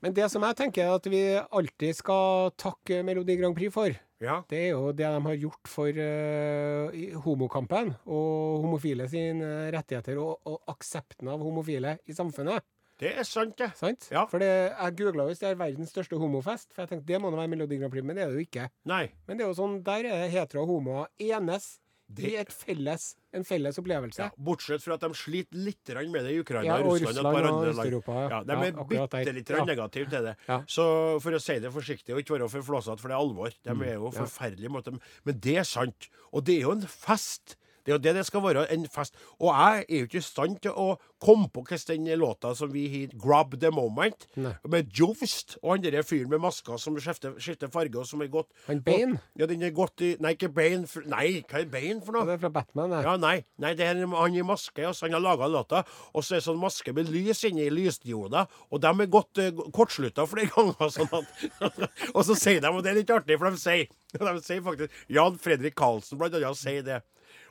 Men 0.02 0.14
det 0.14 0.26
som 0.30 0.42
jeg 0.46 0.58
tenker 0.58 0.94
at 0.94 1.04
vi 1.10 1.22
alltid 1.38 1.94
skal 1.98 2.50
takke 2.58 3.02
Melodi 3.06 3.36
Grand 3.38 3.54
Prix 3.58 3.70
for, 3.74 3.90
Ja. 4.22 4.40
det 4.50 4.60
er 4.68 4.68
jo 4.76 4.92
det 4.94 5.08
de 5.08 5.22
har 5.26 5.40
gjort 5.40 5.70
for 5.70 5.98
uh, 5.98 7.18
homokampen 7.24 7.94
og 8.06 8.62
homofile 8.62 9.08
sine 9.10 9.72
rettigheter 9.74 10.20
og, 10.22 10.38
og 10.46 10.62
aksepten 10.70 11.30
av 11.32 11.42
homofile 11.42 11.98
i 12.06 12.16
samfunnet. 12.16 12.62
Det 13.02 13.10
er 13.18 13.26
sant, 13.26 13.56
det. 13.58 13.72
Sant? 13.74 14.06
Ja. 14.12 14.22
For 14.30 14.42
jeg 14.44 14.94
googla 14.98 15.26
hvis 15.26 15.40
det 15.42 15.48
er 15.50 15.58
verdens 15.58 15.90
største 15.90 16.18
homofest, 16.20 16.70
for 16.70 16.84
jeg 16.84 16.92
tenkte 16.92 17.08
det 17.10 17.18
må 17.18 17.32
da 17.32 17.40
være 17.40 17.50
Melodi 17.50 17.80
Grand 17.80 17.90
Prix, 17.90 18.06
men 18.06 18.14
det 18.18 18.22
er 18.22 18.30
det 18.30 18.38
jo 18.38 18.46
ikke. 18.46 18.68
Nei. 18.86 19.04
Men 19.26 19.38
det 19.38 19.44
er 19.44 19.50
jo 19.50 19.58
sånn, 19.58 19.80
der 19.86 20.06
er 20.06 20.28
hetero 20.30 20.62
og 20.62 20.70
homoer 20.76 21.10
enes 21.18 21.72
Det- 22.14 22.34
et 22.40 22.48
felles, 22.52 23.14
en 23.32 23.44
felles 23.44 23.78
opplevelse. 23.78 24.18
Ja, 24.18 24.30
bortsett 24.38 24.82
fra 24.82 24.94
at 24.94 25.00
de 25.00 25.08
sliter 25.14 25.54
litt 25.56 25.88
med 26.10 26.24
det 26.24 26.32
i 26.32 26.40
Ukraina 26.40 26.64
Ja, 26.66 26.76
og 26.82 27.00
Russland. 27.00 27.26
og 27.26 27.34
og. 27.34 27.74
Øst-Europa, 27.74 28.12
ja. 28.30 28.42
De 28.44 28.52
er 28.52 28.72
bitte 28.72 29.34
litt 29.34 29.48
negative 29.66 30.10
til 30.10 30.22
det. 30.22 30.36
Så 30.66 31.20
for 31.22 31.30
å 31.32 31.40
si 31.40 31.58
det 31.58 31.72
forsiktig 31.72 32.10
og 32.14 32.20
ikke 32.22 32.38
være 32.38 32.50
for 32.50 32.62
flåsete, 32.62 32.98
for 33.00 33.08
det 33.08 33.14
er 33.16 33.20
alvor. 33.22 33.50
De 33.62 33.70
Mm. 33.74 33.82
er 33.82 33.92
jo 33.94 34.10
forferdelige. 34.10 35.00
Men 35.24 35.38
det 35.40 35.56
er 35.56 35.64
sant. 35.64 36.08
Og 36.32 36.44
det 36.44 36.58
er 36.58 36.60
jo 36.62 36.70
en 36.72 36.82
fest. 36.86 37.56
Det 37.84 37.92
er 37.92 37.96
jo 37.96 38.02
det 38.02 38.14
det 38.16 38.26
skal 38.26 38.42
være, 38.44 38.66
en 38.72 38.86
fest. 38.90 39.16
Og 39.40 39.50
jeg 39.50 39.84
er 39.88 39.98
jo 40.02 40.08
ikke 40.08 40.20
i 40.20 40.26
stand 40.26 40.60
til 40.62 40.76
å 40.78 40.96
komme 41.22 41.48
på 41.52 41.62
hvordan 41.66 42.06
den 42.06 42.18
låta 42.18 42.54
som 42.54 42.72
vi 42.72 42.86
har 42.88 43.14
'Grab 43.16 43.58
the 43.60 43.70
Moment', 43.70 44.26
Nei. 44.36 44.54
med 44.68 44.90
Jovst 44.92 45.56
og 45.62 45.72
han 45.72 45.82
derre 45.82 46.02
fyren 46.02 46.30
med 46.30 46.40
maska 46.40 46.78
som 46.78 46.96
skifter, 46.98 47.34
skifter 47.38 47.70
farge, 47.70 47.98
og 47.98 48.06
som 48.06 48.22
er 48.22 48.26
godt 48.26 48.46
Han 48.66 48.82
Bane? 48.82 49.20
Ja, 49.38 49.46
den 49.46 49.62
er 49.62 49.70
godt 49.70 50.00
i 50.00 50.16
Nei, 50.20 50.34
ikke 50.34 50.48
Bane. 50.48 50.86
For, 50.86 51.02
nei, 51.06 51.42
hva 51.48 51.60
er 51.60 51.70
Bane 51.70 52.02
for 52.04 52.12
noe? 52.12 52.26
Det 52.26 52.34
er 52.34 52.42
fra 52.42 52.48
Batman, 52.48 52.90
det. 52.90 53.02
Ja, 53.04 53.16
nei, 53.16 53.44
nei, 53.58 53.74
det 53.74 53.86
er 53.86 54.06
han 54.06 54.34
i 54.34 54.42
maske. 54.42 54.86
Altså, 54.86 55.06
han 55.06 55.12
har 55.12 55.20
laga 55.20 55.48
låta. 55.48 55.84
Og 56.14 56.24
så 56.24 56.36
er 56.36 56.42
det 56.42 56.46
sånn 56.46 56.60
maske 56.60 56.92
med 56.94 57.10
lys 57.12 57.44
inni 57.48 57.68
lysdioder. 57.70 58.46
Og 58.70 58.82
de 58.82 58.88
er 58.88 59.10
godt 59.12 59.38
uh, 59.38 59.64
kortslutta 59.74 60.26
flere 60.26 60.50
ganger. 60.54 60.90
Sånn 60.92 61.10
at, 61.12 61.88
og 62.14 62.24
så 62.26 62.36
sier 62.38 62.60
de, 62.62 62.68
og 62.68 62.82
det 62.82 62.92
er 62.92 63.00
litt 63.00 63.14
artig, 63.14 63.38
for 63.38 63.50
de 63.50 63.62
sier, 63.62 63.88
de 64.18 64.36
sier 64.44 64.62
faktisk 64.64 65.08
Jan 65.12 65.38
Fredrik 65.42 65.76
Karlsen 65.78 66.20
blant 66.20 66.36
annet 66.38 66.58
sier 66.58 66.84
det. 66.86 67.02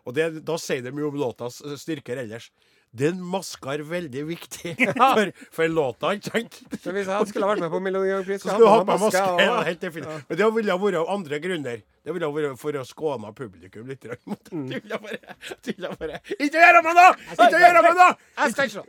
Og 0.05 0.15
det, 0.17 0.29
da 0.47 0.55
sier 0.61 0.81
de 0.85 0.91
jo 0.97 1.09
om 1.11 1.17
låtas 1.21 1.61
eh, 1.65 1.75
styrker 1.79 2.21
ellers. 2.23 2.49
Den 2.91 3.21
maska 3.23 3.71
er 3.77 3.83
veldig 3.87 4.21
viktig 4.27 4.73
for, 5.15 5.29
for 5.55 5.69
låta, 5.71 6.09
ikke 6.17 6.31
sant? 6.33 6.57
Så 6.83 6.91
hvis 6.91 7.07
jeg 7.07 7.27
skulle 7.29 7.47
ha 7.47 7.53
vært 7.53 7.63
med 7.63 7.71
på 7.71 7.79
Melodi 7.79 8.09
Grand 8.11 8.25
Prix, 8.27 8.41
Så 8.43 8.49
skulle 8.51 8.71
han 8.73 8.81
du 8.85 8.91
hatt 8.91 8.99
på 8.99 9.05
maske. 9.05 9.45
Ja, 9.45 9.61
helt 9.69 9.85
definitivt. 9.85 10.25
Men 10.27 10.39
det 10.41 10.49
ville 10.57 10.75
vært 10.83 10.97
av 10.99 11.11
andre 11.15 11.39
grunner. 11.45 11.83
Det 12.01 12.15
ville 12.17 12.31
vært 12.35 12.59
for 12.59 12.79
å 12.81 12.83
skåne 12.89 13.31
publikum 13.37 13.87
litt. 13.87 14.01
Du 14.03 14.09
det. 14.11 14.19
Det 14.25 14.81
ville 14.81 14.99
vært- 15.05 15.53
det 15.63 15.77
ville 15.77 15.93
vært- 16.01 16.33
Ikke 16.39 16.65
gjøre 16.65 16.83
meg 16.89 16.99
noe! 16.99 17.13
Ikke 17.37 17.61
gjøre 17.63 17.85
meg 17.87 17.95
noe! 18.01 18.09
Jeg 18.41 18.57
skal 18.57 18.67
ikke 18.67 18.75
slå. 18.81 18.85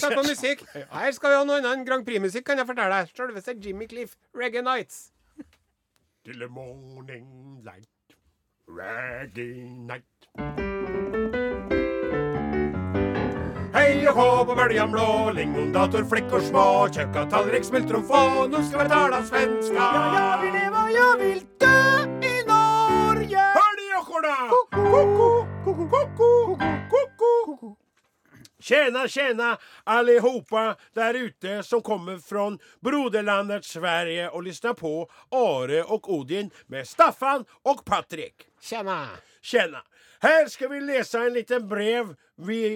Sett 0.00 0.14
på 0.18 0.24
musikk. 0.28 0.66
Her 0.92 1.10
skal 1.16 1.30
vi 1.32 1.36
ha 1.40 1.44
noe 1.48 1.58
annet 1.62 1.72
enn 1.78 1.88
Grand 1.88 2.04
Prix-musikk, 2.06 2.44
kan 2.48 2.60
jeg 2.60 2.68
fortelle 2.68 3.00
deg. 3.04 3.10
Selveste 3.16 3.56
Jimmy 3.60 3.88
Cliff, 3.88 4.16
Reggae 4.36 4.64
Nights. 4.64 5.10
Till 6.24 6.38
the 6.40 6.48
morning 6.48 7.60
light, 7.64 8.14
reggae 8.68 9.64
night. 9.88 10.04
Hei 13.74 14.06
og 14.10 14.16
hå 14.18 14.24
på 14.48 14.54
bøljan 14.58 14.90
blå, 14.90 15.30
lingondator, 15.36 16.02
flickor 16.10 16.42
små, 16.42 16.64
kjøkka 16.90 17.22
tallrik, 17.30 17.62
smultron 17.68 18.02
få, 18.08 18.22
nå 18.50 18.62
skal 18.66 18.82
vi 18.82 18.88
tala 18.90 19.20
svenska. 19.28 19.76
Ja, 19.78 20.02
jag 20.18 20.42
vill 20.42 20.52
leva, 20.58 20.82
jag 20.90 21.14
vill 21.22 21.42
dö 21.62 21.78
i 22.26 22.34
Norge. 22.50 23.44
Hör 23.60 23.74
ni 23.78 23.86
ekorna? 24.00 24.36
Koko, 24.50 24.82
koko, 24.90 25.86
koko, 25.86 26.02
koko. 26.18 26.83
Tjena, 28.64 29.08
tjena 29.08 29.58
allihopa 29.84 30.76
där 30.92 31.14
ute 31.14 31.62
som 31.62 31.80
kommer 31.80 32.18
från 32.18 32.58
broderlandet 32.80 33.64
Sverige 33.64 34.28
och 34.28 34.42
lyssnar 34.42 34.74
på 34.74 35.10
Are 35.30 35.82
och 35.82 36.12
Odin 36.12 36.50
med 36.66 36.88
Staffan 36.88 37.44
och 37.62 37.84
Patrik. 37.84 38.34
Tjena. 38.60 39.08
Tjena! 39.42 39.82
Här 40.20 40.46
ska 40.46 40.68
vi 40.68 40.80
läsa 40.80 41.24
en 41.24 41.32
liten 41.32 41.68
brev 41.68 42.14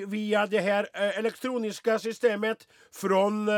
via 0.06 0.46
det 0.46 0.58
här 0.58 0.88
eh, 0.94 1.18
elektroniska 1.18 1.98
systemet 1.98 2.68
från 2.94 3.48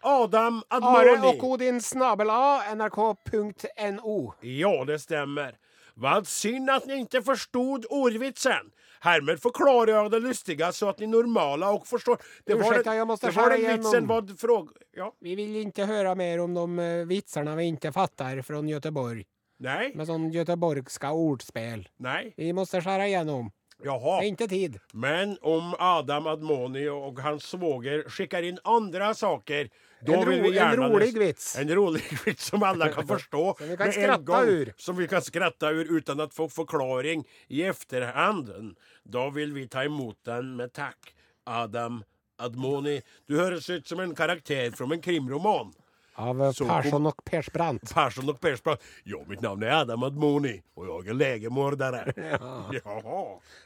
Adam 0.00 0.62
Admoni. 0.68 0.96
Are 0.96 1.28
og 1.28 1.44
Odin 1.44 1.82
snabel 1.82 2.30
A, 2.30 2.62
nrk.no. 2.74 4.34
Ja, 4.40 4.84
det 4.84 4.98
stämmer. 4.98 5.54
Vad 5.94 6.26
synd 6.26 6.70
att 6.70 6.86
ni 6.86 6.94
inte 6.94 7.22
förstod 7.22 7.86
ordvitsen. 7.90 8.70
Härmed 9.00 9.42
förklarar 9.42 9.92
jag 9.92 10.10
det 10.10 10.18
lustiga 10.18 10.72
så 10.72 10.88
att 10.88 10.98
ni 10.98 11.06
normala 11.06 11.70
och 11.70 11.86
förstår. 11.86 12.18
Det 12.44 12.54
var, 12.54 12.60
Ursäkta, 12.72 12.90
det, 12.90 12.96
jag 12.96 13.06
måste 13.06 13.26
det 13.26 13.32
var 13.36 13.50
den 13.50 13.76
vitsen 13.76 14.06
vad 14.06 14.40
fråg... 14.40 14.70
Ja. 14.96 15.14
Vi 15.20 15.34
vill 15.34 15.56
inte 15.56 15.84
höra 15.84 16.14
mer 16.14 16.40
om 16.40 16.54
de 16.54 16.76
vitsene 16.76 17.04
vitsarna 17.04 17.56
vi 17.56 17.64
inte 17.64 17.92
fattar 17.92 18.42
från 18.42 18.68
Göteborg. 18.68 19.24
Nej, 19.58 19.92
Med 19.94 20.06
sån 20.06 20.30
göteborgska 20.32 21.12
ordspel. 21.12 21.88
nej, 21.96 22.34
Vi 22.36 22.52
måste 22.52 22.80
skära 22.82 23.06
igenom. 23.06 23.50
Det 23.78 23.84
jaha. 23.86 24.22
är 24.22 24.26
inte 24.26 24.48
tid. 24.48 24.78
Men 24.92 25.38
om 25.40 25.74
Adam 25.78 26.26
Admoni 26.26 26.88
och 26.88 27.18
hans 27.20 27.42
svåger 27.44 28.08
skickar 28.08 28.42
in 28.42 28.58
andra 28.64 29.14
saker, 29.14 29.70
då 30.00 30.12
En 30.12 30.24
ro- 30.24 30.42
vi 30.50 30.58
en 30.58 30.76
rolig 30.76 31.18
vits. 31.18 31.56
En 31.58 31.68
rolig 31.74 32.02
vits 32.24 32.44
som 32.44 32.62
alle 32.62 32.88
kan 32.92 33.06
forstå 33.14 33.54
Som 33.58 33.68
vi 33.68 33.76
kan 33.76 33.88
med 33.88 34.28
en 34.30 34.48
ur. 34.48 34.72
Som 34.76 34.96
vi 34.96 35.08
kan 35.08 35.22
skratta 35.22 35.70
ur 35.70 35.96
utan 35.98 36.20
å 36.20 36.28
få 36.32 36.48
forklaring 36.48 37.24
i 37.48 37.62
efterhand. 37.62 38.76
Da 39.02 39.30
vil 39.30 39.52
vi 39.52 39.66
ta 39.68 39.84
emot 39.84 40.18
den 40.24 40.56
med 40.56 40.72
takk, 40.72 41.14
Adam 41.44 42.02
Admoni, 42.38 43.00
du 43.26 43.34
høres 43.38 43.70
ut 43.70 43.88
som 43.88 44.00
en 44.00 44.14
karakter 44.14 44.70
från 44.70 44.92
en 44.92 45.00
krimroman. 45.02 45.72
Av 46.18 46.42
eh, 46.42 46.52
Persson 46.52 47.06
og 47.06 47.24
Persbrandt. 47.24 47.94
Persson 47.94 48.28
och 48.28 48.40
Persbrandt. 48.40 48.82
Ja, 49.04 49.18
mitt 49.26 49.40
navn 49.40 49.62
er 49.62 49.70
Adam 49.70 50.02
Admoni 50.02 50.56
og 50.74 50.86
jeg 51.06 51.12
er 51.14 51.18
legemorder. 51.18 52.12
Ja. 52.16 52.70
ja. 52.74 53.18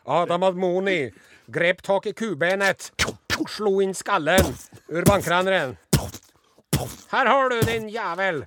Adam 0.05 0.43
Admoni 0.43 1.11
grep 1.53 1.83
tak 1.83 2.07
i 2.07 2.13
kubenet, 2.13 2.91
slo 3.49 3.81
inn 3.85 3.95
skallen 3.97 4.53
ur 4.89 5.05
bankrännaren. 5.09 5.77
Här 7.09 7.27
har 7.27 7.49
du 7.49 7.61
din 7.61 7.89
jävel! 7.89 8.45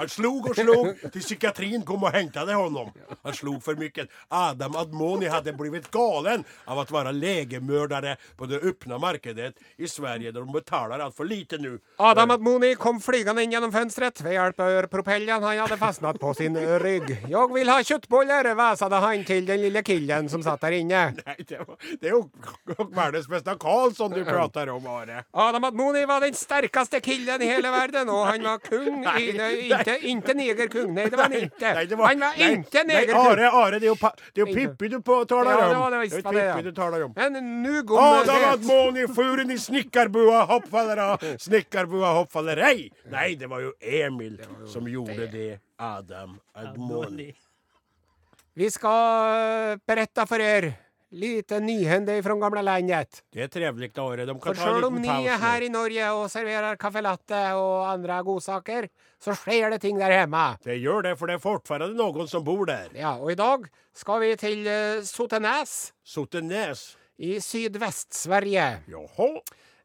Han 0.00 0.08
slog 0.08 0.50
och 0.50 0.56
slog 0.56 1.12
til 1.12 1.20
psykiatrin 1.20 1.82
kom 1.82 2.02
och 2.02 2.10
hämtade 2.10 2.54
honom. 2.54 2.90
Han 3.22 3.32
slog 3.34 3.64
för 3.64 3.74
mycket. 3.74 4.08
Adam 4.28 4.76
Admoni 4.76 5.28
hade 5.28 5.52
blivit 5.52 5.90
galen 5.90 6.44
av 6.64 6.78
att 6.78 6.90
vara 6.90 7.10
lägemördare 7.12 8.16
på 8.36 8.46
det 8.46 8.56
öppna 8.56 8.98
markedet 8.98 9.54
i 9.76 9.88
Sverige 9.88 10.32
där 10.32 10.40
de 10.40 10.52
betalar 10.52 10.98
allt 10.98 11.16
för 11.16 11.24
lite 11.24 11.58
nu. 11.58 11.78
Adam 11.96 12.30
Admoni 12.30 12.74
kom 12.74 13.00
flygande 13.00 13.42
in 13.42 13.52
genom 13.52 13.72
fönstret 13.72 14.22
med 14.22 14.32
hjälp 14.32 14.60
av 14.60 14.86
propellern 14.86 15.42
han 15.42 15.58
hade 15.58 15.76
fastnat 15.76 16.20
på 16.20 16.34
sin 16.34 16.78
rygg. 16.78 17.26
Jag 17.28 17.54
vill 17.54 17.68
ha 17.68 17.82
köttbullar, 17.82 18.54
vasade 18.54 18.96
han 18.96 19.24
till 19.24 19.46
den 19.46 19.60
lille 19.62 19.82
killen 19.82 20.28
som 20.28 20.42
satt 20.42 20.60
där 20.60 20.72
inne. 20.72 21.14
Nej, 21.26 21.36
det, 21.48 21.58
var, 21.58 21.76
det 22.00 22.08
är 22.08 22.12
ju 22.12 22.24
världens 22.94 23.28
bästa 23.28 23.54
Karlsson 23.54 24.10
du 24.10 24.24
pratar 24.24 24.66
om, 24.66 24.86
Are. 24.86 25.24
Adam 25.30 25.64
Admoni 25.64 26.06
var 26.06 26.20
den 26.20 26.34
starkaste 26.34 27.00
killen 27.00 27.42
i 27.42 27.46
hela 27.46 27.70
världen 27.70 28.08
och 28.08 28.26
han 28.26 28.42
var 28.42 28.58
kung 28.58 29.04
i, 29.04 29.32
nej. 29.32 29.68
Inte, 29.96 30.08
inte 30.08 30.34
negerkung, 30.34 30.94
nej 30.94 31.10
det 31.10 31.16
var 31.16 31.22
han 31.22 31.32
inte. 31.32 31.74
Nej, 31.74 31.86
det 31.86 31.96
han 31.96 31.98
var 31.98 32.14
nej, 32.14 32.52
inte 32.52 32.84
nej, 32.84 32.96
negerkung. 32.96 33.26
Are, 33.26 33.50
Are, 33.50 33.78
det 33.78 33.86
är 33.86 33.90
ju, 33.90 33.96
det 34.34 34.40
är 34.40 34.46
ju 34.46 34.54
Pippi 34.54 34.88
du 34.88 35.02
på, 35.02 35.24
talar 35.24 35.50
Ja, 35.50 35.66
om. 35.66 35.72
det 35.72 35.78
var 35.78 35.90
det 35.90 35.98
visst, 35.98 36.16
är 36.16 36.22
det, 36.22 36.30
Pippi 36.30 36.38
ja. 36.46 36.62
du 36.62 36.72
talar 36.72 37.00
om. 37.02 37.12
Men 37.16 37.62
nu 37.62 37.82
går 37.82 37.98
Adam 38.00 38.44
Admoni, 38.52 39.08
furen 39.08 39.50
i 39.50 39.58
snickarbua 39.58 40.44
hoppfallera, 40.44 41.18
snickarbua 41.38 42.12
hoppfallerej. 42.12 42.92
Nej, 43.10 43.36
det 43.36 43.46
var 43.46 43.60
ju 43.60 43.72
Emil 43.80 44.42
som 44.66 44.88
gjorde 44.88 45.26
det. 45.26 45.58
Adam 45.76 46.38
Admoni. 46.54 47.34
Vi 48.54 48.70
ska 48.70 48.88
eh, 48.88 49.78
berätta 49.86 50.26
för 50.26 50.40
er 50.40 50.72
Lite 51.12 51.60
nyhende 51.60 52.22
från 52.22 52.40
gamla 52.40 52.62
landet. 52.62 53.24
Det 53.32 53.42
är 53.42 53.48
trevligt 53.48 53.98
Are. 53.98 54.24
De 54.24 54.40
kan 54.40 54.54
For 54.54 54.62
ta 54.62 54.68
en 54.68 54.74
sjøl 54.74 54.84
om 54.84 54.94
ni 55.02 55.08
paus 55.08 55.26
er 55.26 55.38
her 55.42 55.62
i 55.66 55.68
Norge 55.68 56.10
og 56.14 56.30
serverer 56.30 56.76
caffè 56.78 57.02
latte 57.02 57.40
og 57.58 57.88
andre 57.90 58.20
godsaker, 58.22 58.86
så 59.18 59.34
skjer 59.34 59.74
det 59.74 59.80
ting 59.82 59.98
der 59.98 60.14
hjemme. 60.14 60.58
Det 60.62 60.76
gör 60.76 61.02
det, 61.02 61.16
för 61.16 61.26
det 61.26 61.32
är 61.32 61.38
fortfarande 61.38 61.94
någon 61.94 62.28
som 62.28 62.44
bor 62.44 62.66
där. 62.66 62.88
Ja, 62.94 63.16
og 63.18 63.32
i 63.32 63.34
dag 63.34 63.66
skal 63.94 64.20
vi 64.20 64.36
til 64.36 64.66
uh, 64.66 65.02
Sotenäs 65.02 65.92
Sotenäs. 66.04 66.96
i 67.18 67.40
Sydvest-Sverige. 67.40 68.78
Jaha. 68.86 69.40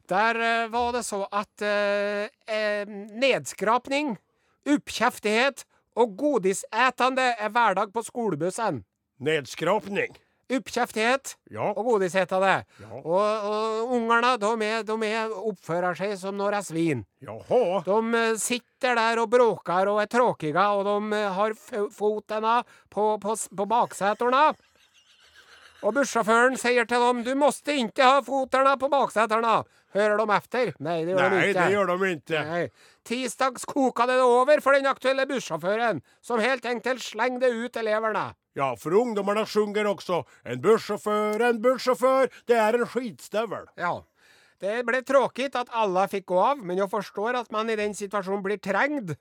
Der 0.08 0.36
eh, 0.36 0.70
var 0.70 0.92
det 0.94 1.04
så 1.04 1.26
at 1.32 1.62
eh, 1.62 2.30
eh, 2.56 2.88
nedskrapning, 3.12 4.18
oppkjeftighet 4.66 5.66
og 5.96 6.14
godisätande 6.20 7.34
er 7.40 7.50
hverdag 7.50 7.94
på 7.94 8.04
skolebussen. 8.04 8.84
Nedskrapning. 9.20 10.16
Oppkjeftighet 10.46 11.36
Ja. 11.50 11.72
og 11.74 11.86
godisätande. 11.88 12.64
Ja. 12.82 12.90
Og, 13.02 13.46
og 13.50 13.94
ungerne, 13.98 14.36
de, 14.38 14.52
er, 14.66 14.84
de 14.86 15.08
er, 15.08 15.32
oppfører 15.34 15.98
seg 15.98 16.14
som 16.22 16.38
några 16.38 16.62
svin. 16.62 17.02
Jaha. 17.26 17.82
De 17.88 17.98
eh, 18.20 18.36
sitter 18.38 18.96
der 18.96 19.24
og 19.24 19.32
bråker 19.34 19.90
og 19.90 20.04
er 20.04 20.12
tråkiga 20.12 20.68
og 20.78 20.86
de 20.86 21.18
eh, 21.18 21.32
har 21.34 21.58
fotene 21.90 22.60
på, 22.94 23.08
på, 23.24 23.36
på 23.58 23.66
baksätena. 23.66 24.52
Og 25.86 25.94
bussjåføren 25.94 26.56
sier 26.58 26.86
til 26.86 27.02
dem 27.02 27.24
'Du 27.24 27.34
måste 27.36 27.74
ikke 27.74 28.04
ha 28.04 28.22
fotene 28.22 28.78
på 28.78 28.90
baksätena'. 28.90 29.64
Hører 29.96 30.18
de 30.20 30.26
etter? 30.36 30.74
Nei, 30.84 30.98
det 31.08 31.16
gjør 31.16 31.30
de 31.32 31.42
ikke. 31.50 31.60
det 31.62 31.74
gjør 31.76 31.92
de 31.92 32.10
ikke. 32.12 32.42
Nei. 32.50 32.64
Tisdags 33.08 33.66
koka 33.70 34.08
det 34.10 34.18
over 34.22 34.62
for 34.64 34.76
den 34.76 34.90
aktuelle 34.90 35.26
bussjåføren, 35.30 36.02
som 36.22 36.42
helt 36.44 36.66
enkelt 36.66 37.04
slengde 37.06 37.48
ut 37.54 37.78
eleverne. 37.80 38.34
Ja, 38.56 38.74
for 38.80 38.96
ungdommene 38.96 39.44
sjunger 39.48 39.88
også 39.92 40.22
En 40.46 40.62
bussjåfør, 40.64 41.42
en 41.50 41.62
bussjåfør, 41.64 42.30
det 42.48 42.56
er 42.60 42.78
en 42.80 42.86
skitstøvel'. 42.88 43.72
Ja. 43.78 44.02
Det 44.60 44.86
ble 44.88 45.02
tråkigt 45.04 45.56
at 45.60 45.72
alle 45.76 46.08
fikk 46.08 46.26
gå 46.32 46.40
av, 46.40 46.58
men 46.64 46.78
jeg 46.80 46.88
forstår 46.90 47.36
at 47.42 47.52
man 47.52 47.70
i 47.70 47.76
den 47.76 47.94
situasjonen 47.94 48.44
blir 48.44 48.58
trengd. 48.64 49.16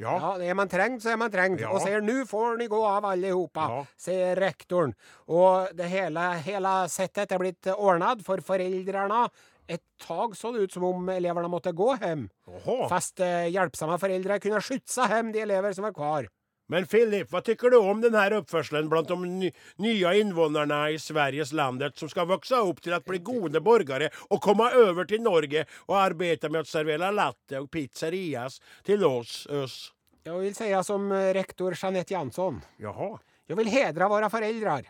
Ja. 0.00 0.12
Ja, 0.20 0.30
er 0.44 0.56
man 0.56 0.68
trengd, 0.68 1.00
så 1.00 1.14
er 1.14 1.16
man 1.20 1.30
trengd. 1.32 1.60
Ja. 1.60 1.70
Og 1.72 1.80
sier 1.80 2.02
'nå 2.04 2.26
får 2.28 2.58
ni 2.58 2.66
gå 2.68 2.80
av 2.84 3.04
allihopa', 3.04 3.68
Ja. 3.68 3.84
sier 3.96 4.36
rektoren. 4.36 4.94
Og 5.28 5.74
det 5.74 5.88
hele, 5.88 6.20
hele 6.44 6.88
settet 6.88 7.32
er 7.32 7.38
blitt 7.38 7.62
ordnet 7.76 8.22
for 8.22 8.36
foreldrene. 8.36 9.30
Et 9.68 9.82
tag 10.02 10.36
så 10.38 10.52
det 10.54 10.66
ut 10.66 10.72
som 10.72 10.84
om 10.86 11.08
elevene 11.10 11.50
måtte 11.50 11.74
gå 11.74 11.90
hjem. 11.98 12.28
Jaha. 12.46 12.88
Fast 12.92 13.20
eh, 13.24 13.48
hjelpsomme 13.50 13.98
foreldre 13.98 14.38
kunne 14.42 14.62
skjutsa 14.62 15.08
hjem 15.10 15.32
de 15.34 15.42
elever 15.42 15.74
som 15.74 15.86
var 15.88 15.94
kvar. 15.96 16.28
Men 16.70 16.86
Filip, 16.90 17.30
hva 17.30 17.42
tykker 17.46 17.70
du 17.70 17.76
om 17.78 18.00
denne 18.02 18.24
oppførselen 18.40 18.88
blant 18.90 19.06
de 19.06 19.16
ny, 19.22 19.50
nya 19.82 20.14
invånarna 20.18 20.80
i 20.90 20.98
Sveriges 20.98 21.52
landet 21.54 21.94
som 21.98 22.10
skal 22.10 22.26
vokse 22.26 22.58
opp 22.58 22.80
til 22.82 22.96
å 22.96 23.02
bli 23.06 23.20
gode 23.22 23.62
borgere 23.62 24.10
og 24.34 24.42
komme 24.42 24.72
over 24.74 25.06
til 25.06 25.22
Norge 25.22 25.62
og 25.86 25.94
arbeide 26.00 26.50
med 26.50 26.66
å 26.66 26.70
servere 26.70 27.12
latte 27.14 27.62
og 27.62 27.70
pizzerias 27.70 28.58
til 28.86 29.06
oss, 29.06 29.44
oss? 29.46 29.78
Jeg 30.26 30.42
vil 30.42 30.58
si 30.58 30.72
som 30.82 31.06
rektor 31.38 31.76
Jeanette 31.78 32.16
Jansson. 32.16 32.58
Jaha. 32.82 33.12
Jeg 33.46 33.60
vil 33.60 33.70
hedre 33.70 34.10
våre 34.10 34.30
foreldre. 34.30 34.80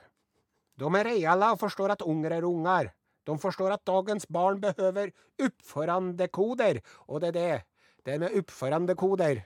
De 0.81 0.89
er 0.97 1.09
reale 1.11 1.53
og 1.53 1.61
forstår 1.61 1.93
at 1.93 2.05
unger 2.09 2.39
er 2.39 2.49
unger. 2.49 2.89
De 3.27 3.39
forstår 3.43 3.75
at 3.75 3.85
dagens 3.89 4.27
barn 4.31 4.61
behøver 4.63 5.13
oppførandekoder, 5.43 6.81
og 7.07 7.21
det 7.23 7.33
er 7.33 7.39
det. 7.39 7.63
Det 8.07 8.15
er 8.15 8.23
med 8.23 8.37
oppførandekoder. 8.39 9.43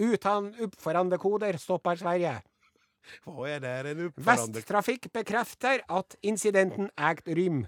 Uten 0.00 0.54
oppførandekoder 0.66 1.58
stopper 1.62 2.00
Sverige. 2.00 2.40
Hva 3.24 3.46
er 3.48 3.60
det 3.64 3.92
en 3.92 4.00
uppförande? 4.08 4.60
Vesttrafikk 4.60 5.08
bekrefter 5.14 5.84
at 5.88 6.16
incidenten 6.22 6.90
ägt 6.98 7.28
rym. 7.28 7.62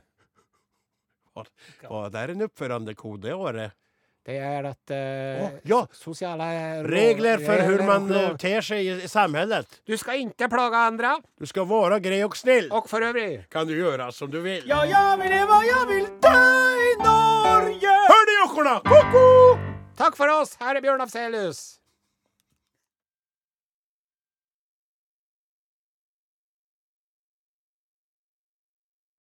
Var 1.35 2.11
det 2.13 2.25
en 2.35 2.45
uppförandekod? 2.49 3.23
Det 3.23 3.35
var 3.39 3.73
det. 4.27 4.37
Er 4.39 4.69
at 4.71 4.93
eh, 4.95 5.43
oh, 5.45 5.57
ja. 5.69 5.81
sosiale 5.93 6.47
Regler 6.87 7.43
for 7.43 7.65
hvordan 7.67 7.89
man 7.89 8.09
eh, 8.17 8.31
ter 8.41 8.65
seg 8.65 8.87
i, 8.87 9.09
samfunnet. 9.11 9.81
Du 9.89 9.97
skal 10.01 10.23
ikke 10.23 10.49
plage 10.53 10.79
andre, 10.79 11.17
Du 11.39 11.47
skal 11.47 11.67
være 11.69 12.01
grei 12.05 12.23
og 12.25 12.37
snill. 12.37 12.71
og 12.73 12.89
for 12.91 13.03
øvrig 13.03 13.45
Kan 13.51 13.67
du 13.67 13.75
gjøre 13.75 14.13
som 14.13 14.31
du 14.31 14.41
vil. 14.41 14.63
Ja, 14.67 14.83
jeg 14.87 15.19
vil 15.23 15.31
leve, 15.35 15.61
jeg 15.67 15.89
vil 15.91 16.09
dø 16.23 16.39
i 16.89 16.97
Norge! 17.03 17.99
Hør 18.15 18.27
de 18.31 18.41
jokkerne! 18.41 18.79
Ko-ko! 18.89 19.29
Takk 19.99 20.17
for 20.17 20.33
oss, 20.41 20.57
her 20.61 20.77
er 20.77 20.85
Bjørn 20.85 21.05
Afselius. 21.05 21.82